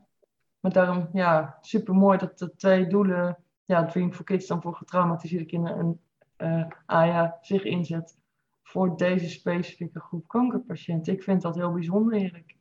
Maar 0.59 0.71
daarom, 0.71 1.09
ja, 1.13 1.57
super 1.61 1.93
mooi 1.93 2.17
dat 2.17 2.38
de 2.38 2.55
twee 2.55 2.88
doelen, 2.88 3.38
ja, 3.63 3.86
Dream 3.86 4.13
for 4.13 4.25
Kids 4.25 4.47
dan 4.47 4.61
voor 4.61 4.75
getraumatiseerde 4.75 5.45
kinderen 5.45 5.77
en 5.77 5.99
uh, 6.38 6.65
AYA 6.86 7.38
zich 7.41 7.63
inzet 7.63 8.17
voor 8.63 8.97
deze 8.97 9.29
specifieke 9.29 9.99
groep 9.99 10.27
kankerpatiënten. 10.27 11.13
Ik 11.13 11.23
vind 11.23 11.41
dat 11.41 11.55
heel 11.55 11.71
bijzonder, 11.71 12.13
Erik. 12.13 12.55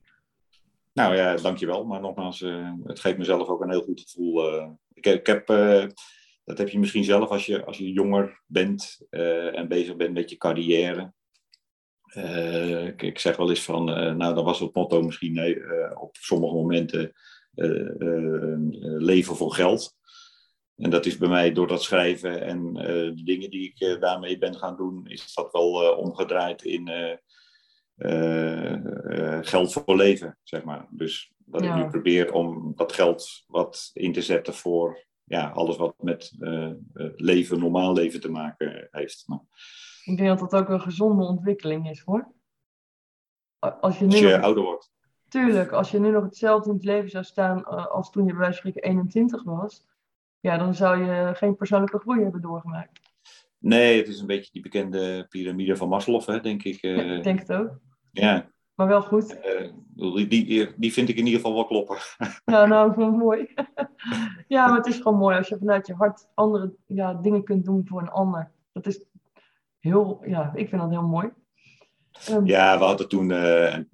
Nou 0.92 1.16
ja, 1.16 1.36
dankjewel. 1.36 1.84
Maar 1.84 2.00
nogmaals, 2.00 2.40
uh, 2.40 2.72
het 2.84 3.00
geeft 3.00 3.18
mezelf 3.18 3.48
ook 3.48 3.62
een 3.62 3.70
heel 3.70 3.82
goed 3.82 4.00
gevoel. 4.00 4.62
Ik, 4.92 5.06
ik, 5.06 5.26
heb, 5.26 5.50
uh, 5.50 5.86
dat 6.44 6.58
heb 6.58 6.68
je 6.68 6.78
misschien 6.78 7.04
zelf 7.04 7.28
als 7.28 7.46
je, 7.46 7.64
als 7.64 7.78
je 7.78 7.92
jonger 7.92 8.42
bent 8.46 9.06
en 9.10 9.68
bezig 9.68 9.96
bent 9.96 10.14
met 10.14 10.30
je 10.30 10.36
carrière. 10.36 11.12
Ik, 12.86 13.02
ik, 13.02 13.18
zeg 13.18 13.36
wel 13.36 13.48
eens 13.48 13.64
van, 13.64 13.84
nou 13.84 14.34
dan 14.34 14.44
was 14.44 14.60
het 14.60 14.74
motto 14.74 15.02
misschien 15.02 15.32
nee, 15.32 15.56
op 16.00 16.16
sommige 16.16 16.54
momenten 16.54 17.12
leven 18.98 19.36
voor 19.36 19.52
geld. 19.52 19.96
En 20.76 20.90
dat 20.90 21.06
is 21.06 21.16
bij 21.16 21.28
mij 21.28 21.52
door 21.52 21.66
dat 21.66 21.82
schrijven 21.82 22.42
en 22.42 22.72
de 23.14 23.22
dingen 23.24 23.50
die 23.50 23.74
ik 23.74 24.00
daarmee 24.00 24.38
ben 24.38 24.56
gaan 24.56 24.76
doen, 24.76 25.06
is 25.06 25.34
dat 25.34 25.52
wel 25.52 25.96
omgedraaid 25.96 26.62
in 26.62 26.90
geld 29.40 29.72
voor 29.72 29.96
leven, 29.96 30.38
zeg 30.42 30.64
maar. 30.64 30.86
Dus 30.90 31.32
dat 31.52 31.62
Ja. 31.62 31.76
ik 31.76 31.84
nu 31.84 31.90
probeer 31.90 32.32
om 32.32 32.72
dat 32.76 32.92
geld 32.92 33.44
wat 33.46 33.90
in 33.92 34.12
te 34.12 34.22
zetten 34.22 34.54
voor 34.54 35.04
ja, 35.24 35.48
alles 35.48 35.76
wat 35.76 35.94
met 35.98 36.36
eh, 36.40 36.70
eh, 36.70 36.74
leven, 37.16 37.58
normaal 37.58 37.92
leven 37.92 38.20
te 38.20 38.30
maken 38.30 38.88
heeft. 38.90 39.26
Ik 40.04 40.16
denk 40.16 40.38
dat 40.38 40.50
dat 40.50 40.60
ook 40.60 40.68
een 40.68 40.80
gezonde 40.80 41.24
ontwikkeling 41.24 41.90
is 41.90 42.00
hoor. 42.00 42.32
Als 43.58 43.98
je 43.98 44.04
nu 44.04 44.10
als 44.10 44.20
je 44.20 44.28
nog, 44.28 44.42
ouder 44.42 44.64
wordt. 44.64 44.92
tuurlijk, 45.28 45.72
als 45.72 45.90
je 45.90 46.00
nu 46.00 46.10
nog 46.10 46.22
hetzelfde 46.22 46.68
in 46.68 46.76
het 46.76 46.84
leven 46.84 47.10
zou 47.10 47.24
staan 47.24 47.64
eh, 47.64 47.86
als 47.86 48.10
toen 48.10 48.24
je 48.24 48.30
bij 48.30 48.40
wijze 48.40 48.60
van 48.60 48.70
spreken 48.70 48.90
21 48.90 49.44
was, 49.44 49.86
ja, 50.40 50.56
dan 50.56 50.74
zou 50.74 51.04
je 51.04 51.34
geen 51.34 51.56
persoonlijke 51.56 51.98
groei 51.98 52.22
hebben 52.22 52.40
doorgemaakt. 52.40 53.11
Nee, 53.62 53.96
het 53.98 54.08
is 54.08 54.20
een 54.20 54.26
beetje 54.26 54.52
die 54.52 54.62
bekende 54.62 55.26
piramide 55.28 55.76
van 55.76 55.88
Maslow, 55.88 56.26
hè, 56.26 56.40
denk 56.40 56.62
ik. 56.62 56.82
eh, 56.82 57.16
ik 57.16 57.22
denk 57.22 57.38
het 57.38 57.52
ook. 57.52 57.78
Ja, 58.10 58.50
Maar 58.74 58.86
wel 58.86 59.02
goed. 59.02 59.40
eh, 59.40 59.70
die, 59.94 60.26
die, 60.26 60.68
die 60.76 60.92
vind 60.92 61.08
ik 61.08 61.16
in 61.16 61.24
ieder 61.26 61.40
geval 61.40 61.54
wel 61.54 61.66
kloppen. 61.66 61.96
Ja, 62.44 62.66
nou, 62.66 62.92
wel 62.96 63.10
mooi. 63.10 63.46
ja, 64.48 64.66
maar 64.66 64.76
het 64.76 64.86
is 64.86 64.96
gewoon 64.96 65.18
mooi 65.18 65.36
als 65.36 65.48
je 65.48 65.58
vanuit 65.58 65.86
je 65.86 65.94
hart 65.94 66.28
andere 66.34 66.74
ja, 66.86 67.14
dingen 67.14 67.44
kunt 67.44 67.64
doen 67.64 67.82
voor 67.86 68.00
een 68.00 68.10
ander. 68.10 68.50
Dat 68.72 68.86
is 68.86 69.04
heel, 69.78 70.22
ja, 70.26 70.52
ik 70.54 70.68
vind 70.68 70.80
dat 70.80 70.90
heel 70.90 71.06
mooi. 71.08 71.30
Ehm, 72.26 72.46
Ja, 72.46 72.78
we 72.78 72.84
hadden 72.84 73.08
toen, 73.08 73.30
eh, 73.30 73.74
en 73.74 73.88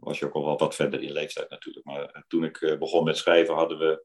was 0.00 0.18
je 0.18 0.26
ook 0.26 0.34
al 0.34 0.58
wat 0.58 0.74
verder 0.74 1.02
in 1.02 1.12
leeftijd 1.12 1.50
natuurlijk, 1.50 1.86
maar 1.86 2.02
eh, 2.04 2.22
toen 2.28 2.44
ik 2.44 2.56
eh, 2.56 2.78
begon 2.78 3.04
met 3.04 3.16
schrijven 3.16 3.54
hadden 3.54 3.78
we, 3.78 4.04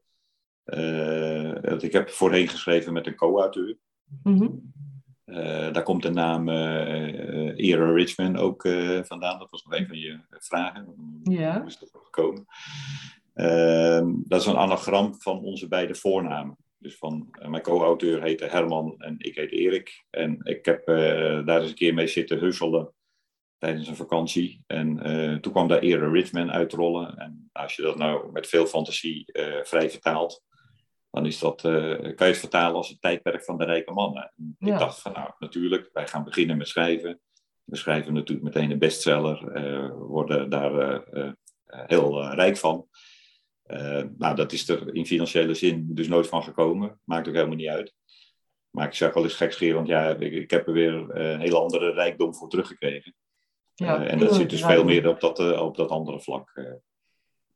eh, 0.64 1.82
ik 1.82 1.92
heb 1.92 2.10
voorheen 2.10 2.48
geschreven 2.48 2.92
met 2.92 3.06
een 3.06 3.16
co-auteur. 3.16 3.76
Mhm. 4.22 4.48
Eh, 5.28 5.72
daar 5.72 5.82
komt 5.82 6.02
de 6.02 6.10
naam 6.10 6.48
eh, 6.48 7.68
Era 7.68 7.90
Richman 7.92 8.36
ook 8.36 8.62
vandaan. 9.02 9.38
Dat 9.38 9.50
was 9.50 9.64
nog 9.64 9.78
een 9.78 9.86
van 9.86 9.98
je 9.98 10.18
vragen. 10.30 10.94
Ja. 11.22 11.64
Is 11.66 11.78
dat 11.78 11.90
gekomen? 11.92 12.46
Ehm, 13.34 14.12
dat 14.24 14.40
is 14.40 14.46
een 14.46 14.56
anagram 14.56 15.14
van 15.18 15.38
onze 15.38 15.68
beide 15.68 15.94
voornamen. 15.94 16.56
Dus 16.78 16.96
van 16.96 17.28
mijn 17.48 17.62
co-auteur 17.62 18.22
heette 18.22 18.44
Herman 18.44 18.94
en 18.98 19.14
ik 19.18 19.34
heet 19.34 19.52
Erik. 19.52 20.04
En 20.10 20.40
ik 20.42 20.64
heb 20.64 20.86
daar 21.46 21.60
eens 21.60 21.68
een 21.68 21.74
keer 21.74 21.94
mee 21.94 22.06
zitten 22.06 22.38
husselen 22.38 22.92
tijdens 23.58 23.88
een 23.88 23.96
vakantie. 23.96 24.62
En 24.66 24.96
toen 25.40 25.52
kwam 25.52 25.68
daar 25.68 25.78
Era 25.78 26.10
Richman 26.10 26.50
uitrollen. 26.50 27.16
En 27.16 27.48
als 27.52 27.76
je 27.76 27.82
dat 27.82 27.98
nou 27.98 28.32
met 28.32 28.46
veel 28.46 28.66
fantasie 28.66 29.24
vrij 29.62 29.90
vertaalt, 29.90 30.44
dan 31.10 31.26
is 31.26 31.38
dat, 31.38 31.64
eh, 31.64 31.98
kan 31.98 32.26
je 32.26 32.32
het 32.32 32.38
vertalen 32.38 32.76
als 32.76 32.88
het 32.88 33.00
tijdperk 33.00 33.44
van 33.44 33.58
de 33.58 33.64
rijke 33.64 33.92
mannen. 33.92 34.32
Ja. 34.58 34.72
Ik 34.72 34.78
dacht 34.78 35.00
van 35.00 35.12
nou, 35.12 35.30
natuurlijk, 35.38 35.90
wij 35.92 36.06
gaan 36.08 36.24
beginnen 36.24 36.56
met 36.56 36.68
schrijven. 36.68 37.20
We 37.64 37.76
schrijven 37.76 38.14
natuurlijk 38.14 38.46
meteen 38.46 38.70
een 38.70 38.78
bestseller, 38.78 39.52
eh, 39.52 39.90
worden 39.94 40.50
daar 40.50 41.02
eh, 41.12 41.32
heel 41.66 42.34
rijk 42.34 42.56
van. 42.56 42.86
Nou, 44.18 44.34
dat 44.34 44.52
is 44.52 44.68
er 44.68 44.94
in 44.94 45.06
financiële 45.06 45.54
zin 45.54 45.86
dus 45.94 46.08
nooit 46.08 46.26
van 46.26 46.42
gekomen. 46.42 47.00
Maakt 47.04 47.28
ook 47.28 47.34
helemaal 47.34 47.56
niet 47.56 47.68
uit. 47.68 47.94
Maar 48.70 48.86
ik 48.86 48.94
zeg 48.94 49.14
wel 49.14 49.22
eens 49.22 49.34
gekscherend, 49.34 49.86
ja, 49.86 50.08
ik, 50.08 50.32
ik 50.32 50.50
heb 50.50 50.66
er 50.66 50.72
weer 50.72 51.16
een 51.16 51.40
hele 51.40 51.58
andere 51.58 51.92
rijkdom 51.92 52.34
voor 52.34 52.48
teruggekregen. 52.48 53.14
ja 53.74 54.04
en 54.04 54.18
dat 54.18 54.34
zit 54.34 54.50
dus 54.50 54.64
veel 54.64 54.84
meer 54.84 55.08
op 55.08 55.20
dat, 55.20 55.58
op 55.58 55.76
dat 55.76 55.90
andere 55.90 56.20
vlak. 56.20 56.52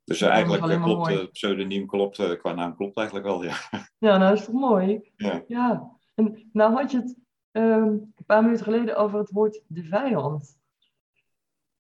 Eh. 0.05 0.09
Dus 0.09 0.19
Ja, 0.19 0.29
eigenlijk 0.31 0.63
eh, 0.73 0.83
klopt 0.83 1.07
het 1.09 1.33
pseudoniem, 1.33 1.87
klopt, 1.87 2.19
eh, 2.19 2.39
qua 2.39 2.53
naam 2.53 2.77
klopt 2.77 2.97
eigenlijk 2.97 3.27
wel, 3.27 3.45
ja. 3.45 3.55
Ja, 3.99 4.19
nou 4.19 4.33
is 4.35 4.45
toch 4.45 4.55
mooi? 4.55 5.13
Ja. 5.17 5.43
Ja. 5.49 5.91
En 6.15 6.49
nou 6.53 6.73
had 6.75 6.91
je 6.91 6.97
het 6.97 7.17
ehm, 7.51 7.83
een 7.83 8.15
paar 8.27 8.43
minuten 8.43 8.65
geleden 8.65 8.97
over 8.97 9.19
het 9.19 9.31
woord 9.31 9.63
de 9.67 9.85
vijand. 9.85 10.59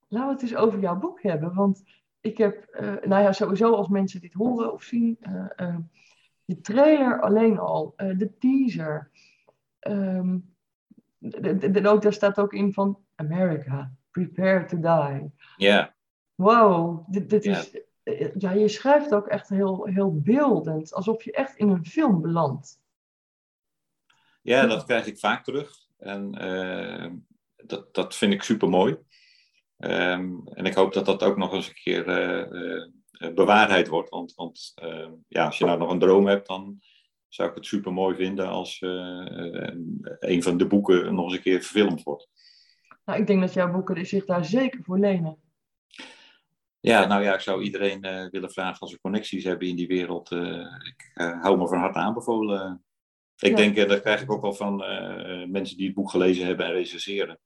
Laten 0.08 0.28
we 0.28 0.32
het 0.34 0.42
eens 0.42 0.54
over 0.56 0.80
jouw 0.80 0.98
boek 0.98 1.22
hebben. 1.22 1.54
Want 1.54 1.82
ik 2.20 2.38
heb, 2.38 2.64
eh, 2.64 2.94
nou 3.04 3.22
ja, 3.22 3.32
sowieso 3.32 3.74
als 3.74 3.88
mensen 3.88 4.20
dit 4.20 4.32
horen 4.32 4.72
of 4.72 4.82
zien, 4.82 5.16
eh, 5.20 5.44
eh, 5.56 5.76
de 6.44 6.60
trailer 6.60 7.20
alleen 7.20 7.58
al, 7.58 7.92
eh, 7.96 8.18
de 8.18 8.38
teaser. 8.38 9.10
ehm, 9.78 10.38
de- 11.18 11.88
ook, 11.88 12.02
daar 12.02 12.12
staat 12.12 12.38
ook 12.40 12.52
in 12.52 12.72
van 12.72 12.98
America, 13.14 13.92
prepare 14.10 14.64
to 14.64 14.76
die. 14.80 15.32
Ja, 15.56 15.94
Wow, 16.34 17.04
dit, 17.12 17.30
dit 17.30 17.44
is, 17.44 17.70
eh, 17.70 17.80
ja, 18.38 18.50
je 18.50 18.68
schrijft 18.68 19.14
ook 19.14 19.26
echt 19.26 19.48
heel, 19.48 19.84
heel 19.84 20.20
beeldend, 20.20 20.94
alsof 20.94 21.22
je 21.22 21.32
echt 21.32 21.56
in 21.56 21.68
een 21.68 21.86
film 21.86 22.20
belandt. 22.20 22.80
ja 24.42 24.66
dat 24.66 24.84
krijg 24.84 25.06
ik 25.06 25.18
vaak 25.18 25.44
terug. 25.44 25.80
En 25.98 26.34
eh, 26.34 27.10
dat, 27.56 27.94
dat 27.94 28.14
vind 28.14 28.32
ik 28.32 28.42
super 28.42 28.68
mooi. 28.68 28.96
en 29.76 30.64
ik 30.64 30.74
hoop 30.74 30.92
dat 30.92 31.06
dat 31.06 31.22
ook 31.22 31.36
nog 31.36 31.52
eens 31.52 31.68
een 31.68 31.74
keer 31.74 32.08
eh, 32.08 32.82
eh, 33.12 33.34
bewaarheid 33.34 33.88
wordt. 33.88 34.08
Want, 34.08 34.34
want 34.34 34.72
eh, 34.74 35.08
ja, 35.28 35.44
als 35.46 35.58
je 35.58 35.64
nou 35.64 35.78
nog 35.78 35.90
een 35.90 35.98
droom 35.98 36.26
hebt, 36.26 36.46
dan 36.46 36.80
zou 37.28 37.48
ik 37.48 37.54
het 37.54 37.66
super 37.66 37.92
mooi 37.92 38.16
vinden 38.16 38.48
als 38.48 38.80
eh, 38.80 39.66
eh, 39.66 39.76
een 40.18 40.42
van 40.42 40.56
de 40.56 40.66
boeken 40.66 41.14
nog 41.14 41.24
eens 41.24 41.34
een 41.34 41.42
keer 41.42 41.60
verfilmd 41.60 42.02
wordt. 42.02 42.28
Nou, 43.04 43.20
ik 43.20 43.26
denk 43.26 43.40
dat 43.40 43.52
jouw 43.52 43.72
boeken 43.72 44.06
zich 44.06 44.24
daar 44.24 44.44
zeker 44.44 44.82
voor 44.82 44.98
lenen. 44.98 45.36
Ja, 46.84 47.06
nou 47.06 47.22
ja, 47.22 47.34
ik 47.34 47.40
zou 47.40 47.62
iedereen 47.62 48.02
eh, 48.02 48.30
willen 48.30 48.50
vragen 48.50 48.80
als 48.80 48.90
ze 48.90 49.00
connecties 49.00 49.44
hebben 49.44 49.68
in 49.68 49.76
die 49.76 49.86
wereld. 49.86 50.30
eh, 50.30 50.66
ik 50.86 51.10
eh, 51.14 51.42
hou 51.42 51.58
me 51.58 51.68
van 51.68 51.78
harte 51.78 51.98
aanbevolen. 51.98 52.84
Ik 53.38 53.50
Ja. 53.50 53.56
denk, 53.56 53.76
en 53.76 53.88
dat 53.88 54.00
krijg 54.00 54.22
ik 54.22 54.32
ook 54.32 54.42
wel 54.42 54.52
van 54.54 54.76
mensen 55.50 55.76
die 55.76 55.86
het 55.86 55.94
boek 55.94 56.10
gelezen 56.10 56.46
hebben 56.46 56.66
en 56.66 56.72
recenseren. 56.72 57.38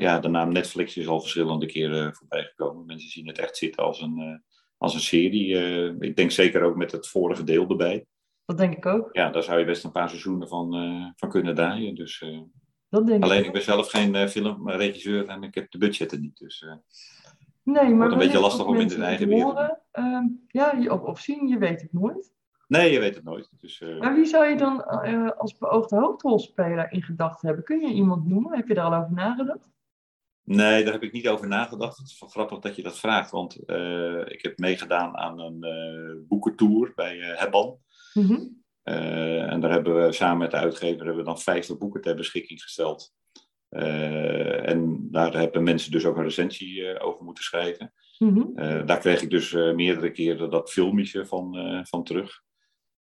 Ja, 0.00 0.18
de 0.18 0.28
naam 0.28 0.52
Netflix 0.52 0.96
is 0.96 1.06
al 1.06 1.20
verschillende 1.20 1.66
keren 1.66 2.14
voorbij 2.14 2.42
gekomen. 2.44 2.86
Mensen 2.86 3.08
zien 3.10 3.26
het 3.26 3.38
echt 3.38 3.56
zitten 3.56 3.82
als 3.82 4.00
een, 4.00 4.42
als 4.78 4.94
een 4.94 5.00
serie. 5.00 5.56
Ik 6.00 6.16
denk 6.16 6.30
zeker 6.30 6.62
ook 6.62 6.76
met 6.76 6.92
het 6.92 7.08
vorige 7.08 7.44
deel 7.44 7.68
erbij. 7.68 8.06
Dat 8.44 8.58
denk 8.58 8.76
ik 8.76 8.86
ook. 8.86 9.08
Ja, 9.12 9.30
daar 9.30 9.42
zou 9.42 9.58
je 9.58 9.64
best 9.64 9.84
een 9.84 9.90
paar 9.92 10.08
seizoenen 10.08 10.48
van, 10.48 10.70
van 11.16 11.28
kunnen 11.28 11.54
draaien. 11.54 11.94
Dus, 11.94 12.24
Dat 12.88 13.06
denk 13.06 13.22
alleen 13.22 13.40
ik. 13.40 13.46
ik 13.46 13.52
ben 13.52 13.62
zelf 13.62 13.90
geen 13.90 14.28
filmregisseur 14.28 15.26
en 15.26 15.42
ik 15.42 15.54
heb 15.54 15.70
de 15.70 15.78
budgetten 15.78 16.20
niet. 16.20 16.36
Dus 16.38 16.66
Nee, 17.62 17.88
maar 17.88 17.96
wordt 17.96 18.12
een 18.12 18.18
beetje 18.18 18.40
lastig 18.40 18.66
om 18.66 18.74
in 18.74 18.88
het 18.88 18.98
eigen 19.00 19.28
wereld- 19.28 19.52
horen, 19.52 19.80
ehm, 19.92 20.24
ja, 20.48 20.74
of, 20.88 21.00
of 21.00 21.18
zien, 21.20 21.48
je 21.48 21.58
weet 21.58 21.80
het 21.82 21.92
nooit. 21.92 22.32
nee, 22.68 22.92
je 22.92 22.98
weet 22.98 23.14
het 23.14 23.24
nooit. 23.24 23.48
Dus, 23.60 23.80
Maar 23.98 24.14
wie 24.14 24.24
zou 24.24 24.46
je 24.46 24.56
dan 24.56 24.84
eh, 24.84 25.30
als 25.36 25.58
beoogde 25.58 25.96
hoofdrolspeler 25.96 26.92
in 26.92 27.02
gedachten 27.02 27.46
hebben? 27.46 27.64
Kun 27.64 27.80
je 27.80 27.92
iemand 27.94 28.26
noemen? 28.26 28.56
Heb 28.56 28.68
je 28.68 28.74
daar 28.74 28.84
al 28.84 28.94
over 29.00 29.12
nagedacht? 29.12 29.70
Nee, 30.44 30.84
daar 30.84 30.92
heb 30.92 31.02
ik 31.02 31.12
niet 31.12 31.28
over 31.28 31.48
nagedacht. 31.48 31.96
Het 31.98 32.06
is 32.06 32.20
wel 32.20 32.28
grappig 32.28 32.58
dat 32.58 32.76
je 32.76 32.82
dat 32.82 32.98
vraagt, 32.98 33.30
want 33.30 33.64
eh, 33.66 34.18
ik 34.26 34.42
heb 34.42 34.58
meegedaan 34.58 35.16
aan 35.16 35.40
een 35.40 36.24
boekentour 36.28 36.92
bij 36.94 37.16
Hebban. 37.18 37.78
Mhm. 38.14 38.40
En 38.82 39.60
daar 39.60 39.70
hebben 39.70 40.04
we 40.06 40.12
samen 40.12 40.38
met 40.38 40.50
de 40.50 40.56
uitgever 40.56 40.98
hebben 40.98 41.16
we 41.16 41.22
dan 41.30 41.38
50 41.38 41.78
boeken 41.78 42.00
ter 42.00 42.14
beschikking 42.16 42.62
gesteld. 42.62 43.14
Eh, 43.72 44.68
en 44.68 45.08
daar 45.10 45.36
hebben 45.36 45.62
mensen 45.62 45.90
dus 45.90 46.04
ook 46.04 46.16
een 46.16 46.22
recensie 46.22 46.86
eh, 46.86 47.06
over 47.06 47.24
moeten 47.24 47.44
schrijven. 47.44 47.92
Mhm. 48.18 48.58
Eh, 48.58 48.86
daar 48.86 48.98
kreeg 48.98 49.22
ik 49.22 49.30
dus 49.30 49.52
meerdere 49.52 50.10
keren 50.10 50.50
dat 50.50 50.70
filmpje 50.70 51.26
van, 51.26 51.56
van 51.86 52.04
terug. 52.04 52.42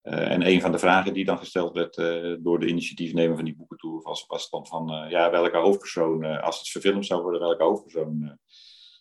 En 0.01 0.47
een 0.47 0.61
van 0.61 0.71
de 0.71 0.79
vragen 0.79 1.13
die 1.13 1.25
dan 1.25 1.37
gesteld 1.37 1.73
werd 1.73 1.95
door 2.43 2.59
de 2.59 2.67
initiatiefnemer 2.67 3.35
van 3.35 3.45
die 3.45 3.55
boekentour 3.55 4.01
was, 4.01 4.25
was 4.27 4.49
dan 4.49 4.67
van, 4.67 5.09
ja, 5.09 5.31
welke 5.31 5.57
hoofdpersoon, 5.57 6.41
als 6.41 6.57
het 6.59 6.69
verfilmd 6.69 7.05
zou 7.05 7.21
worden, 7.21 7.41
welke 7.41 7.63
hoofdpersoon 7.63 8.37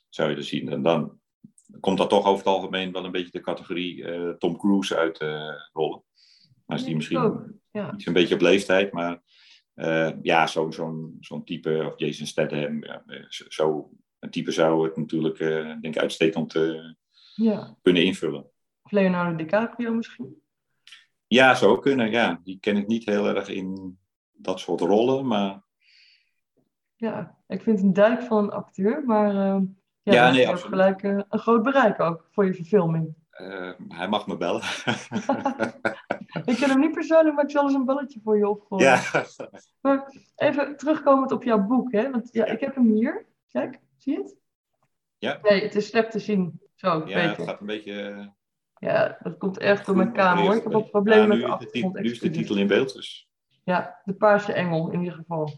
zou 0.09 0.31
je 0.31 0.37
er 0.37 0.45
zien? 0.45 0.69
En 0.69 0.83
dan 0.83 1.21
komt 1.81 1.99
dat 1.99 2.09
toch 2.09 2.27
over 2.27 2.39
het 2.39 2.55
algemeen 2.55 2.93
wel 2.93 3.05
een 3.05 3.12
beetje 3.12 3.31
de 3.31 3.41
categorie 3.41 4.05
Tom 4.39 4.59
Cruise 4.59 4.97
uit 4.97 5.19
rollen. 5.73 6.03
Maar 6.67 6.77
is 6.77 6.85
die 6.85 6.97
misschien 6.97 7.59
ja. 7.71 7.95
iets 7.95 8.07
een 8.07 8.12
beetje 8.12 8.35
op 8.35 8.41
leeftijd, 8.41 8.93
maar 8.93 9.23
eh, 9.77 10.11
ja, 10.22 10.47
zo'n 10.47 10.72
zo'n 10.72 11.16
zo'n 11.20 11.45
type, 11.45 11.85
of 11.87 11.99
Jason 11.99 12.27
Statham, 12.27 12.85
ja, 12.85 13.03
eh, 13.07 13.24
zo- 13.29 13.45
zo 13.49 13.91
een 14.18 14.31
type 14.31 14.51
zou 14.51 14.85
het 14.87 14.97
natuurlijk, 14.97 15.39
eh, 15.39 15.64
denk 15.64 15.85
ik, 15.85 15.99
uitstekend 15.99 16.53
ja. 17.35 17.77
kunnen 17.83 18.05
invullen. 18.05 18.47
Of 18.83 18.91
Leonardo 18.91 19.37
DiCaprio 19.37 19.93
misschien? 19.95 20.41
Ja, 21.27 21.55
zou 21.55 21.81
kunnen, 21.81 22.11
ja. 22.11 22.41
Die 22.45 22.59
ken 22.61 22.77
ik 22.77 22.87
niet 22.87 23.05
heel 23.05 23.27
erg 23.27 23.49
in 23.49 23.99
dat 24.33 24.61
soort 24.61 24.81
rollen, 24.81 25.27
maar 25.27 25.62
Ja, 26.97 27.37
ik 27.49 27.62
vind 27.62 27.81
een 27.81 27.93
dijk 27.93 28.22
van 28.22 28.45
een 28.45 28.51
acteur, 28.51 29.03
maar 29.05 29.35
ja, 29.35 29.62
Ja, 30.03 30.31
nee, 30.31 30.49
absoluut. 30.49 30.72
gelijk 30.72 31.03
een 31.03 31.24
groot 31.29 31.62
bereik 31.62 32.01
ook 32.01 32.29
voor 32.33 32.45
je 32.47 32.55
verfilming. 32.55 33.14
hij 33.89 34.09
mag 34.09 34.27
me 34.27 34.37
bellen. 34.37 34.62
Ik 36.45 36.57
ken 36.57 36.70
hem 36.70 36.80
niet 36.80 36.93
persoonlijk, 36.93 37.34
maar 37.34 37.45
ik 37.45 37.51
zal 37.51 37.62
eens 37.64 37.74
een 37.74 37.84
balletje 37.84 38.20
voor 38.24 38.39
je 38.39 38.49
opgooien. 38.49 38.87
ja. 38.87 39.24
Maar 39.80 40.12
even 40.37 40.76
terugkomend 40.76 41.32
op 41.32 41.43
jouw 41.43 41.59
boek, 41.66 41.93
hè? 41.93 42.11
Want 42.11 42.28
ja, 42.32 42.47
Ja. 42.47 42.53
ik 42.53 42.61
heb 42.61 42.74
hem 42.74 42.87
hier. 42.95 43.26
Kijk, 43.49 43.80
zie 43.97 44.12
je 44.12 44.18
het? 44.22 44.37
Ja. 45.18 45.39
Nee, 45.43 45.62
het 45.62 45.74
is 45.74 45.87
slecht 45.87 46.11
te 46.11 46.18
zien. 46.18 46.61
Zo, 46.74 47.03
ja, 47.07 47.18
het 47.18 47.43
gaat 47.43 47.61
een 47.61 47.66
beetje... 47.66 48.01
eh, 48.03 48.26
Ja, 48.78 49.18
dat 49.22 49.39
komt 49.39 49.59
echt 49.59 49.87
door 49.87 49.97
mijn 49.97 50.12
kamer 50.12 50.45
hoor. 50.45 50.55
Ik 50.57 50.62
heb 50.62 50.74
ook 50.74 50.91
problemen 50.91 51.28
met 51.28 51.39
de 51.41 51.47
achtergrond. 51.47 51.95
Nu 51.95 52.11
is 52.11 52.18
de 52.20 52.30
titel 52.30 52.57
in 52.57 52.66
beeld, 52.66 52.93
dus... 52.95 53.28
Ja, 53.64 54.01
de 54.05 54.14
paarse 54.14 54.53
engel 54.53 54.91
in 54.91 55.01
ieder 55.01 55.14
geval. 55.18 55.51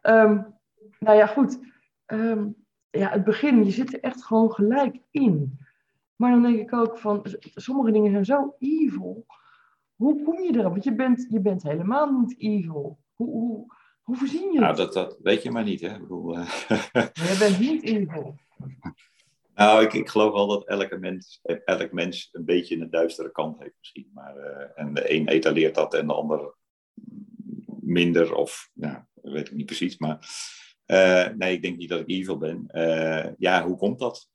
Ehm, 0.00 0.42
nou 0.98 1.16
ja, 1.16 1.26
goed. 1.26 1.58
ehm, 2.06 2.46
ja, 2.90 3.10
het 3.10 3.24
begin, 3.24 3.64
je 3.64 3.70
zit 3.70 3.92
er 3.92 4.00
echt 4.00 4.24
gewoon 4.24 4.52
gelijk 4.52 4.98
in. 5.10 5.58
Maar 6.18 6.30
dan 6.30 6.42
denk 6.42 6.58
ik 6.58 6.72
ook 6.72 6.98
van, 6.98 7.24
sommige 7.54 7.92
dingen 7.92 8.10
zijn 8.10 8.24
zo 8.24 8.54
evil. 8.58 9.26
Hoe 9.94 10.22
kom 10.22 10.42
je 10.42 10.52
erop? 10.52 10.72
Want 10.72 10.84
je 10.84 10.94
bent, 10.94 11.26
je 11.30 11.40
bent 11.40 11.62
helemaal 11.62 12.10
niet 12.10 12.40
evil. 12.40 12.98
Hoe, 13.14 13.30
hoe, 13.30 13.74
hoe 14.02 14.16
voorzien 14.16 14.52
je 14.52 14.58
Nou, 14.58 14.76
dat, 14.76 14.92
dat 14.92 15.18
weet 15.22 15.42
je 15.42 15.50
maar 15.50 15.64
niet, 15.64 15.80
hè. 15.80 15.98
Bedoel, 16.00 16.32
Maar 16.34 17.12
je 17.14 17.36
bent 17.38 17.58
niet 17.58 17.82
evil. 17.82 18.34
Nou, 19.54 19.84
ik, 19.84 19.92
ik 19.92 20.08
geloof 20.08 20.32
wel 20.32 20.46
dat 20.46 20.66
elke 20.66 20.96
mens, 20.96 21.40
elk 21.64 21.92
mens 21.92 22.28
een 22.32 22.44
beetje 22.44 22.76
een 22.76 22.90
duistere 22.90 23.30
kant 23.30 23.58
heeft 23.58 23.74
misschien. 23.78 24.10
Maar, 24.14 24.36
eh, 24.36 24.82
en 24.84 24.94
de 24.94 25.12
een 25.12 25.28
etaleert 25.28 25.74
dat 25.74 25.94
en 25.94 26.06
de 26.06 26.12
ander 26.12 26.54
minder 27.80 28.34
of, 28.34 28.70
nou, 28.72 28.98
dat 29.14 29.32
weet 29.32 29.48
ik 29.48 29.54
niet 29.54 29.66
precies. 29.66 29.98
Maar 29.98 30.18
eh, 30.84 31.28
nee, 31.28 31.54
ik 31.54 31.62
denk 31.62 31.76
niet 31.76 31.88
dat 31.88 32.00
ik 32.00 32.08
evil 32.08 32.38
ben. 32.38 32.66
Ja, 33.38 33.66
hoe 33.66 33.76
komt 33.76 33.98
dat? 33.98 34.28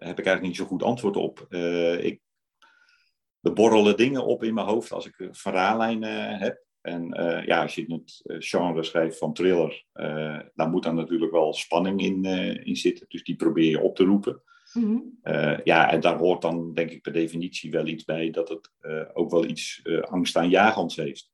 Eh, 0.00 0.08
heb 0.08 0.18
ik 0.18 0.26
eigenlijk 0.26 0.42
niet 0.42 0.56
zo 0.56 0.64
goed 0.64 0.82
antwoord 0.82 1.16
op. 1.16 1.46
Eh, 1.48 2.04
ik, 2.04 2.20
er 3.40 3.52
borrelen 3.52 3.96
dingen 3.96 4.24
op 4.24 4.42
in 4.42 4.54
mijn 4.54 4.66
hoofd 4.66 4.92
als 4.92 5.06
ik 5.06 5.18
een 5.18 5.34
verhaallijn 5.34 6.02
eh, 6.02 6.40
heb. 6.40 6.64
En 6.80 7.12
eh, 7.12 7.46
ja, 7.46 7.62
als 7.62 7.74
je 7.74 7.84
het 7.88 8.20
eh, 8.22 8.36
genre 8.38 8.82
schrijft 8.82 9.18
van 9.18 9.32
thriller, 9.32 9.84
eh 9.92 10.38
daar 10.54 10.68
moet 10.70 10.82
dan 10.82 10.94
natuurlijk 10.94 11.32
wel 11.32 11.52
spanning 11.52 12.00
in, 12.02 12.24
eh, 12.24 12.66
in 12.66 12.76
zitten. 12.76 13.06
Dus 13.08 13.24
die 13.24 13.36
probeer 13.36 13.70
je 13.70 13.80
op 13.80 13.96
te 13.96 14.04
roepen. 14.04 14.42
Mhm. 14.72 14.98
Eh, 15.22 15.58
ja, 15.64 15.90
en 15.90 16.00
daar 16.00 16.18
hoort 16.18 16.42
dan 16.42 16.74
denk 16.74 16.90
ik 16.90 17.02
per 17.02 17.12
definitie 17.12 17.70
wel 17.70 17.86
iets 17.86 18.04
bij 18.04 18.30
dat 18.30 18.48
het 18.48 18.72
eh, 18.80 19.02
ook 19.12 19.30
wel 19.30 19.44
iets 19.44 19.80
eh, 19.82 20.00
angstaanjagends 20.00 20.96
heeft. 20.96 21.30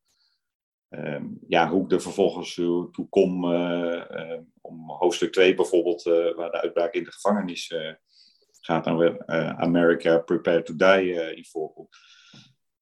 Ehm, 0.88 1.24
ja, 1.48 1.68
hoe 1.68 1.84
ik 1.84 1.92
er 1.92 2.00
vervolgens 2.02 2.58
eh, 2.58 2.82
toe 2.92 3.06
kom 3.08 3.52
eh, 3.52 4.30
eh, 4.32 4.40
om 4.60 4.90
hoofdstuk 4.90 5.32
2 5.32 5.54
bijvoorbeeld, 5.54 6.06
eh, 6.06 6.34
waar 6.34 6.50
de 6.50 6.60
uitbraak 6.60 6.94
in 6.94 7.04
de 7.04 7.12
gevangenis 7.12 7.70
eh, 7.70 7.92
gaat, 8.66 8.84
dan 8.84 8.96
weer 8.96 9.16
eh, 9.16 9.58
America 9.58 10.18
Prepare 10.18 10.62
to 10.62 10.76
Die 10.76 11.20
eh, 11.20 11.36
in 11.36 11.44
voorkomt. 11.44 11.96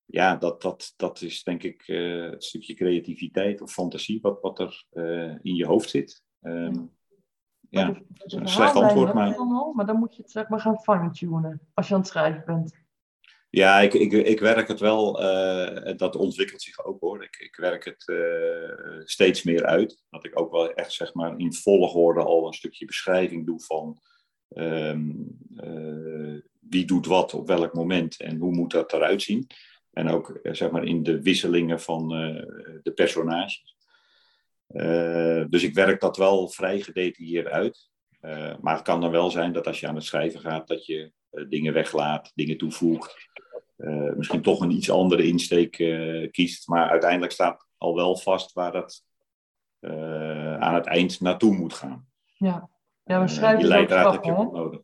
Ja, 0.04 0.36
dat, 0.36 0.62
dat, 0.62 0.92
dat 0.96 1.20
is 1.20 1.42
denk 1.42 1.62
ik 1.62 1.82
eh, 1.88 2.30
het 2.30 2.44
stukje 2.44 2.74
creativiteit 2.74 3.60
of 3.60 3.72
fantasie 3.72 4.18
wat, 4.22 4.40
wat 4.40 4.58
er 4.58 4.84
eh, 4.90 5.34
in 5.42 5.54
je 5.54 5.66
hoofd 5.66 5.90
zit. 5.90 6.22
Ehm, 6.40 6.82
ja. 7.70 8.02
Is 8.24 8.32
een 8.32 8.48
slecht 8.48 8.74
antwoord, 8.74 9.14
maar- 9.14 9.36
al, 9.36 9.72
maar 9.72 9.86
dan 9.86 9.98
moet 9.98 10.16
je 10.16 10.22
het 10.22 10.30
zeg 10.30 10.48
maar 10.48 10.60
gaan 10.60 10.80
fine-tunen 10.80 11.60
als 11.74 11.88
je 11.88 11.94
aan 11.94 12.00
het 12.00 12.08
schrijven 12.08 12.42
bent. 12.46 12.82
Ja, 13.50 13.80
ik, 13.80 13.94
ik, 13.94 14.12
ik 14.12 14.40
werk 14.40 14.68
het 14.68 14.80
wel, 14.80 15.20
eh, 15.22 15.96
dat 15.96 16.16
ontwikkelt 16.16 16.62
zich 16.62 16.84
ook 16.84 17.00
hoor. 17.00 17.22
Ik, 17.22 17.36
ik 17.36 17.56
werk 17.56 17.84
het 17.84 18.08
eh, 18.08 19.00
steeds 19.04 19.42
meer 19.42 19.64
uit. 19.64 20.02
Dat 20.10 20.24
ik 20.24 20.40
ook 20.40 20.50
wel 20.50 20.72
echt 20.72 20.92
zeg 20.92 21.14
maar 21.14 21.38
in 21.38 21.52
volgorde 21.54 22.22
al 22.22 22.46
een 22.46 22.52
stukje 22.52 22.84
beschrijving 22.86 23.46
doe 23.46 23.60
van 23.60 23.98
ehm, 24.54 25.10
eh, 25.56 26.40
wie 26.60 26.84
doet 26.84 27.06
wat 27.06 27.34
op 27.34 27.46
welk 27.46 27.74
moment 27.74 28.20
en 28.20 28.38
hoe 28.38 28.52
moet 28.52 28.70
dat 28.70 28.92
eruit 28.92 29.22
zien. 29.22 29.46
En 29.92 30.08
ook 30.08 30.28
eh, 30.30 30.52
zeg 30.52 30.70
maar 30.70 30.84
in 30.84 31.02
de 31.02 31.22
wisselingen 31.22 31.80
van 31.80 32.14
eh, 32.14 32.42
de 32.82 32.92
personages. 32.94 33.76
Dus 35.48 35.62
ik 35.62 35.74
werk 35.74 36.00
dat 36.00 36.16
wel 36.16 36.48
vrij 36.48 36.80
gedetailleerd 36.80 37.46
uit. 37.46 37.90
Maar 38.60 38.74
het 38.74 38.82
kan 38.82 39.00
dan 39.00 39.10
wel 39.10 39.30
zijn 39.30 39.52
dat 39.52 39.66
als 39.66 39.80
je 39.80 39.88
aan 39.88 39.94
het 39.94 40.04
schrijven 40.04 40.40
gaat, 40.40 40.68
dat 40.68 40.86
je 40.86 41.12
dingen 41.48 41.72
weglaat, 41.72 42.32
dingen 42.34 42.58
toevoegt. 42.58 43.28
misschien 44.16 44.42
toch 44.42 44.60
een 44.60 44.70
iets 44.70 44.90
andere 44.90 45.26
insteek 45.26 45.70
kiest. 46.30 46.68
Maar 46.68 46.90
uiteindelijk 46.90 47.32
staat 47.32 47.66
al 47.76 47.94
wel 47.94 48.16
vast 48.16 48.52
waar 48.52 48.72
eh, 49.84 50.56
aan 50.58 50.74
het 50.74 50.86
eind 50.86 51.20
naartoe 51.20 51.56
moet 51.56 51.74
gaan. 51.74 52.06
Ja, 52.36 52.70
ja 53.04 53.18
maar 53.18 53.28
Eh, 53.28 53.34
schrijven 53.34 53.58
die 53.58 53.68
is 53.68 53.72
ook 53.72 53.88
leidraad 53.88 54.12
heb 54.12 54.24
je 54.24 54.30
schrappen, 54.30 54.60
ook 54.60 54.64
nodig. 54.64 54.80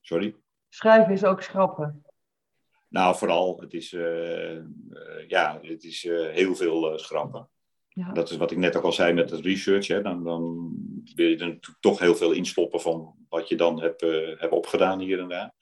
Sorry? 0.00 0.34
Schrijven 0.68 1.12
is 1.12 1.24
ook 1.24 1.42
schrappen. 1.42 2.04
Nou, 2.88 3.16
vooral, 3.16 3.60
het 3.60 3.72
is, 3.72 3.92
eh, 3.92 4.56
eh, 4.56 4.62
ja, 5.26 5.58
het 5.62 5.84
is 5.84 6.02
heel 6.32 6.54
veel 6.54 6.98
schrappen. 6.98 7.48
Ja. 7.88 8.12
Dat 8.12 8.30
is 8.30 8.36
wat 8.36 8.50
ik 8.50 8.56
net 8.56 8.76
ook 8.76 8.82
al 8.82 8.92
zei 8.92 9.12
met 9.12 9.30
het 9.30 9.44
research. 9.44 9.86
Hè. 9.86 10.02
Dan, 10.02 10.24
dan 10.24 10.72
wil 11.14 11.28
je 11.28 11.36
er 11.36 11.46
natuurlijk 11.46 11.80
toch 11.80 11.98
heel 11.98 12.14
veel 12.14 12.32
instoppen 12.32 12.80
van 12.80 13.14
wat 13.28 13.48
je 13.48 13.56
dan 13.56 13.80
hebt, 13.80 14.00
hebt 14.38 14.52
opgedaan 14.52 15.00
hier 15.00 15.20
en 15.20 15.28
daar. 15.28 15.54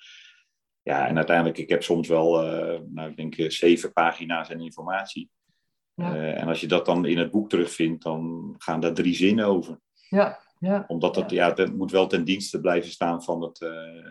Ja, 0.82 1.06
en 1.06 1.16
uiteindelijk, 1.16 1.58
ik 1.58 1.68
heb 1.68 1.82
soms 1.82 2.08
wel, 2.08 2.40
nou, 2.88 3.10
ik 3.10 3.16
denk 3.16 3.52
zeven 3.52 3.92
pagina's 3.92 4.48
en 4.48 4.60
informatie. 4.60 5.30
Ja. 5.94 6.14
En 6.14 6.48
als 6.48 6.60
je 6.60 6.66
dat 6.66 6.86
dan 6.86 7.06
in 7.06 7.18
het 7.18 7.30
boek 7.30 7.48
terugvindt, 7.48 8.02
dan 8.02 8.54
gaan 8.58 8.80
daar 8.80 8.94
drie 8.94 9.14
zinnen 9.14 9.46
over. 9.46 9.80
Ja, 10.08 10.43
ja. 10.64 10.84
Omdat 10.86 11.16
het, 11.16 11.30
ja. 11.30 11.54
het 11.54 11.76
moet 11.76 11.90
wel 11.90 12.06
ten 12.06 12.24
dienste 12.24 12.60
blijven 12.60 12.90
staan 12.90 13.22
van 13.22 13.42
het, 13.42 13.60
eh, 13.60 14.06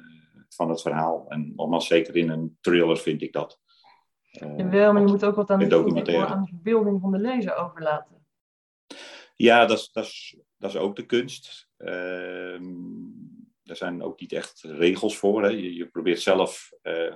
van 0.50 0.70
het 0.70 0.82
verhaal. 0.82 1.26
En 1.28 1.54
nogmaals, 1.56 1.88
zeker 1.88 2.16
in 2.16 2.30
een 2.30 2.58
thriller 2.62 2.98
vind 2.98 3.22
ik 3.22 3.34
dat. 3.34 3.60
Eh, 4.32 4.58
Jawel, 4.58 4.94
maar 4.94 5.02
je 5.02 5.08
moet 5.08 5.26
ook 5.26 5.36
wat 5.36 5.50
aan 5.50 5.60
de, 5.60 6.26
aan 6.28 6.48
verbeelding 6.48 7.02
van 7.02 7.12
de 7.12 7.18
lezer 7.18 7.56
overlaten. 7.56 8.26
Ja, 9.36 9.66
dat 9.66 9.78
is, 9.78 9.92
dat 9.92 10.06
is, 10.06 10.38
dat 10.58 10.70
is 10.70 10.78
ook 10.78 10.96
de 10.96 11.06
kunst. 11.06 11.70
Er 13.64 13.76
zijn 13.76 14.04
ook 14.04 14.20
niet 14.20 14.32
echt 14.32 14.62
regels 14.62 15.18
voor. 15.18 15.44
Hè. 15.44 15.50
Je, 15.50 15.76
je 15.76 15.88
probeert 15.88 16.22
zelf 16.22 16.72
eh, 16.82 17.14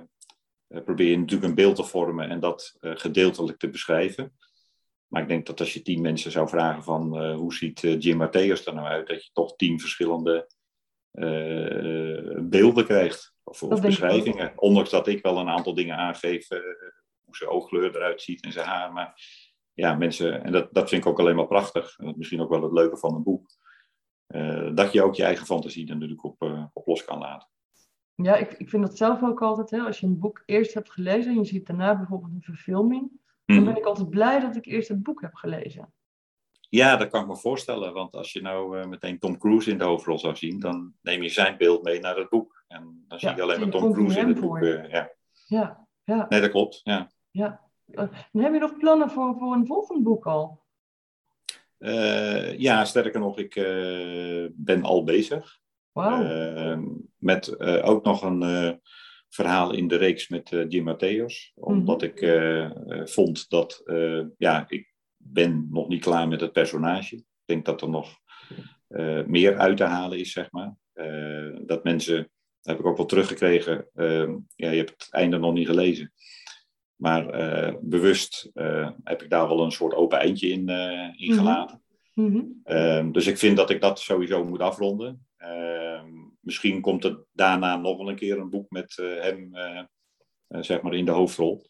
probeer 0.68 1.10
je 1.10 1.18
natuurlijk 1.18 1.48
een 1.48 1.54
beeld 1.54 1.76
te 1.76 1.84
vormen 1.84 2.30
en 2.30 2.40
dat 2.40 2.76
gedeeltelijk 2.80 3.58
te 3.58 3.70
beschrijven. 3.70 4.32
Maar 5.08 5.22
ik 5.22 5.28
denk 5.28 5.46
dat 5.46 5.60
als 5.60 5.72
je 5.72 5.82
tien 5.82 6.00
mensen 6.00 6.30
zou 6.30 6.48
vragen 6.48 6.82
van 6.82 7.18
eh, 7.18 7.36
hoe 7.36 7.54
ziet 7.54 7.84
eh, 7.84 8.00
Jim 8.00 8.26
Matthäus 8.26 8.64
er 8.64 8.74
nou 8.74 8.86
uit, 8.86 9.06
dat 9.06 9.24
je 9.24 9.30
toch 9.32 9.56
tien 9.56 9.80
verschillende 9.80 10.48
eh, 11.10 12.40
beelden 12.42 12.84
krijgt. 12.84 13.36
Of, 13.44 13.80
beschrijvingen. 13.80 14.52
Ondanks 14.56 14.90
dat 14.90 15.06
ik 15.06 15.22
wel 15.22 15.38
een 15.38 15.48
aantal 15.48 15.74
dingen 15.74 15.96
aangeef, 15.96 16.48
hoe 17.24 17.36
zijn 17.36 17.50
oogkleur 17.50 17.96
eruit 17.96 18.22
ziet 18.22 18.44
en 18.44 18.52
zijn 18.52 18.66
haar. 18.66 18.92
Maar 18.92 19.22
ja, 19.72 19.94
mensen, 19.94 20.44
en 20.44 20.52
dat, 20.52 20.74
dat 20.74 20.88
vind 20.88 21.04
ik 21.04 21.10
ook 21.10 21.18
alleen 21.18 21.36
maar 21.36 21.46
prachtig. 21.46 21.98
En 21.98 22.14
misschien 22.16 22.40
ook 22.40 22.50
wel 22.50 22.62
het 22.62 22.72
leuke 22.72 22.96
van 22.96 23.14
een 23.14 23.22
boek. 23.22 23.50
dat 24.74 24.92
je 24.92 25.02
ook 25.02 25.14
je 25.14 25.24
eigen 25.24 25.46
fantasie 25.46 25.88
er 25.88 25.92
natuurlijk 25.92 26.24
op, 26.24 26.68
op 26.72 26.86
los 26.86 27.04
kan 27.04 27.18
laten. 27.18 27.48
Ja, 28.14 28.36
ik, 28.36 28.52
ik 28.52 28.68
vind 28.68 28.82
dat 28.82 28.96
zelf 28.96 29.22
ook 29.22 29.42
altijd. 29.42 29.70
Hè, 29.70 29.78
als 29.78 30.00
je 30.00 30.06
een 30.06 30.18
boek 30.18 30.42
eerst 30.46 30.74
hebt 30.74 30.90
gelezen 30.90 31.32
en 31.32 31.38
je 31.38 31.44
ziet 31.44 31.66
daarna 31.66 31.96
bijvoorbeeld 31.96 32.32
een 32.32 32.42
verfilming. 32.42 33.10
Dan 33.48 33.56
Mhm. 33.56 33.64
ben 33.66 33.76
ik 33.76 33.84
altijd 33.84 34.10
blij 34.10 34.40
dat 34.40 34.56
ik 34.56 34.66
eerst 34.66 34.88
het 34.88 35.02
boek 35.02 35.20
heb 35.20 35.34
gelezen. 35.34 35.92
Ja, 36.68 36.96
dat 36.96 37.08
kan 37.08 37.20
ik 37.22 37.26
me 37.28 37.36
voorstellen. 37.36 37.92
Want 37.92 38.14
als 38.14 38.32
je 38.32 38.40
nou 38.42 38.78
eh, 38.80 38.86
meteen 38.86 39.18
Tom 39.18 39.38
Cruise 39.38 39.70
in 39.70 39.78
de 39.78 39.84
hoofdrol 39.84 40.18
zou 40.18 40.36
zien, 40.36 40.60
dan 40.60 40.92
neem 41.02 41.22
je 41.22 41.28
zijn 41.28 41.56
beeld 41.56 41.82
mee 41.82 42.00
naar 42.00 42.16
het 42.16 42.28
boek. 42.28 42.64
En 42.68 43.04
dan 43.08 43.18
zie 43.18 43.28
Ja, 43.28 43.36
je 43.36 43.42
alleen 43.42 43.60
maar 43.60 43.68
Tom 43.70 43.92
Cruise 43.92 44.18
in 44.20 44.28
het 44.28 44.40
boek. 44.40 44.58
eh, 44.58 44.90
ja. 44.90 45.10
Ja, 45.46 45.86
ja, 46.04 46.26
Nee, 46.28 46.40
dat 46.40 46.50
klopt. 46.50 46.80
Ja. 46.84 47.10
ja. 47.30 47.60
Eh, 47.90 48.02
En 48.32 48.40
heb 48.42 48.52
je 48.52 48.58
nog 48.58 48.76
plannen 48.76 49.10
voor, 49.10 49.36
voor 49.38 49.52
een 49.54 49.66
volgend 49.66 50.02
boek 50.02 50.26
al? 50.26 50.62
Eh, 51.78 52.58
ja, 52.58 52.84
sterker 52.84 53.20
nog, 53.20 53.38
ik 53.38 53.56
eh, 53.56 54.46
ben 54.52 54.82
al 54.82 55.04
bezig. 55.04 55.58
Wauw. 55.92 56.22
Eh, 56.22 56.78
met 57.16 57.48
eh, 57.48 57.88
ook 57.88 58.04
nog 58.04 58.22
een 58.22 58.42
eh, 58.42 58.72
verhaal 59.28 59.72
in 59.74 59.88
de 59.88 59.96
reeks 59.96 60.28
met 60.28 60.52
eh, 60.52 60.64
Jim 60.68 60.84
Matthäus. 60.94 61.52
Omdat 61.54 62.02
ik 62.02 62.20
eh, 62.20 62.64
eh, 62.64 63.06
vond 63.06 63.50
dat, 63.50 63.82
ja, 64.38 64.64
ik 64.68 64.92
ben 65.16 65.68
nog 65.70 65.88
niet 65.88 66.02
klaar 66.02 66.28
met 66.28 66.40
het 66.40 66.52
personage. 66.52 67.16
Ik 67.16 67.24
denk 67.44 67.64
dat 67.64 67.82
er 67.82 67.88
nog 67.88 68.16
meer 69.26 69.58
uit 69.58 69.76
te 69.76 69.84
halen 69.84 70.18
is, 70.18 70.32
zeg 70.32 70.50
maar. 70.50 70.76
Dat 71.66 71.84
mensen, 71.84 72.16
dat 72.16 72.26
heb 72.60 72.78
ik 72.78 72.86
ook 72.86 72.96
wel 72.96 73.06
teruggekregen. 73.06 73.88
eh, 73.94 74.28
ja, 74.54 74.70
je 74.70 74.76
hebt 74.76 74.90
het 74.90 75.08
einde 75.10 75.38
nog 75.38 75.52
niet 75.52 75.66
gelezen. 75.66 76.12
Maar 76.96 77.26
bewust 77.80 78.50
heb 79.04 79.22
ik 79.22 79.30
daar 79.30 79.48
wel 79.48 79.64
een 79.64 79.72
soort 79.72 79.94
open 79.94 80.18
eindje 80.18 80.48
in, 80.48 80.64
Mhm. 80.64 81.32
gelaten. 81.32 81.82
Mhm. 82.14 82.42
Ehm, 82.64 83.12
dus 83.12 83.26
ik 83.26 83.38
vind 83.38 83.56
dat 83.56 83.70
ik 83.70 83.80
dat 83.80 84.00
sowieso 84.00 84.44
moet 84.44 84.60
afronden. 84.60 85.26
Misschien 86.48 86.80
komt 86.80 87.04
er 87.04 87.24
daarna 87.32 87.76
nog 87.76 87.96
wel 87.96 88.08
een 88.08 88.16
keer 88.16 88.38
een 88.38 88.50
boek 88.50 88.70
met 88.70 88.98
eh, 88.98 89.20
hem 89.20 89.54
eh, 89.54 89.78
eh, 90.46 90.62
zeg 90.62 90.82
maar 90.82 90.94
in 90.94 91.04
de 91.04 91.10
hoofdrol. 91.10 91.66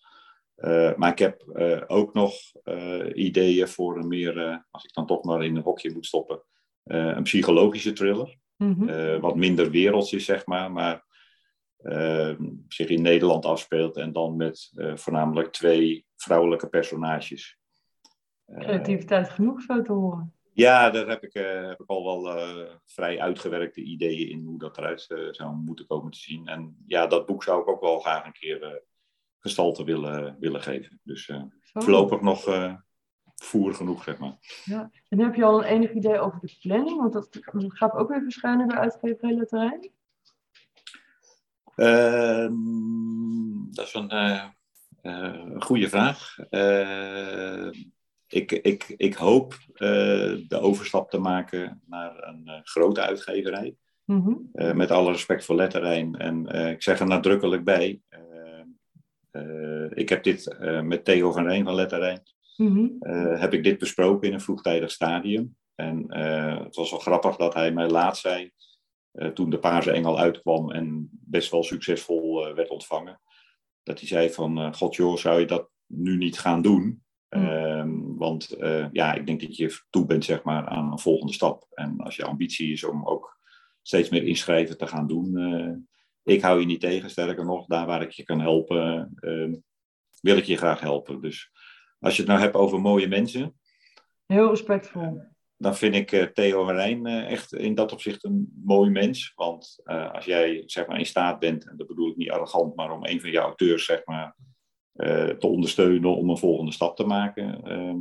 Maar 0.97 1.11
ik 1.11 1.19
heb 1.19 1.43
ook 1.87 2.15
nog 2.15 2.35
ideeën 3.15 3.69
voor 3.69 3.97
een 3.97 4.09
meer, 4.09 4.65
als 4.71 4.85
ik 4.85 4.93
dan 4.93 5.07
toch 5.07 5.25
maar 5.25 5.45
in 5.45 5.57
een 5.57 5.63
hokje 5.63 5.93
moet 5.93 6.07
stoppen, 6.07 6.43
een 6.85 7.23
psychologische 7.23 7.93
thriller. 7.93 8.39
Mhm. 8.57 9.21
Wat 9.21 9.37
minder 9.37 9.71
werelds 9.71 10.13
is, 10.13 10.25
zeg 10.25 10.47
maar, 10.47 10.73
maar 10.73 11.07
zich 12.69 12.89
in 12.89 13.03
Nederland 13.03 13.45
afspeelt 13.45 13.97
en 13.97 14.13
dan 14.13 14.37
met 14.37 14.73
voornamelijk 14.95 15.53
twee 15.53 16.07
vrouwelijke 16.17 16.69
personages. 16.69 17.59
Creativiteit 18.47 19.29
genoeg 19.29 19.63
zo 19.63 19.83
te 19.83 19.93
horen. 19.93 20.38
Ja, 20.59 20.91
daar 20.91 21.09
heb 21.09 21.25
ik, 21.25 21.35
eh, 21.35 21.69
heb 21.69 21.81
ik 21.81 21.89
al 21.89 22.05
wel 22.05 22.37
eh, 22.37 22.75
vrij 22.87 23.21
uitgewerkte 23.21 23.81
ideeën 23.81 24.31
in 24.31 24.45
hoe 24.45 24.59
dat 24.59 24.79
eruit 24.79 25.07
eh, 25.09 25.19
zou 25.31 25.55
moeten 25.55 25.87
komen 25.87 26.11
te 26.11 26.19
zien. 26.19 26.47
En 26.47 26.77
ja, 26.87 27.07
dat 27.07 27.27
boek 27.27 27.43
zou 27.43 27.61
ik 27.61 27.69
ook 27.69 27.81
wel 27.81 27.99
graag 27.99 28.25
een 28.25 28.33
keer 28.33 28.83
gestalte 29.39 29.85
willen, 29.85 30.37
willen 30.41 30.63
geven. 30.63 31.01
Dus 31.03 31.33
voorlopig 31.73 32.21
nog, 32.21 32.71
voer 33.35 33.75
genoeg, 33.75 34.03
zeg 34.03 34.19
maar. 34.19 34.37
Ja. 34.65 34.91
En 35.09 35.21
heb 35.21 35.35
je 35.35 35.45
al 35.45 35.59
een 35.59 35.69
enig 35.69 35.93
idee 35.93 36.19
over 36.19 36.41
de 36.41 36.57
planning? 36.61 37.01
Want 37.01 37.13
dat, 37.13 37.39
gaat 37.69 37.93
ook 37.93 38.09
weer 38.09 38.23
verschijnen 38.23 38.67
bij 38.67 38.79
uitgeverij 38.79 39.35
Letterijn. 39.35 39.93
Ehm, 41.75 42.55
dat 43.71 43.87
is 43.87 43.95
een 43.95 45.63
goede 45.63 45.89
vraag. 45.89 46.37
Ik, 48.29 48.53
ik, 48.53 48.95
ik 48.97 49.15
hoop 49.15 49.59
de 50.49 50.59
overstap 50.61 51.11
te 51.11 51.19
maken 51.19 51.83
naar 51.87 52.29
een 52.29 52.61
grote 52.65 53.01
uitgeverij. 53.01 53.77
Mhm. 54.05 54.35
met 54.53 54.91
alle 54.91 55.11
respect 55.11 55.45
voor 55.45 55.55
Letterijn. 55.57 56.15
En 56.15 56.47
ik 56.47 56.83
zeg 56.83 57.01
er 57.01 57.07
nadrukkelijk 57.07 57.65
bij. 57.65 58.01
ik 59.91 60.09
heb 60.09 60.23
dit 60.23 60.57
met 60.83 61.05
Theo 61.05 61.33
van 61.33 61.47
Rijn 61.47 61.65
van 61.65 61.75
Letterijn. 61.75 62.23
Mhm. 62.57 62.87
heb 63.39 63.53
ik 63.53 63.65
dit 63.65 63.79
besproken 63.79 64.29
in 64.29 64.35
een 64.35 64.41
vroegtijdig 64.41 64.91
stadium. 64.91 65.57
En 65.75 66.15
het 66.65 66.77
was 66.77 66.91
wel 66.91 67.01
grappig 67.01 67.37
dat 67.37 67.55
hij 67.55 67.73
mij 67.73 67.89
laat 67.89 68.19
zei 68.19 68.53
eh, 69.19 69.29
toen 69.29 69.51
de 69.51 69.59
Paarse 69.59 69.91
Engel 69.91 70.19
uitkwam 70.19 70.71
en 70.71 71.09
best 71.13 71.51
wel 71.51 71.63
succesvol 71.63 72.49
uh, 72.49 72.55
werd 72.55 72.69
ontvangen. 72.69 73.21
Dat 73.83 73.99
hij 73.99 74.09
zei 74.09 74.31
van, 74.31 74.59
uh, 74.59 74.73
god 74.73 74.95
joh, 74.95 75.17
zou 75.17 75.41
je 75.41 75.47
dat 75.47 75.71
nu 75.87 76.17
niet 76.17 76.39
gaan 76.39 76.63
doen? 76.63 77.03
Mm. 77.31 78.17
want 78.19 78.57
ja, 78.93 79.15
ik 79.15 79.27
denk 79.27 79.41
dat 79.41 79.57
je 79.57 79.81
toe 79.91 80.07
bent 80.07 80.25
zeg 80.25 80.43
maar, 80.43 80.67
aan 80.67 80.93
een 80.93 80.99
volgende 80.99 81.33
stap. 81.33 81.67
En 81.71 82.01
als 82.01 82.17
je 82.17 82.25
ambitie 82.25 82.73
is 82.73 82.85
om 82.85 83.07
ook 83.07 83.39
steeds 83.83 84.09
meer 84.09 84.23
inschrijven 84.23 84.79
te 84.79 84.87
gaan 84.87 85.07
doen, 85.07 85.87
ik 86.23 86.43
hou 86.43 86.61
je 86.61 86.67
niet 86.67 86.81
tegen. 86.81 87.11
Sterker 87.11 87.45
nog, 87.45 87.67
daar 87.67 87.87
waar 87.87 88.03
ik 88.03 88.11
je 88.11 88.23
kan 88.23 88.41
helpen, 88.41 89.13
ehm, 89.21 89.55
wil 90.21 90.37
ik 90.37 90.45
je 90.45 90.57
graag 90.57 90.81
helpen. 90.81 91.21
Dus 91.21 91.51
als 91.99 92.17
je 92.17 92.23
het 92.23 92.31
nou 92.31 92.43
hebt 92.43 92.55
over 92.55 92.81
mooie 92.81 93.09
mensen. 93.09 93.55
Heel 94.27 94.49
respectvol 94.49 95.21
dan 95.59 95.77
vind 95.77 95.95
ik 95.95 96.31
Theo 96.35 96.65
Marijn 96.65 97.07
echt 97.07 97.53
in 97.55 97.75
dat 97.75 97.93
opzicht 97.93 98.25
een 98.25 98.53
mooi 98.65 98.91
mens. 98.91 99.33
Want 99.35 99.81
als 99.85 100.25
jij 100.25 100.63
zeg 100.67 100.87
maar, 100.87 100.99
in 100.99 101.07
staat 101.07 101.39
bent, 101.39 101.69
en 101.69 101.77
dat 101.77 101.87
bedoel 101.87 102.11
ik 102.11 102.17
niet 102.17 102.31
arrogant, 102.31 102.77
maar 102.77 102.93
om 102.93 103.05
een 103.05 103.21
van 103.21 103.31
jouw 103.31 103.45
auteurs 103.45 103.85
zeg 103.85 104.05
maar, 104.05 104.37
te 105.39 105.47
ondersteunen 105.47 106.17
om 106.17 106.31
een 106.31 106.39
volgende 106.39 106.73
stap 106.73 106.97
te 106.97 107.05
maken. 107.05 107.63
Ehm, 107.63 107.97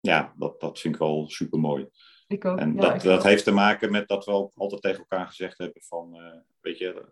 ja, 0.00 0.34
dat, 0.36 0.60
dat 0.60 0.80
vind 0.80 0.94
ik 0.94 1.00
wel 1.00 1.28
super 1.28 1.58
mooi. 1.58 1.88
Ik 2.26 2.44
ook. 2.44 2.58
En 2.58 2.76
dat, 2.76 3.02
dat 3.02 3.22
heeft 3.22 3.44
te 3.44 3.52
maken 3.52 3.90
met 3.90 4.08
dat 4.08 4.24
we 4.24 4.30
ook 4.30 4.52
altijd 4.54 4.82
tegen 4.82 4.98
elkaar 4.98 5.26
gezegd 5.26 5.58
hebben 5.58 5.82
van, 5.82 6.16
weet 6.60 6.78
je, 6.78 7.08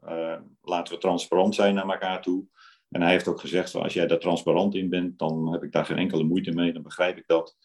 laten 0.62 0.94
we 0.94 1.00
transparant 1.00 1.54
zijn 1.54 1.74
naar 1.74 1.88
elkaar 1.88 2.22
toe. 2.22 2.46
En 2.92 3.02
hij 3.02 3.10
heeft 3.10 3.28
ook 3.28 3.40
gezegd, 3.40 3.70
van, 3.70 3.82
als 3.82 3.94
jij 3.94 4.06
daar 4.06 4.18
transparant 4.18 4.74
in 4.74 4.88
bent, 4.88 5.18
dan 5.18 5.52
heb 5.52 5.62
ik 5.62 5.72
daar 5.72 5.84
geen 5.84 5.98
enkele 5.98 6.24
moeite 6.24 6.52
mee, 6.52 6.72
dan 6.72 6.82
begrijp 6.82 7.16
ik 7.16 7.26
dat. 7.26 7.56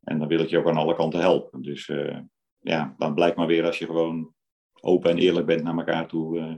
En 0.00 0.18
dan 0.18 0.28
wil 0.28 0.40
ik 0.40 0.48
je 0.48 0.58
ook 0.58 0.68
aan 0.68 0.76
alle 0.76 0.94
kanten 0.94 1.20
helpen. 1.20 1.62
Dus 1.62 1.88
uh, 1.88 2.18
ja, 2.58 2.94
dan 2.98 3.14
blijkt 3.14 3.36
maar 3.36 3.46
weer 3.46 3.64
als 3.64 3.78
je 3.78 3.86
gewoon 3.86 4.34
open 4.80 5.10
en 5.10 5.18
eerlijk 5.18 5.46
bent 5.46 5.62
naar 5.62 5.76
elkaar 5.76 6.08
toe, 6.08 6.38
uh, 6.38 6.54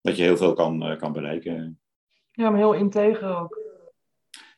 dat 0.00 0.16
je 0.16 0.22
heel 0.22 0.36
veel 0.36 0.52
kan, 0.52 0.90
uh, 0.90 0.98
kan 0.98 1.12
bereiken. 1.12 1.80
Ja, 2.34 2.50
maar 2.50 2.58
heel 2.58 2.72
integer 2.72 3.36
ook. 3.36 3.62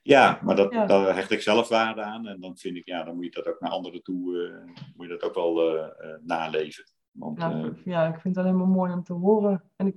Ja, 0.02 0.40
maar 0.42 0.56
dat, 0.56 0.72
ja. 0.72 0.86
daar 0.86 1.14
hecht 1.14 1.30
ik 1.30 1.42
zelf 1.42 1.68
waarde 1.68 2.02
aan. 2.02 2.26
En 2.26 2.40
dan 2.40 2.56
vind 2.56 2.76
ik, 2.76 2.86
ja, 2.86 3.04
dan 3.04 3.14
moet 3.14 3.24
je 3.24 3.30
dat 3.30 3.46
ook 3.46 3.60
naar 3.60 3.70
anderen 3.70 4.02
toe, 4.02 4.52
moet 4.96 5.06
je 5.06 5.16
dat 5.18 5.22
ook 5.22 5.34
wel 5.34 5.92
naleven. 6.22 6.84
Want, 7.10 7.40
ja, 7.40 7.72
ja, 7.84 8.06
ik 8.06 8.20
vind 8.20 8.36
het 8.36 8.44
alleen 8.44 8.58
maar 8.58 8.68
mooi 8.68 8.92
om 8.92 9.02
te 9.02 9.12
horen. 9.12 9.70
En 9.76 9.86
ik, 9.86 9.96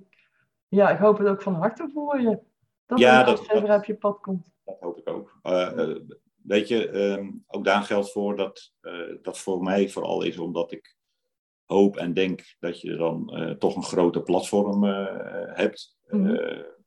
ja, 0.67 0.89
ik 0.89 0.99
hoop 0.99 1.17
het 1.17 1.27
ook 1.27 1.41
van 1.41 1.55
harte 1.55 1.89
voor 1.93 2.21
je. 2.21 2.39
Dat 2.86 2.99
ja, 2.99 3.23
dat, 3.23 3.45
dat, 3.47 3.77
op 3.77 3.86
je 3.86 3.95
pad 3.95 4.19
komt. 4.19 4.53
Dat 4.63 4.80
hoop 4.80 4.97
ik 4.97 5.09
ook 5.09 5.39
weet 6.49 6.67
je, 6.67 6.89
ehm, 6.89 7.32
ook 7.47 7.63
daar 7.63 7.84
geldt 7.84 8.11
voor 8.11 8.36
dat 8.36 8.73
uh, 8.82 9.15
dat 9.21 9.39
voor 9.39 9.63
mij 9.63 9.89
vooral 9.89 10.21
is 10.23 10.38
omdat 10.38 10.71
ik 10.71 10.95
hoop 11.65 11.97
en 11.97 12.13
denk 12.13 12.55
dat 12.59 12.82
je 12.82 12.95
dan 12.95 13.32
uh, 13.34 13.51
toch 13.51 13.75
een 13.75 13.84
grote 13.84 14.21
platform 14.21 14.84
uh, 14.84 15.07
hebt. 15.47 15.97
Mm 16.07 16.77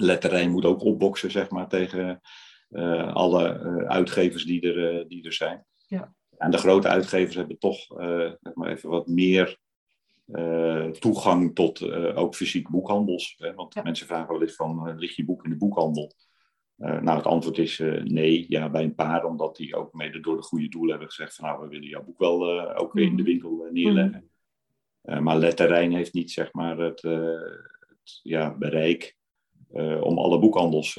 Letterijn 0.00 0.50
moet 0.50 0.64
ook 0.64 0.82
opboksen, 0.82 1.30
zeg 1.30 1.50
maar, 1.50 1.68
tegen 1.68 2.20
alle 3.12 3.58
uitgevers 3.86 4.44
die 4.44 4.72
er, 4.72 5.08
die 5.08 5.24
er 5.24 5.32
zijn. 5.32 5.64
Ja. 5.86 6.14
En 6.36 6.50
de 6.50 6.58
grote 6.58 6.88
uitgevers 6.88 7.36
hebben 7.36 7.58
toch 7.58 7.86
zeg 8.40 8.54
maar 8.54 8.70
even 8.70 8.90
wat 8.90 9.06
meer 9.06 9.58
toegang 10.98 11.54
tot 11.54 11.92
ook 12.14 12.34
fysiek 12.34 12.68
boekhandels. 12.68 13.34
Hè? 13.38 13.54
Want 13.54 13.74
ja. 13.74 13.82
mensen 13.82 14.06
vragen 14.06 14.32
wel 14.32 14.42
eens 14.42 14.54
van, 14.54 14.98
ligt 14.98 15.16
je 15.16 15.24
boek 15.24 15.44
in 15.44 15.50
de 15.50 15.56
boekhandel? 15.56 16.12
Uh, 16.80 17.00
nou, 17.00 17.16
het 17.16 17.26
antwoord 17.26 17.58
is 17.58 17.78
uh, 17.78 18.02
nee. 18.02 18.44
Ja, 18.48 18.70
bij 18.70 18.82
een 18.82 18.94
paar, 18.94 19.24
omdat 19.24 19.56
die 19.56 19.76
ook 19.76 19.92
mede 19.92 20.20
door 20.20 20.36
de 20.36 20.42
goede 20.42 20.68
doelen 20.68 20.90
hebben 20.90 21.08
gezegd 21.08 21.34
van 21.34 21.48
nou, 21.48 21.60
we 21.60 21.68
willen 21.68 21.88
jouw 21.88 22.04
boek 22.04 22.18
wel 22.18 22.56
uh, 22.56 22.80
ook 22.80 22.92
weer 22.92 23.04
in 23.04 23.16
de 23.16 23.22
mhm. 23.22 23.30
winkel 23.30 23.68
neerleggen. 23.70 24.30
Mm. 25.02 25.22
maar 25.22 25.38
Letterijn 25.38 25.92
heeft 25.92 26.12
niet 26.12 26.30
zeg 26.30 26.52
maar 26.52 26.78
het, 26.78 27.02
het 27.02 28.20
ja, 28.22 28.54
bereik 28.54 29.16
om 30.00 30.18
alle 30.18 30.38
boekhandels 30.38 30.98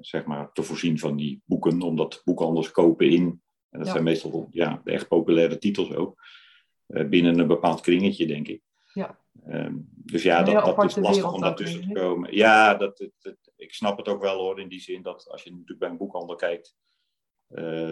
zeg 0.00 0.24
maar, 0.24 0.52
te 0.52 0.62
voorzien 0.62 0.98
van 0.98 1.16
die 1.16 1.42
boeken, 1.44 1.82
omdat 1.82 2.22
boekhandels 2.24 2.70
kopen 2.70 3.10
in. 3.10 3.42
En 3.70 3.78
dat 3.78 3.88
zijn 3.88 4.04
meestal 4.04 4.48
ja, 4.50 4.80
de 4.84 4.90
echt 4.90 5.08
populaire 5.08 5.58
titels 5.58 5.94
ook. 5.94 6.22
binnen 6.86 7.38
een 7.38 7.46
bepaald 7.46 7.80
kringetje, 7.80 8.26
denk 8.26 8.48
ik. 8.48 8.62
Ja. 8.92 9.18
Um, 9.48 9.88
dus 9.94 10.22
ja, 10.22 10.42
dat, 10.42 10.64
dat 10.64 10.84
is 10.84 10.96
lastig 10.96 11.32
om 11.32 11.40
daartussen 11.40 11.80
te 11.80 11.92
komen. 11.92 12.36
Ja, 12.36 12.74
dat, 12.74 13.10
ik 13.56 13.74
snap 13.74 13.98
het 13.98 14.08
ook 14.08 14.20
wel 14.20 14.38
hoor, 14.38 14.60
in 14.60 14.68
die 14.68 14.80
zin 14.80 15.02
dat 15.02 15.28
als 15.30 15.42
je 15.42 15.50
natuurlijk 15.50 15.78
bij 15.78 15.88
een 15.88 15.96
boekhandel 15.96 16.36
kijkt, 16.36 16.76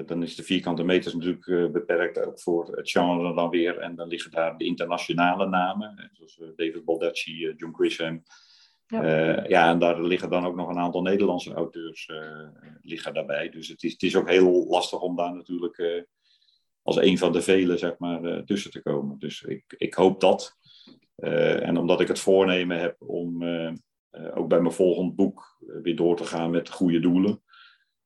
dan 0.06 0.22
is 0.22 0.36
de 0.36 0.42
vierkante 0.42 0.84
meters 0.84 1.14
natuurlijk 1.14 1.72
beperkt 1.72 2.26
ook 2.26 2.40
voor 2.40 2.76
het 2.76 2.90
genre 2.90 3.34
dan 3.34 3.50
weer. 3.50 3.78
En 3.78 3.94
dan 3.94 4.08
liggen 4.08 4.30
daar 4.30 4.56
de 4.56 4.64
internationale 4.64 5.48
namen, 5.48 6.10
zoals 6.12 6.40
David 6.56 6.84
Baldacci, 6.84 7.54
John 7.56 7.74
Grisham. 7.74 8.22
Ja. 8.90 9.46
ja, 9.48 9.70
en 9.70 9.78
daar 9.78 10.02
liggen 10.02 10.30
dan 10.30 10.46
ook 10.46 10.56
nog 10.56 10.68
een 10.68 10.78
aantal 10.78 11.02
Nederlandse 11.02 11.54
auteurs 11.54 12.10
liggen 12.80 13.14
daarbij. 13.14 13.48
Dus 13.48 13.68
het 13.68 13.82
is, 13.82 13.92
het 13.92 14.02
is 14.02 14.16
ook 14.16 14.28
heel 14.28 14.66
lastig 14.66 15.00
om 15.00 15.16
daar 15.16 15.34
natuurlijk 15.34 16.06
als 16.82 16.96
een 16.96 17.18
van 17.18 17.32
de 17.32 17.42
vele 17.42 17.76
zeg 17.76 17.98
maar, 17.98 18.44
tussen 18.44 18.70
te 18.70 18.82
komen. 18.82 19.18
Dus 19.18 19.42
ik, 19.42 19.64
ik 19.78 19.94
hoop 19.94 20.20
dat. 20.20 20.56
en 21.16 21.76
omdat 21.76 22.00
ik 22.00 22.08
het 22.08 22.20
voornemen 22.20 22.80
heb 22.80 22.96
om 22.98 23.42
eh, 24.10 24.36
ook 24.36 24.48
bij 24.48 24.60
mijn 24.60 24.74
volgend 24.74 25.16
boek 25.16 25.58
eh, 25.60 25.82
weer 25.82 25.96
door 25.96 26.16
te 26.16 26.24
gaan 26.24 26.50
met 26.50 26.70
goede 26.70 27.00
doelen. 27.00 27.42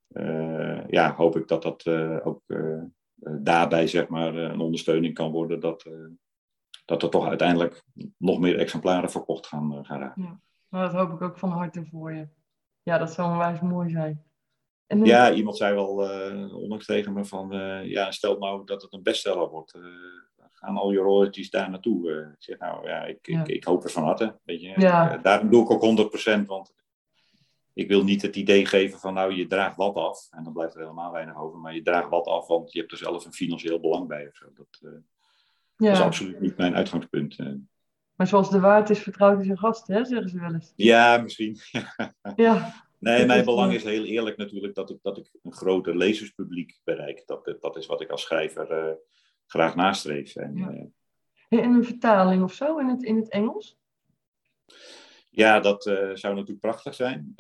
Eh, 0.09 0.89
ja, 0.89 1.15
hoop 1.15 1.37
ik 1.37 1.49
dat 1.49 1.63
dat 1.63 1.87
ook 2.25 2.43
daarbij 3.41 3.87
zeg 3.87 4.09
maar, 4.09 4.35
een 4.35 4.61
ondersteuning 4.61 5.15
kan 5.15 5.31
worden. 5.31 5.61
Dat, 5.61 5.91
dat 6.85 7.03
er 7.03 7.09
toch 7.09 7.27
uiteindelijk 7.27 7.83
nog 8.17 8.39
meer 8.39 8.59
exemplaren 8.59 9.11
verkocht 9.11 9.47
gaan, 9.47 9.85
gaan 9.85 10.01
raken. 10.01 10.23
Ja, 10.23 10.41
nou, 10.73 10.91
dat 10.91 11.01
hoop 11.01 11.13
ik 11.13 11.23
ook 11.23 11.39
van 11.39 11.51
harte 11.51 11.85
voor 11.85 12.13
je. 12.13 12.29
Ja, 12.83 12.99
dat 12.99 13.13
zou 13.13 13.31
onwijs 13.31 13.61
mooi 13.61 13.91
zijn. 13.91 14.25
En 14.87 15.05
Ja, 15.05 15.33
iemand 15.33 15.57
zei 15.57 15.75
wel 15.75 15.95
onlangs 16.55 16.87
tegen 16.87 17.13
me 17.13 17.25
van, 17.25 17.51
ja, 17.85 18.11
stel 18.11 18.39
nou 18.39 18.65
dat 18.65 18.83
het 18.83 18.93
een 18.93 19.03
bestseller 19.03 19.49
wordt 19.49 19.75
gaan 20.63 20.77
al 20.77 20.93
je 20.93 20.99
royalties 20.99 21.51
daar 21.51 21.71
naartoe? 21.71 22.11
Uh, 22.11 22.17
ik 22.19 22.43
zeg 22.43 22.59
nou 22.59 22.89
ja, 22.89 23.05
ik, 23.05 23.27
Ik, 23.27 23.49
ik, 23.49 23.65
hoop 23.65 23.83
het 23.83 23.93
van 23.93 24.03
harte. 24.03 24.39
Weet 24.45 24.61
je. 24.61 24.73
Ja. 24.77 25.17
Uh, 25.17 25.23
daarom 25.23 25.51
doe 25.51 25.63
ik 25.63 25.71
ook 25.71 26.11
100%, 26.43 26.47
want 26.47 26.75
ik 27.73 27.89
wil 27.89 28.05
niet 28.05 28.23
het 28.23 28.37
idee 28.37 28.67
geven 28.67 28.99
van 28.99 29.15
nou 29.15 29.35
je 29.35 29.47
draagt 29.47 29.77
wat 29.77 29.95
af. 29.95 30.29
En 30.31 30.45
dan 30.45 30.53
blijft 30.53 30.75
er 30.75 30.81
helemaal 30.81 31.13
weinig 31.13 31.37
over, 31.37 31.59
maar 31.59 31.75
je 31.75 31.83
draagt 31.83 32.09
wat 32.09 32.27
af, 32.27 32.47
want 32.47 32.73
je 32.73 32.79
hebt 32.79 32.93
er 32.93 32.99
zelf 32.99 33.25
een 33.25 33.33
financieel 33.33 33.81
belang 33.81 34.09
bij 34.09 34.29
of 34.29 34.37
zo. 34.37 34.47
Dat, 34.55 34.81
uh, 34.83 34.91
ja. 35.77 35.89
dat 35.89 35.99
is 35.99 36.05
absoluut 36.05 36.41
niet 36.41 36.57
mijn 36.57 36.75
uitgangspunt. 36.75 37.39
Maar 38.23 38.31
zoals 38.31 38.51
de 38.51 38.61
waard 38.61 38.91
is, 38.91 38.99
vertrouwt 38.99 39.37
hij 39.37 39.45
zijn 39.45 39.59
gast, 39.59 39.87
hè, 39.87 40.05
zeggen 40.05 40.29
ze 40.29 40.41
wel 40.41 40.53
eens. 40.53 40.73
Ja, 40.77 41.17
misschien. 41.17 41.57
ja. 42.37 42.75
Nee, 42.99 43.27
mijn 43.27 43.45
belang 43.45 43.73
is 43.73 43.85
heel 43.85 44.05
eerlijk 44.05 44.37
natuurlijk 44.37 44.75
dat 44.75 44.91
ik, 44.91 44.99
dat 45.03 45.19
ik 45.19 45.31
een 45.43 45.53
groter 45.53 45.97
lezerspubliek 45.97 46.81
bereik. 46.85 47.23
Dat, 47.27 47.57
dat 47.61 47.77
is 47.77 47.87
wat 47.87 48.01
ik 48.01 48.11
als 48.11 48.23
schrijver 48.23 48.99
graag 49.47 49.75
nastreef. 49.75 50.37
En, 50.37 50.57
ja. 50.57 50.71
Eh, 51.59 51.65
een 51.65 51.85
vertaling 51.85 52.43
of 52.43 52.53
zo 52.53 52.79
in 52.79 52.89
het, 52.89 53.03
in 53.03 53.17
het 53.17 53.29
Engels? 53.29 53.79
Ja, 55.31 55.61
dat 55.61 55.87
uh, 55.87 55.95
zou 56.15 56.35
natuurlijk 56.35 56.61
prachtig 56.61 56.95
zijn. 56.95 57.33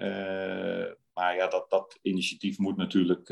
Maar 1.14 1.36
ja, 1.36 1.48
dat, 1.48 1.70
dat 1.70 1.98
initiatief 2.02 2.58
moet 2.58 2.76
natuurlijk 2.76 3.26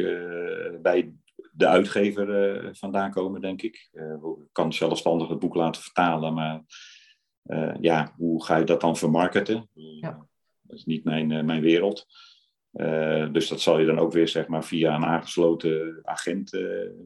bij 0.82 1.12
de 1.52 1.66
uitgever 1.66 2.76
vandaan 2.76 3.10
komen, 3.10 3.40
denk 3.40 3.62
ik. 3.62 3.90
ik 3.92 4.52
kan 4.52 4.72
zelfstandig 4.72 5.28
het 5.28 5.38
boek 5.38 5.54
laten 5.54 5.82
vertalen, 5.82 6.34
maar 6.34 6.64
ja, 7.80 8.12
hoe 8.16 8.44
ga 8.44 8.56
je 8.56 8.64
dat 8.64 8.80
dan 8.80 8.96
vermarkten? 8.96 9.68
Ja. 9.74 10.26
Dat 10.60 10.76
is 10.76 10.84
niet 10.84 11.04
mijn, 11.04 11.46
mijn 11.46 11.60
wereld. 11.60 12.06
dus 13.32 13.48
dat 13.48 13.60
zal 13.60 13.78
je 13.78 13.86
dan 13.86 13.98
ook 13.98 14.12
weer 14.12 14.28
zeg 14.28 14.46
maar, 14.46 14.64
via 14.64 14.94
een 14.94 15.04
aangesloten 15.04 16.00
agent 16.02 16.52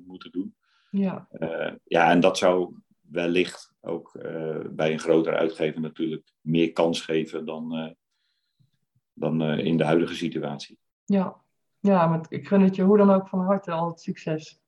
moeten 0.06 0.32
doen. 0.32 0.54
Ja. 0.90 1.28
Ja, 1.84 2.10
en 2.10 2.20
dat 2.20 2.38
zou 2.38 2.74
wellicht 3.00 3.74
ook 3.80 4.12
bij 4.70 4.92
een 4.92 4.98
grotere 4.98 5.36
uitgever 5.36 5.80
natuurlijk 5.80 6.32
meer 6.40 6.72
kans 6.72 7.00
geven 7.00 7.44
dan, 7.44 7.96
dan 9.12 9.42
in 9.42 9.76
de 9.76 9.84
huidige 9.84 10.14
situatie. 10.14 10.78
Ja, 11.04 11.42
Ja, 11.84 12.06
maar 12.06 12.26
ik 12.28 12.48
gun 12.48 12.60
het 12.60 12.76
je 12.76 12.82
hoe 12.82 12.96
dan 12.96 13.10
ook 13.10 13.28
van 13.28 13.40
harte 13.40 13.70
al 13.70 13.88
het 13.88 14.00
succes. 14.00 14.60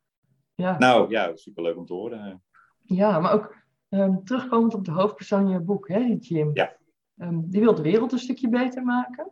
Ja, 0.55 0.79
Nou 0.79 1.11
ja, 1.11 1.37
superleuk 1.37 1.77
om 1.77 1.87
te 1.87 1.93
horen. 1.93 2.43
ja 2.83 3.21
maar 3.21 3.33
ook 3.33 3.55
ehm, 3.89 4.25
terugkomend 4.25 4.75
op 4.75 4.85
de 4.85 4.91
hoofdpersoon 4.91 5.47
in 5.47 5.53
je 5.53 5.61
boek, 5.61 5.89
hè, 5.89 6.05
die 6.05 6.19
Jim. 6.19 6.51
Ja. 6.55 6.77
Ehm, 7.17 7.41
die 7.45 7.61
wil 7.61 7.75
de 7.75 7.83
wereld 7.83 8.13
een 8.13 8.19
stukje 8.19 8.49
beter 8.49 8.83
maken. 8.83 9.31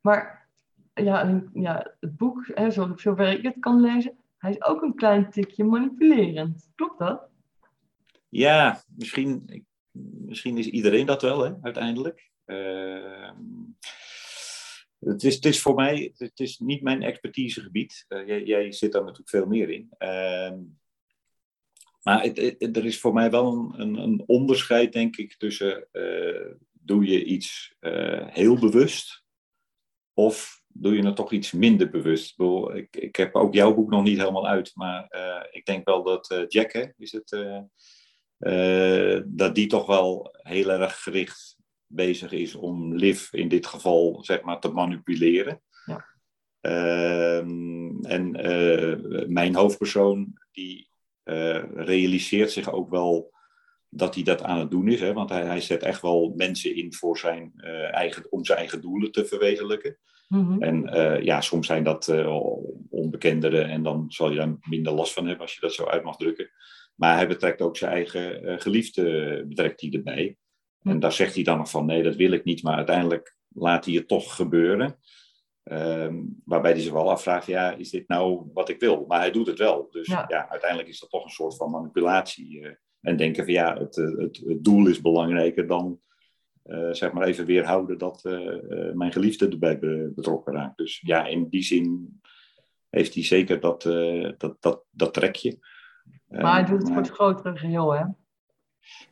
Maar 0.00 0.48
ja, 0.94 1.44
ja 1.52 1.96
het 2.00 2.16
boek, 2.16 2.50
hè, 2.54 2.70
zo, 2.70 2.92
zover 2.96 3.28
ik 3.28 3.42
het 3.42 3.56
kan 3.60 3.80
lezen, 3.80 4.18
hij 4.38 4.50
is 4.50 4.62
ook 4.62 4.82
een 4.82 4.94
klein 4.94 5.30
tikje 5.30 5.64
manipulerend. 5.64 6.70
Klopt 6.74 6.98
dat? 6.98 7.28
Ja, 8.28 8.82
misschien, 8.96 9.64
misschien 10.26 10.58
is 10.58 10.66
iedereen 10.66 11.06
dat 11.06 11.22
wel, 11.22 11.44
hè, 11.44 11.52
uiteindelijk. 11.62 12.30
Ehm, 12.44 13.36
het, 14.98 15.24
is, 15.24 15.34
het 15.34 15.44
is 15.44 15.62
voor 15.62 15.74
mij, 15.74 16.12
het 16.16 16.40
is 16.40 16.58
niet 16.58 16.82
mijn 16.82 17.02
expertisegebied. 17.02 18.04
Eh, 18.08 18.26
jij, 18.26 18.44
jij 18.44 18.72
zit 18.72 18.92
daar 18.92 19.02
natuurlijk 19.02 19.28
veel 19.28 19.46
meer 19.46 19.70
in. 19.70 19.90
Ehm, 19.98 20.58
maar 22.02 22.22
het, 22.22 22.36
het- 22.58 22.76
er 22.76 22.84
is 22.84 23.00
voor 23.00 23.12
mij 23.12 23.30
wel 23.30 23.52
een, 23.52 23.80
een, 23.80 23.96
een 23.96 24.22
onderscheid, 24.26 24.92
denk 24.92 25.16
ik, 25.16 25.36
tussen 25.36 25.88
eh, 25.92 26.52
doe 26.72 27.04
je 27.04 27.24
iets 27.24 27.74
eh, 27.78 28.26
heel 28.26 28.58
bewust 28.58 29.24
of 30.14 30.62
doe 30.66 30.96
je 30.96 31.04
het 31.06 31.16
toch 31.16 31.32
iets 31.32 31.52
minder 31.52 31.90
bewust. 31.90 32.30
Ik, 32.30 32.36
bedoel, 32.36 32.76
ik, 32.76 32.96
ik 32.96 33.16
heb 33.16 33.34
ook 33.34 33.54
jouw 33.54 33.74
boek 33.74 33.90
nog 33.90 34.02
niet 34.02 34.18
helemaal 34.18 34.46
uit, 34.46 34.70
maar 34.74 35.06
eh, 35.06 35.46
ik 35.50 35.64
denk 35.64 35.84
wel 35.84 36.02
dat 36.02 36.44
Jack, 36.48 36.72
hè, 36.72 36.84
is 36.96 37.12
het, 37.12 37.28
dat 39.26 39.54
die 39.54 39.66
toch 39.66 39.86
wel 39.86 40.34
heel 40.42 40.70
erg 40.70 41.02
gericht 41.02 41.56
bezig 41.86 42.32
is 42.32 42.54
om 42.54 42.94
Liv 42.94 43.32
in 43.32 43.48
dit 43.48 43.66
geval 43.66 44.24
zeg 44.24 44.42
maar 44.42 44.60
te 44.60 44.68
manipuleren. 44.68 45.62
Ja. 45.84 46.06
Ehm, 46.60 48.04
en 48.04 48.30
mijn 49.32 49.54
hoofdpersoon 49.54 50.38
die 50.52 50.89
realiseert 51.74 52.52
zich 52.52 52.72
ook 52.72 52.90
wel 52.90 53.32
dat 53.88 54.14
hij 54.14 54.24
dat 54.24 54.42
aan 54.42 54.58
het 54.58 54.70
doen 54.70 54.88
is. 54.88 55.00
Hè? 55.00 55.12
Want 55.12 55.30
hij, 55.30 55.44
hij 55.44 55.60
zet 55.60 55.82
echt 55.82 56.02
wel 56.02 56.32
mensen 56.36 56.76
in 56.76 56.92
voor 56.92 57.18
zijn, 57.18 57.52
eh, 57.56 57.94
eigen, 57.94 58.32
om 58.32 58.44
zijn 58.44 58.58
eigen 58.58 58.80
doelen 58.80 59.12
te 59.12 59.24
verwezenlijken. 59.24 59.96
Mhm. 60.30 60.62
En 60.62 60.88
eh, 60.88 61.22
ja, 61.22 61.40
soms 61.40 61.66
zijn 61.66 61.84
dat 61.84 62.08
eh, 62.08 62.36
onbekenderen 62.90 63.68
en 63.68 63.82
dan 63.82 64.04
zal 64.08 64.30
je 64.30 64.36
daar 64.36 64.56
minder 64.60 64.92
last 64.92 65.12
van 65.12 65.26
hebben 65.26 65.42
als 65.42 65.54
je 65.54 65.60
dat 65.60 65.74
zo 65.74 65.84
uit 65.84 66.02
mag 66.02 66.16
drukken. 66.16 66.50
Maar 66.94 67.16
hij 67.16 67.28
betrekt 67.28 67.60
ook 67.60 67.76
zijn 67.76 67.92
eigen 67.92 68.44
eh, 68.44 68.60
geliefde 68.60 69.44
betrekt 69.48 69.80
hij 69.80 69.90
erbij. 69.90 70.36
Hm. 70.80 70.88
En 70.88 71.00
daar 71.00 71.12
zegt 71.12 71.34
hij 71.34 71.44
dan 71.44 71.58
nog 71.58 71.70
van 71.70 71.86
nee, 71.86 72.02
dat 72.02 72.16
wil 72.16 72.32
ik 72.32 72.44
niet, 72.44 72.62
maar 72.62 72.76
uiteindelijk 72.76 73.36
laat 73.48 73.84
hij 73.84 73.94
het 73.94 74.08
toch 74.08 74.34
gebeuren. 74.34 74.98
Ehm, 75.62 76.22
waarbij 76.44 76.70
hij 76.72 76.80
zich 76.80 76.92
wel 76.92 77.10
afvraagt, 77.10 77.46
ja, 77.46 77.70
is 77.72 77.90
dit 77.90 78.08
nou 78.08 78.50
wat 78.54 78.68
ik 78.68 78.80
wil? 78.80 79.04
Maar 79.08 79.18
hij 79.20 79.30
doet 79.30 79.46
het 79.46 79.58
wel. 79.58 79.88
Dus 79.90 80.06
Ja. 80.06 80.24
ja, 80.28 80.48
uiteindelijk 80.48 80.88
is 80.90 81.00
dat 81.00 81.10
toch 81.10 81.24
een 81.24 81.30
soort 81.30 81.56
van 81.56 81.70
manipulatie. 81.70 82.60
eh, 82.66 82.74
en 83.00 83.16
denken 83.16 83.44
van 83.44 83.52
ja, 83.52 83.78
het, 83.78 83.96
eh, 83.98 84.16
het, 84.16 84.42
het 84.46 84.64
doel 84.64 84.86
is 84.86 85.00
belangrijker 85.00 85.66
dan 85.66 86.00
eh, 86.62 86.90
zeg 86.90 87.12
maar 87.12 87.26
even 87.26 87.44
weerhouden 87.46 87.98
dat 87.98 88.22
mijn 88.94 89.12
geliefde 89.12 89.48
erbij 89.48 89.78
be- 89.78 90.12
betrokken 90.14 90.52
raakt. 90.54 90.76
Dus 90.76 91.00
ja, 91.00 91.26
in 91.26 91.48
die 91.48 91.62
zin 91.62 92.20
heeft 92.88 93.14
hij 93.14 93.24
zeker 93.24 93.60
dat, 93.60 93.82
dat, 94.38 94.56
dat, 94.60 94.84
dat 94.90 95.14
trekje. 95.14 95.58
Maar 96.28 96.52
hij 96.54 96.64
doet 96.64 96.78
het 96.82 96.88
voor 96.88 96.96
het 97.02 97.10
grotere 97.10 97.56
geheel, 97.56 97.92
hè? 97.94 98.04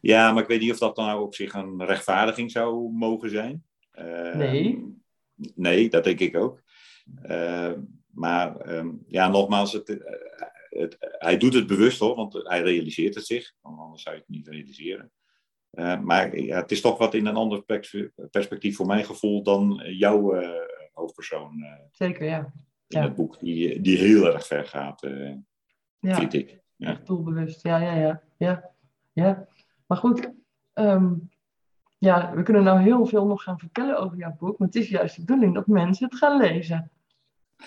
ja, 0.00 0.32
maar 0.32 0.42
ik 0.42 0.48
weet 0.48 0.60
niet 0.60 0.72
of 0.72 0.78
dat 0.78 0.96
dan 0.96 1.06
nou 1.06 1.22
op 1.22 1.34
zich 1.34 1.54
een 1.54 1.84
rechtvaardiging 1.84 2.50
zou 2.50 2.92
mogen 2.92 3.30
zijn. 3.30 3.64
Eh, 3.90 4.34
Nee. 4.34 4.96
Nee, 5.54 5.88
dat 5.88 6.04
denk 6.04 6.18
ik 6.20 6.36
ook. 6.36 6.62
Eh, 7.22 7.72
maar 8.06 8.56
ehm, 8.56 8.90
ja, 9.06 9.28
nogmaals, 9.28 9.72
het, 9.72 9.88
eh, 9.88 10.16
het, 10.68 10.96
hij 11.00 11.38
doet 11.38 11.54
het 11.54 11.66
bewust 11.66 11.98
hoor, 11.98 12.14
want 12.16 12.32
hij 12.34 12.62
realiseert 12.62 13.14
het 13.14 13.26
zich. 13.26 13.54
Anders 13.60 14.02
zou 14.02 14.14
je 14.14 14.20
het 14.20 14.30
niet 14.30 14.48
realiseren. 14.48 15.12
Eh, 15.70 16.00
maar 16.00 16.38
ja, 16.38 16.56
het 16.60 16.70
is 16.70 16.80
toch 16.80 16.98
wat 16.98 17.14
in 17.14 17.26
een 17.26 17.36
ander 17.36 17.62
pers- 17.62 17.96
perspectief 18.30 18.76
voor 18.76 18.86
mijn 18.86 19.04
gevoel 19.04 19.42
dan 19.42 19.82
jouw 19.84 20.42
hoofdpersoon 20.92 21.64
Zeker, 21.92 22.24
ja. 22.26 22.38
in 22.38 22.52
Ja. 22.86 23.02
het 23.02 23.14
boek, 23.14 23.40
die, 23.40 23.80
die 23.80 23.98
heel 23.98 24.32
erg 24.32 24.46
ver 24.46 24.64
gaat, 24.66 25.00
Ja. 26.00 26.14
vind 26.14 26.32
ik. 26.34 26.60
Ja. 26.76 27.00
Doelbewust, 27.04 27.62
ja, 27.62 27.80
ja, 27.80 27.94
ja. 27.94 28.22
ja, 28.38 28.70
ja. 29.12 29.48
Maar 29.86 29.98
goed, 29.98 30.32
ehm, 30.72 31.14
ja, 31.98 32.34
we 32.34 32.42
kunnen 32.42 32.64
nou 32.64 32.80
heel 32.80 33.06
veel 33.06 33.26
nog 33.26 33.42
gaan 33.42 33.58
vertellen 33.58 33.98
over 33.98 34.18
jouw 34.18 34.36
boek, 34.38 34.58
maar 34.58 34.68
het 34.68 34.76
is 34.76 34.88
juist 34.88 35.14
de 35.14 35.20
bedoeling 35.20 35.54
dat 35.54 35.66
mensen 35.66 36.08
het 36.08 36.18
gaan 36.18 36.36
lezen. 36.36 36.90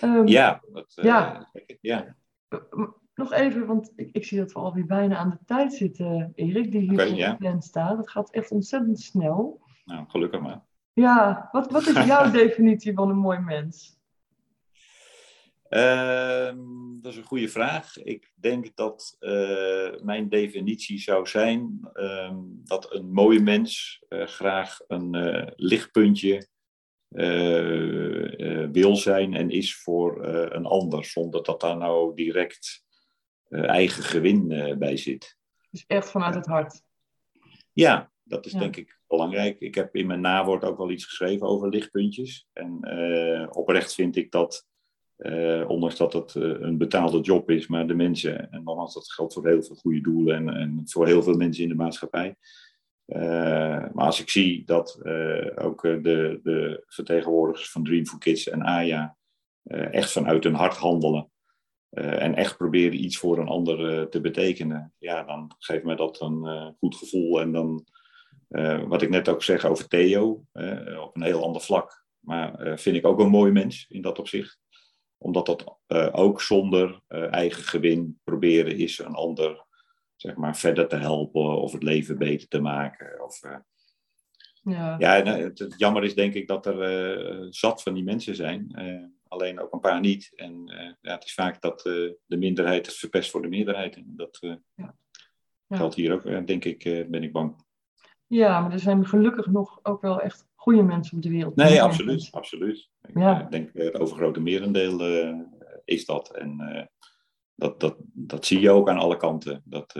Ehm, 0.00 0.26
Ja, 0.26 0.60
dat, 0.72 0.92
eh, 0.96 1.04
Ja. 1.04 1.48
ja. 1.80 2.16
Nog 3.14 3.32
even, 3.32 3.66
want 3.66 3.92
ik, 3.96 4.08
ik 4.12 4.24
zie 4.24 4.38
dat 4.38 4.52
we 4.52 4.58
alweer 4.58 4.86
bijna 4.86 5.16
aan 5.16 5.30
de 5.30 5.38
tijd 5.46 5.74
zitten, 5.74 6.32
Erik, 6.34 6.70
die 6.70 6.80
hier 6.80 7.10
op 7.10 7.16
ja. 7.16 7.30
de 7.30 7.36
plan 7.36 7.62
staat. 7.62 7.96
Het 7.96 8.10
gaat 8.10 8.30
echt 8.30 8.50
ontzettend 8.50 9.00
snel. 9.00 9.60
Nou, 9.84 10.04
gelukkig 10.08 10.40
maar. 10.40 10.60
Ja, 10.92 11.48
wat, 11.52 11.70
wat 11.70 11.86
is 11.86 12.04
jouw 12.04 12.30
definitie 12.40 12.94
van 12.94 13.10
een 13.10 13.16
mooi 13.16 13.38
mens? 13.38 14.00
Ehm, 15.72 16.58
dat 17.00 17.12
is 17.12 17.18
een 17.18 17.24
goede 17.24 17.48
vraag. 17.48 17.96
Ik 17.96 18.32
denk 18.34 18.76
dat 18.76 19.16
eh, 19.18 20.00
mijn 20.02 20.28
definitie 20.28 20.98
zou 20.98 21.26
zijn 21.26 21.88
ehm, 21.92 22.36
dat 22.44 22.94
een 22.94 23.12
mooi 23.12 23.40
mens 23.40 24.02
eh, 24.08 24.26
graag 24.26 24.80
een 24.86 25.14
eh, 25.14 25.52
lichtpuntje 25.56 26.48
wil 28.72 28.96
zijn 28.96 29.34
en 29.34 29.50
is 29.50 29.76
voor 29.76 30.24
een 30.26 30.66
ander, 30.66 31.04
zonder 31.04 31.42
dat 31.42 31.60
daar 31.60 31.76
nou 31.76 32.14
direct 32.14 32.84
eigen 33.48 34.02
gewin 34.02 34.48
bij 34.78 34.96
zit. 34.96 35.38
Dus 35.70 35.84
echt 35.86 36.10
vanuit 36.10 36.34
het 36.34 36.46
hart. 36.46 36.82
Ja, 37.72 38.12
dat 38.22 38.46
is 38.46 38.52
Ja. 38.52 38.58
denk 38.58 38.76
ik 38.76 39.00
belangrijk. 39.06 39.60
Ik 39.60 39.74
heb 39.74 39.96
in 39.96 40.06
mijn 40.06 40.20
nawoord 40.20 40.64
ook 40.64 40.78
wel 40.78 40.90
iets 40.90 41.04
geschreven 41.04 41.46
over 41.46 41.68
lichtpuntjes. 41.68 42.48
En 42.52 42.78
oprecht 43.54 43.94
vind 43.94 44.16
ik 44.16 44.30
dat, 44.30 44.66
eh, 45.22 45.68
ondanks 45.68 45.96
dat 45.96 46.12
het 46.12 46.34
eh, 46.34 46.42
een 46.42 46.78
betaalde 46.78 47.20
job 47.20 47.50
is, 47.50 47.66
maar 47.66 47.86
de 47.86 47.94
mensen, 47.94 48.50
en 48.50 48.62
nogmaals, 48.62 48.94
dat 48.94 49.12
geldt 49.12 49.34
voor 49.34 49.46
heel 49.46 49.62
veel 49.62 49.76
goede 49.76 50.00
doelen 50.00 50.36
en, 50.36 50.48
en 50.48 50.82
voor 50.84 51.06
heel 51.06 51.22
veel 51.22 51.36
mensen 51.36 51.62
in 51.62 51.68
de 51.68 51.74
maatschappij. 51.74 52.36
Eh, 53.04 53.84
maar 53.92 54.06
als 54.06 54.20
ik 54.20 54.30
zie 54.30 54.64
dat 54.64 55.00
ook 55.56 55.82
de, 55.82 56.40
de 56.42 56.84
vertegenwoordigers 56.86 57.70
van 57.70 57.84
Dream 57.84 58.06
for 58.06 58.18
Kids 58.18 58.48
en 58.48 58.62
AYA 58.62 59.16
echt 59.90 60.12
vanuit 60.12 60.44
hun 60.44 60.54
hart 60.54 60.76
handelen. 60.76 61.30
en 61.90 62.34
echt 62.34 62.56
proberen 62.56 63.04
iets 63.04 63.18
voor 63.18 63.38
een 63.38 63.48
ander 63.48 64.08
te 64.08 64.20
betekenen. 64.20 64.92
Ja, 64.98 65.22
dan 65.22 65.54
geeft 65.58 65.84
mij 65.84 65.96
dat 65.96 66.20
een 66.20 66.74
goed 66.78 66.96
gevoel. 66.96 67.40
En 67.40 67.52
dan, 67.52 67.86
wat 68.88 69.02
ik 69.02 69.10
net 69.10 69.28
ook 69.28 69.42
zeg 69.42 69.64
over 69.64 69.88
Theo, 69.88 70.44
op 71.00 71.16
een 71.16 71.22
heel 71.22 71.44
ander 71.44 71.62
vlak. 71.62 72.04
Maar 72.18 72.78
vind 72.78 72.96
ik 72.96 73.06
ook 73.06 73.20
een 73.20 73.30
mooi 73.30 73.52
mens 73.52 73.86
in 73.88 74.02
dat 74.02 74.18
opzicht. 74.18 74.61
Omdat 75.22 75.46
dat 75.46 75.76
eh, 75.86 76.08
ook 76.12 76.40
zonder 76.40 77.00
eh, 77.08 77.32
eigen 77.32 77.62
gewin 77.62 78.20
proberen 78.24 78.76
is 78.76 78.98
een 78.98 79.14
ander 79.14 79.64
zeg 80.16 80.36
maar, 80.36 80.56
verder 80.56 80.88
te 80.88 80.96
helpen 80.96 81.60
of 81.60 81.72
het 81.72 81.82
leven 81.82 82.18
beter 82.18 82.48
te 82.48 82.60
maken. 82.60 83.24
Of, 83.24 83.42
eh, 83.42 83.56
Ja, 84.62 84.96
ja, 84.98 85.24
het, 85.24 85.58
het 85.58 85.74
jammer 85.76 86.04
is 86.04 86.14
denk 86.14 86.34
ik 86.34 86.48
dat 86.48 86.66
er 86.66 87.46
zat 87.54 87.82
van 87.82 87.94
die 87.94 88.04
mensen 88.04 88.34
zijn. 88.36 88.70
alleen 89.28 89.60
ook 89.60 89.72
een 89.72 89.80
paar 89.80 90.00
niet. 90.00 90.32
En 90.34 90.62
ja, 91.00 91.14
het 91.14 91.24
is 91.24 91.34
vaak 91.34 91.60
dat 91.60 91.80
de 91.82 92.36
minderheid 92.36 92.86
het 92.86 92.94
verpest 92.96 93.30
voor 93.30 93.42
de 93.42 93.48
meerderheid. 93.48 93.96
En 93.96 94.12
dat 94.16 94.38
Ja. 94.74 94.94
geldt 95.68 95.94
hier 95.94 96.12
ook, 96.12 96.46
denk 96.46 96.64
ik, 96.64 97.06
ben 97.10 97.22
ik 97.22 97.32
bang. 97.32 97.64
ja, 98.26 98.60
maar 98.60 98.72
er 98.72 98.78
zijn 98.78 99.06
gelukkig 99.06 99.46
nog 99.46 99.78
ook 99.82 100.00
wel 100.00 100.20
echt 100.20 100.46
goede 100.62 100.82
mensen 100.82 101.16
op 101.16 101.22
de 101.22 101.28
wereld. 101.30 101.56
Nee, 101.56 101.66
Mooie 101.66 101.82
absoluut. 101.82 102.28
absoluut. 102.30 102.90
Ik 103.02 103.18
Ja. 103.18 103.40
eh, 103.40 103.48
denk 103.50 103.70
eh, 103.74 103.84
het 103.84 103.98
overgrote 104.00 104.40
merendeel 104.40 105.00
eh, 105.00 105.38
is 105.84 106.04
dat. 106.04 106.30
En 106.36 106.56
dat, 107.54 107.80
dat, 107.80 107.96
dat 108.12 108.46
zie 108.46 108.60
je 108.60 108.70
ook 108.70 108.88
aan 108.88 108.98
alle 108.98 109.16
kanten. 109.16 109.62
Dat, 109.64 109.96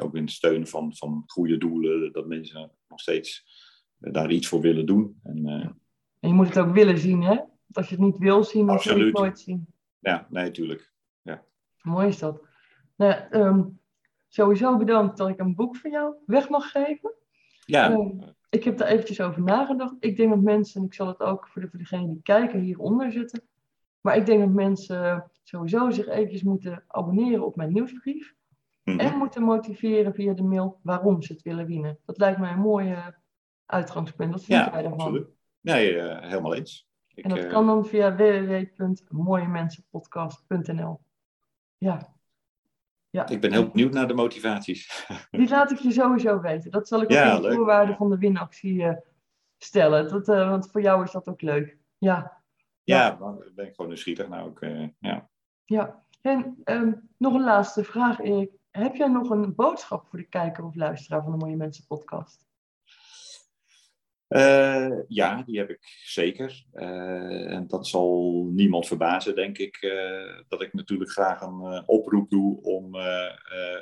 ook 0.00 0.14
in 0.16 0.22
het 0.22 0.30
steunen 0.30 0.66
van, 0.68 0.94
van 0.96 1.22
goede 1.26 1.58
doelen, 1.58 2.12
dat 2.12 2.26
mensen 2.26 2.70
nog 2.88 3.00
steeds 3.00 3.44
daar 3.98 4.30
iets 4.30 4.48
voor 4.48 4.60
willen 4.60 4.86
doen. 4.86 5.20
En, 5.22 5.46
En 6.20 6.28
je 6.28 6.34
moet 6.34 6.46
het 6.48 6.58
ook 6.58 6.74
willen 6.74 6.98
zien, 6.98 7.22
hè? 7.22 7.34
Want 7.36 7.76
als 7.76 7.88
je 7.88 7.94
het 7.94 8.04
niet 8.04 8.18
wil 8.18 8.44
zien, 8.44 8.66
dan 8.66 8.80
zul 8.80 8.96
je 8.96 9.04
het 9.04 9.14
nooit 9.14 9.38
zien. 9.40 9.66
ja, 9.98 10.26
nee, 10.30 10.44
natuurlijk. 10.44 10.90
Mooi 11.82 12.06
is 12.08 12.18
dat. 12.18 12.42
Nou, 12.96 13.10
ja, 13.12 13.30
ehm, 13.30 13.62
sowieso 14.28 14.76
bedankt 14.76 15.16
dat 15.16 15.28
ik 15.28 15.38
een 15.38 15.54
boek 15.54 15.76
van 15.76 15.90
jou 15.90 16.14
weg 16.26 16.48
mag 16.48 16.70
geven. 16.70 17.14
Ja, 17.66 17.90
Ehm, 17.90 18.18
ik 18.52 18.64
heb 18.64 18.78
daar 18.78 18.88
eventjes 18.88 19.20
over 19.20 19.42
nagedacht. 19.42 19.94
Ik 20.00 20.16
denk 20.16 20.30
dat 20.30 20.40
mensen, 20.40 20.80
en 20.80 20.86
ik 20.86 20.94
zal 20.94 21.06
het 21.06 21.20
ook 21.20 21.48
voor, 21.48 21.62
de, 21.62 21.68
voor 21.68 21.78
degenen 21.78 22.08
die 22.08 22.22
kijken 22.22 22.60
hieronder 22.60 23.12
zetten. 23.12 23.42
Maar 24.00 24.16
ik 24.16 24.26
denk 24.26 24.40
dat 24.40 24.50
mensen 24.50 25.30
sowieso 25.42 25.90
zich 25.90 26.08
eventjes 26.08 26.42
moeten 26.42 26.84
abonneren 26.86 27.46
op 27.46 27.56
mijn 27.56 27.72
nieuwsbrief. 27.72 28.34
mhm. 28.84 28.98
En 28.98 29.16
moeten 29.16 29.42
motiveren 29.42 30.14
via 30.14 30.32
de 30.32 30.42
mail 30.42 30.80
waarom 30.82 31.22
ze 31.22 31.32
het 31.32 31.42
willen 31.42 31.66
winnen. 31.66 31.98
Dat 32.06 32.18
lijkt 32.18 32.38
mij 32.38 32.52
een 32.52 32.58
mooie 32.58 33.14
uitgangspunt. 33.66 34.32
Wat 34.32 34.44
vind 34.44 34.58
ja 34.58 34.70
jij 34.72 34.82
daarvan? 34.82 35.00
absoluut. 35.00 35.28
Nee, 35.60 35.98
eh, 35.98 36.28
helemaal 36.28 36.54
eens. 36.54 36.88
Ik, 37.14 37.24
en 37.24 37.30
dat 37.30 37.38
eh, 37.38 37.50
kan 37.50 37.66
dan 37.66 37.86
via 37.86 38.16
www.mooiemensenpodcast.nl. 38.16 41.00
Ja. 41.78 42.14
Ja. 43.12 43.28
ik 43.28 43.40
ben 43.40 43.52
heel 43.52 43.68
benieuwd 43.68 43.92
naar 43.92 44.08
de 44.08 44.14
motivaties. 44.14 45.06
Die 45.30 45.48
laat 45.48 45.70
ik 45.70 45.78
je 45.78 45.92
sowieso 45.92 46.40
weten. 46.40 46.70
Dat 46.70 46.88
zal 46.88 46.98
ik 47.02 47.04
ook 47.04 47.10
Ja, 47.10 47.36
in 47.36 47.42
de 47.42 47.52
voorwaarden 47.52 47.96
van 47.96 48.10
de 48.10 48.18
winactie 48.18 48.82
eh, 48.82 48.96
stellen. 49.58 50.08
Dat, 50.08 50.28
eh, 50.28 50.48
want 50.48 50.70
voor 50.70 50.80
jou 50.80 51.04
is 51.04 51.10
dat 51.10 51.28
ook 51.28 51.40
leuk. 51.40 51.78
Ja. 51.98 52.42
ja, 52.82 53.10
dan 53.10 53.44
ben 53.54 53.66
ik 53.66 53.74
gewoon 53.74 53.86
nieuwsgierig. 53.86 54.28
Nou, 54.28 54.48
ook, 54.48 54.60
eh, 54.60 54.88
ja. 54.98 55.28
Ja, 55.64 56.04
en 56.20 56.60
ehm, 56.64 56.92
nog 57.16 57.34
een 57.34 57.44
laatste 57.44 57.84
vraag, 57.84 58.20
Erik. 58.20 58.50
Heb 58.70 58.94
jij 58.94 59.08
nog 59.08 59.30
een 59.30 59.54
boodschap 59.54 60.06
voor 60.06 60.18
de 60.18 60.28
kijker 60.28 60.64
of 60.64 60.74
luisteraar 60.74 61.22
van 61.22 61.32
de 61.32 61.44
Mooie 61.44 61.56
Mensen 61.56 61.86
podcast? 61.86 62.46
Eh, 64.32 64.90
ja, 65.08 65.42
die 65.42 65.58
heb 65.58 65.70
ik 65.70 66.00
zeker. 66.04 66.64
Eh, 66.72 67.52
en 67.52 67.66
dat 67.66 67.86
zal 67.86 68.44
niemand 68.52 68.86
verbazen, 68.86 69.34
denk 69.34 69.58
ik. 69.58 69.76
eh, 69.76 70.44
dat 70.48 70.62
ik 70.62 70.72
natuurlijk 70.72 71.10
graag 71.10 71.40
een 71.40 71.82
oproep 71.86 72.30
doe 72.30 72.62
om 72.62 72.96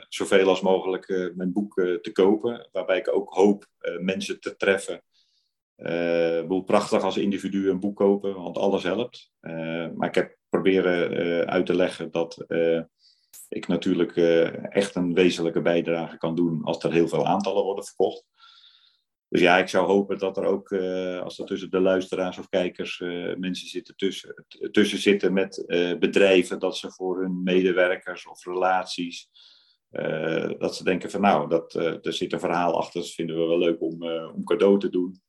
zoveel 0.09 0.49
als 0.49 0.61
mogelijk 0.61 1.33
mijn 1.35 1.53
boek 1.53 1.75
te 1.75 2.11
kopen. 2.13 2.69
Waarbij 2.73 2.99
ik 2.99 3.15
ook 3.15 3.33
hoop 3.33 3.67
mensen 4.01 4.41
te 4.41 4.57
treffen. 4.57 5.03
Bedoel, 5.77 6.63
prachtig 6.63 7.03
als 7.03 7.17
individu 7.17 7.71
een 7.71 7.81
boek 7.81 7.97
kopen, 7.97 8.35
want 8.35 8.59
alles 8.59 8.83
helpt. 8.83 9.33
Maar 9.95 10.09
ik 10.09 10.15
heb 10.15 10.37
proberen 10.49 11.47
uit 11.47 11.67
te 11.67 11.75
leggen 11.75 12.11
dat 12.11 12.45
ik 13.49 13.69
natuurlijk 13.69 14.17
echt 14.73 14.95
een 14.95 15.15
wezenlijke 15.15 15.63
bijdrage 15.63 16.17
kan 16.17 16.35
doen 16.35 16.65
als 16.65 16.85
er 16.85 16.93
heel 16.93 17.09
veel 17.09 17.27
aantallen 17.27 17.65
worden 17.65 17.85
verkocht. 17.85 18.25
Dus 19.31 19.41
ja, 19.41 19.59
ik 19.59 19.69
zou 19.69 19.87
hopen 19.87 20.19
dat 20.19 20.37
er 20.37 20.45
ook, 20.45 20.71
eh, 20.71 21.21
als 21.21 21.39
er 21.39 21.47
tussen 21.47 21.71
de 21.71 21.81
luisteraars 21.81 22.39
of 22.39 22.49
kijkers 22.49 23.01
eh, 23.01 23.37
mensen 23.37 23.69
zitten 23.69 23.97
tussen, 23.97 24.45
tussen 24.71 24.99
zitten 24.99 25.33
met 25.33 25.67
eh, 25.67 25.99
bedrijven, 25.99 26.59
dat 26.59 26.77
ze 26.77 26.91
voor 26.91 27.21
hun 27.21 27.43
medewerkers 27.43 28.27
of 28.27 28.45
relaties, 28.45 29.29
dat 30.59 30.77
ze 30.77 30.85
denken 30.85 31.11
van 31.11 31.21
nou, 31.21 31.49
dat, 31.49 31.75
er 31.75 32.13
zit 32.13 32.33
een 32.33 32.41
verhaal 32.41 32.79
achter, 32.79 33.01
dat 33.01 33.11
vinden 33.11 33.37
we 33.37 33.47
wel 33.47 33.59
leuk 33.59 33.83
om, 33.83 34.03
om 34.35 34.45
cadeau 34.45 34.79
te 34.79 34.89
doen. 34.89 35.23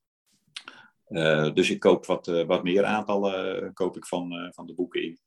Dus 1.54 1.70
ik 1.70 1.80
koop 1.80 2.06
wat, 2.06 2.26
wat 2.26 2.64
meer 2.64 2.84
aantallen 2.84 3.74
koop 3.74 3.98
ik 3.98 4.06
van, 4.06 4.52
van 4.54 4.66
de 4.66 4.74
boeken 4.74 5.04
in. 5.04 5.20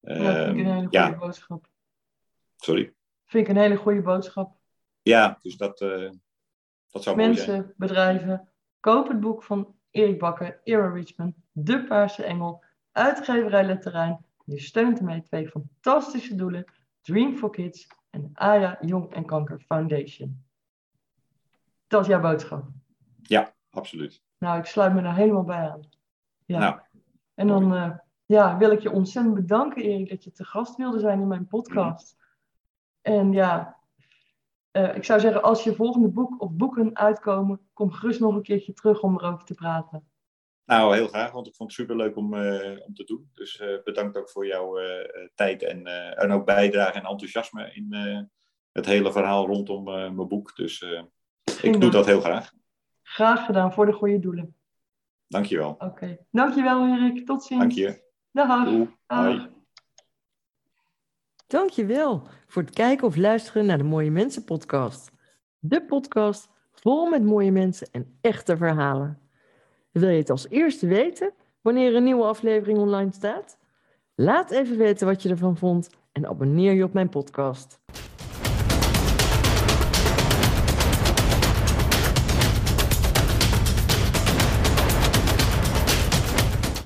ja, 0.00 0.44
vind 0.44 0.58
ik 0.58 0.66
een 0.66 0.66
Ehm, 0.66 0.66
hele 0.66 0.80
goede 0.80 0.96
ja, 0.96 1.16
boodschap. 1.16 1.66
sorry. 2.56 2.94
Vind 3.24 3.48
ik 3.48 3.54
een 3.54 3.60
hele 3.62 3.76
goede 3.76 4.02
boodschap. 4.02 4.56
Ja, 5.02 5.38
dus 5.42 5.56
dat, 5.56 5.80
dat 6.92 7.02
zou 7.02 7.16
mooi 7.16 7.34
zijn. 7.34 7.50
Mensen, 7.50 7.74
bedrijven, 7.76 8.48
koop 8.80 9.08
het 9.08 9.20
boek 9.20 9.42
van 9.42 9.74
Erik 9.90 10.18
Bakker, 10.18 10.60
Era 10.64 10.88
Richmond, 10.88 11.34
De 11.52 11.84
Paarse 11.84 12.24
Engel, 12.24 12.64
uitgeverij 12.92 13.64
Letterijn. 13.64 14.24
Je 14.44 14.60
steunt 14.60 14.98
ermee 14.98 15.22
twee 15.22 15.48
fantastische 15.48 16.34
doelen, 16.34 16.64
Dream 17.00 17.36
for 17.36 17.50
Kids 17.50 17.86
en 18.10 18.30
Aya 18.34 18.78
Jong 18.80 19.12
en 19.12 19.24
Kanker 19.24 19.60
Foundation. 19.60 20.44
Dat 21.86 22.00
is 22.00 22.06
jouw 22.06 22.20
boodschap. 22.20 22.64
Ja, 23.22 23.54
absoluut. 23.70 24.22
Nou, 24.38 24.58
ik 24.58 24.64
sluit 24.64 24.94
me 24.94 25.02
daar 25.02 25.16
helemaal 25.16 25.44
bij 25.44 25.70
aan. 25.70 25.80
Ja. 26.44 26.58
Nou, 26.58 26.80
en 27.34 27.46
dan 27.46 27.74
eh, 27.74 27.90
ja, 28.26 28.56
wil 28.56 28.70
ik 28.70 28.80
je 28.80 28.90
ontzettend 28.90 29.34
bedanken, 29.34 29.82
Erik, 29.82 30.08
dat 30.08 30.24
je 30.24 30.32
te 30.32 30.44
gast 30.44 30.76
wilde 30.76 30.98
zijn 30.98 31.20
in 31.20 31.28
mijn 31.28 31.46
podcast. 31.46 32.16
En 33.00 33.32
ja, 33.32 33.81
eh, 34.72 34.96
ik 34.96 35.04
zou 35.04 35.20
zeggen, 35.20 35.42
als 35.42 35.64
je 35.64 35.74
volgende 35.74 36.08
boek 36.08 36.40
of 36.42 36.52
boeken 36.52 36.96
uitkomen, 36.96 37.60
kom 37.72 37.90
gerust 37.90 38.20
nog 38.20 38.34
een 38.34 38.42
keertje 38.42 38.72
terug 38.72 39.02
om 39.02 39.18
erover 39.18 39.44
te 39.44 39.54
praten. 39.54 40.06
Nou, 40.64 40.94
heel 40.94 41.08
graag, 41.08 41.32
want 41.32 41.46
ik 41.46 41.54
vond 41.54 41.70
het 41.70 41.80
superleuk 41.80 42.16
om, 42.16 42.34
eh, 42.34 42.86
om 42.86 42.94
te 42.94 43.04
doen. 43.04 43.30
Dus 43.34 43.58
eh, 43.58 43.82
bedankt 43.84 44.16
ook 44.16 44.30
voor 44.30 44.46
jouw 44.46 44.78
tijd 45.34 45.62
en, 45.62 45.86
en 46.16 46.30
ook 46.30 46.44
bijdrage 46.44 46.98
en 46.98 47.04
enthousiasme 47.04 47.72
in 47.74 47.94
het 48.72 48.86
hele 48.86 49.12
verhaal 49.12 49.46
rondom 49.46 49.84
mijn 49.84 50.28
boek. 50.28 50.56
Dus 50.56 50.84
ik 51.62 51.80
doe 51.80 51.90
dat 51.90 52.06
heel 52.06 52.20
graag. 52.20 52.52
Graag 53.02 53.44
gedaan 53.44 53.72
voor 53.72 53.86
de 53.86 53.92
goede 53.92 54.18
doelen. 54.18 54.56
Dankjewel. 55.26 55.74
Oké, 55.78 56.18
dankjewel 56.30 56.86
Erik. 56.86 57.26
Tot 57.26 57.44
ziens. 57.44 57.60
Dank 57.60 57.72
je. 57.72 58.10
Dag. 58.30 58.64
Doei. 58.64 58.90
Dag. 59.06 59.24
Hoi. 59.24 59.51
Dankjewel 61.52 62.22
voor 62.46 62.62
het 62.62 62.74
kijken 62.74 63.06
of 63.06 63.16
luisteren 63.16 63.66
naar 63.66 63.78
de 63.78 63.84
Mooie 63.84 64.10
Mensen 64.10 64.44
podcast. 64.44 65.10
De 65.58 65.82
podcast 65.82 66.48
vol 66.72 67.10
met 67.10 67.24
mooie 67.24 67.52
mensen 67.52 67.88
en 67.90 68.18
echte 68.20 68.56
verhalen. 68.56 69.18
Wil 69.90 70.08
je 70.08 70.18
het 70.18 70.30
als 70.30 70.48
eerste 70.48 70.86
weten 70.86 71.32
wanneer 71.60 71.94
een 71.94 72.04
nieuwe 72.04 72.24
aflevering 72.24 72.78
online 72.78 73.12
staat? 73.12 73.58
Laat 74.14 74.50
even 74.50 74.76
weten 74.76 75.06
wat 75.06 75.22
je 75.22 75.28
ervan 75.28 75.56
vond 75.56 75.90
en 76.12 76.26
abonneer 76.26 76.72
je 76.72 76.84
op 76.84 76.92
mijn 76.92 77.08
podcast. 77.08 77.80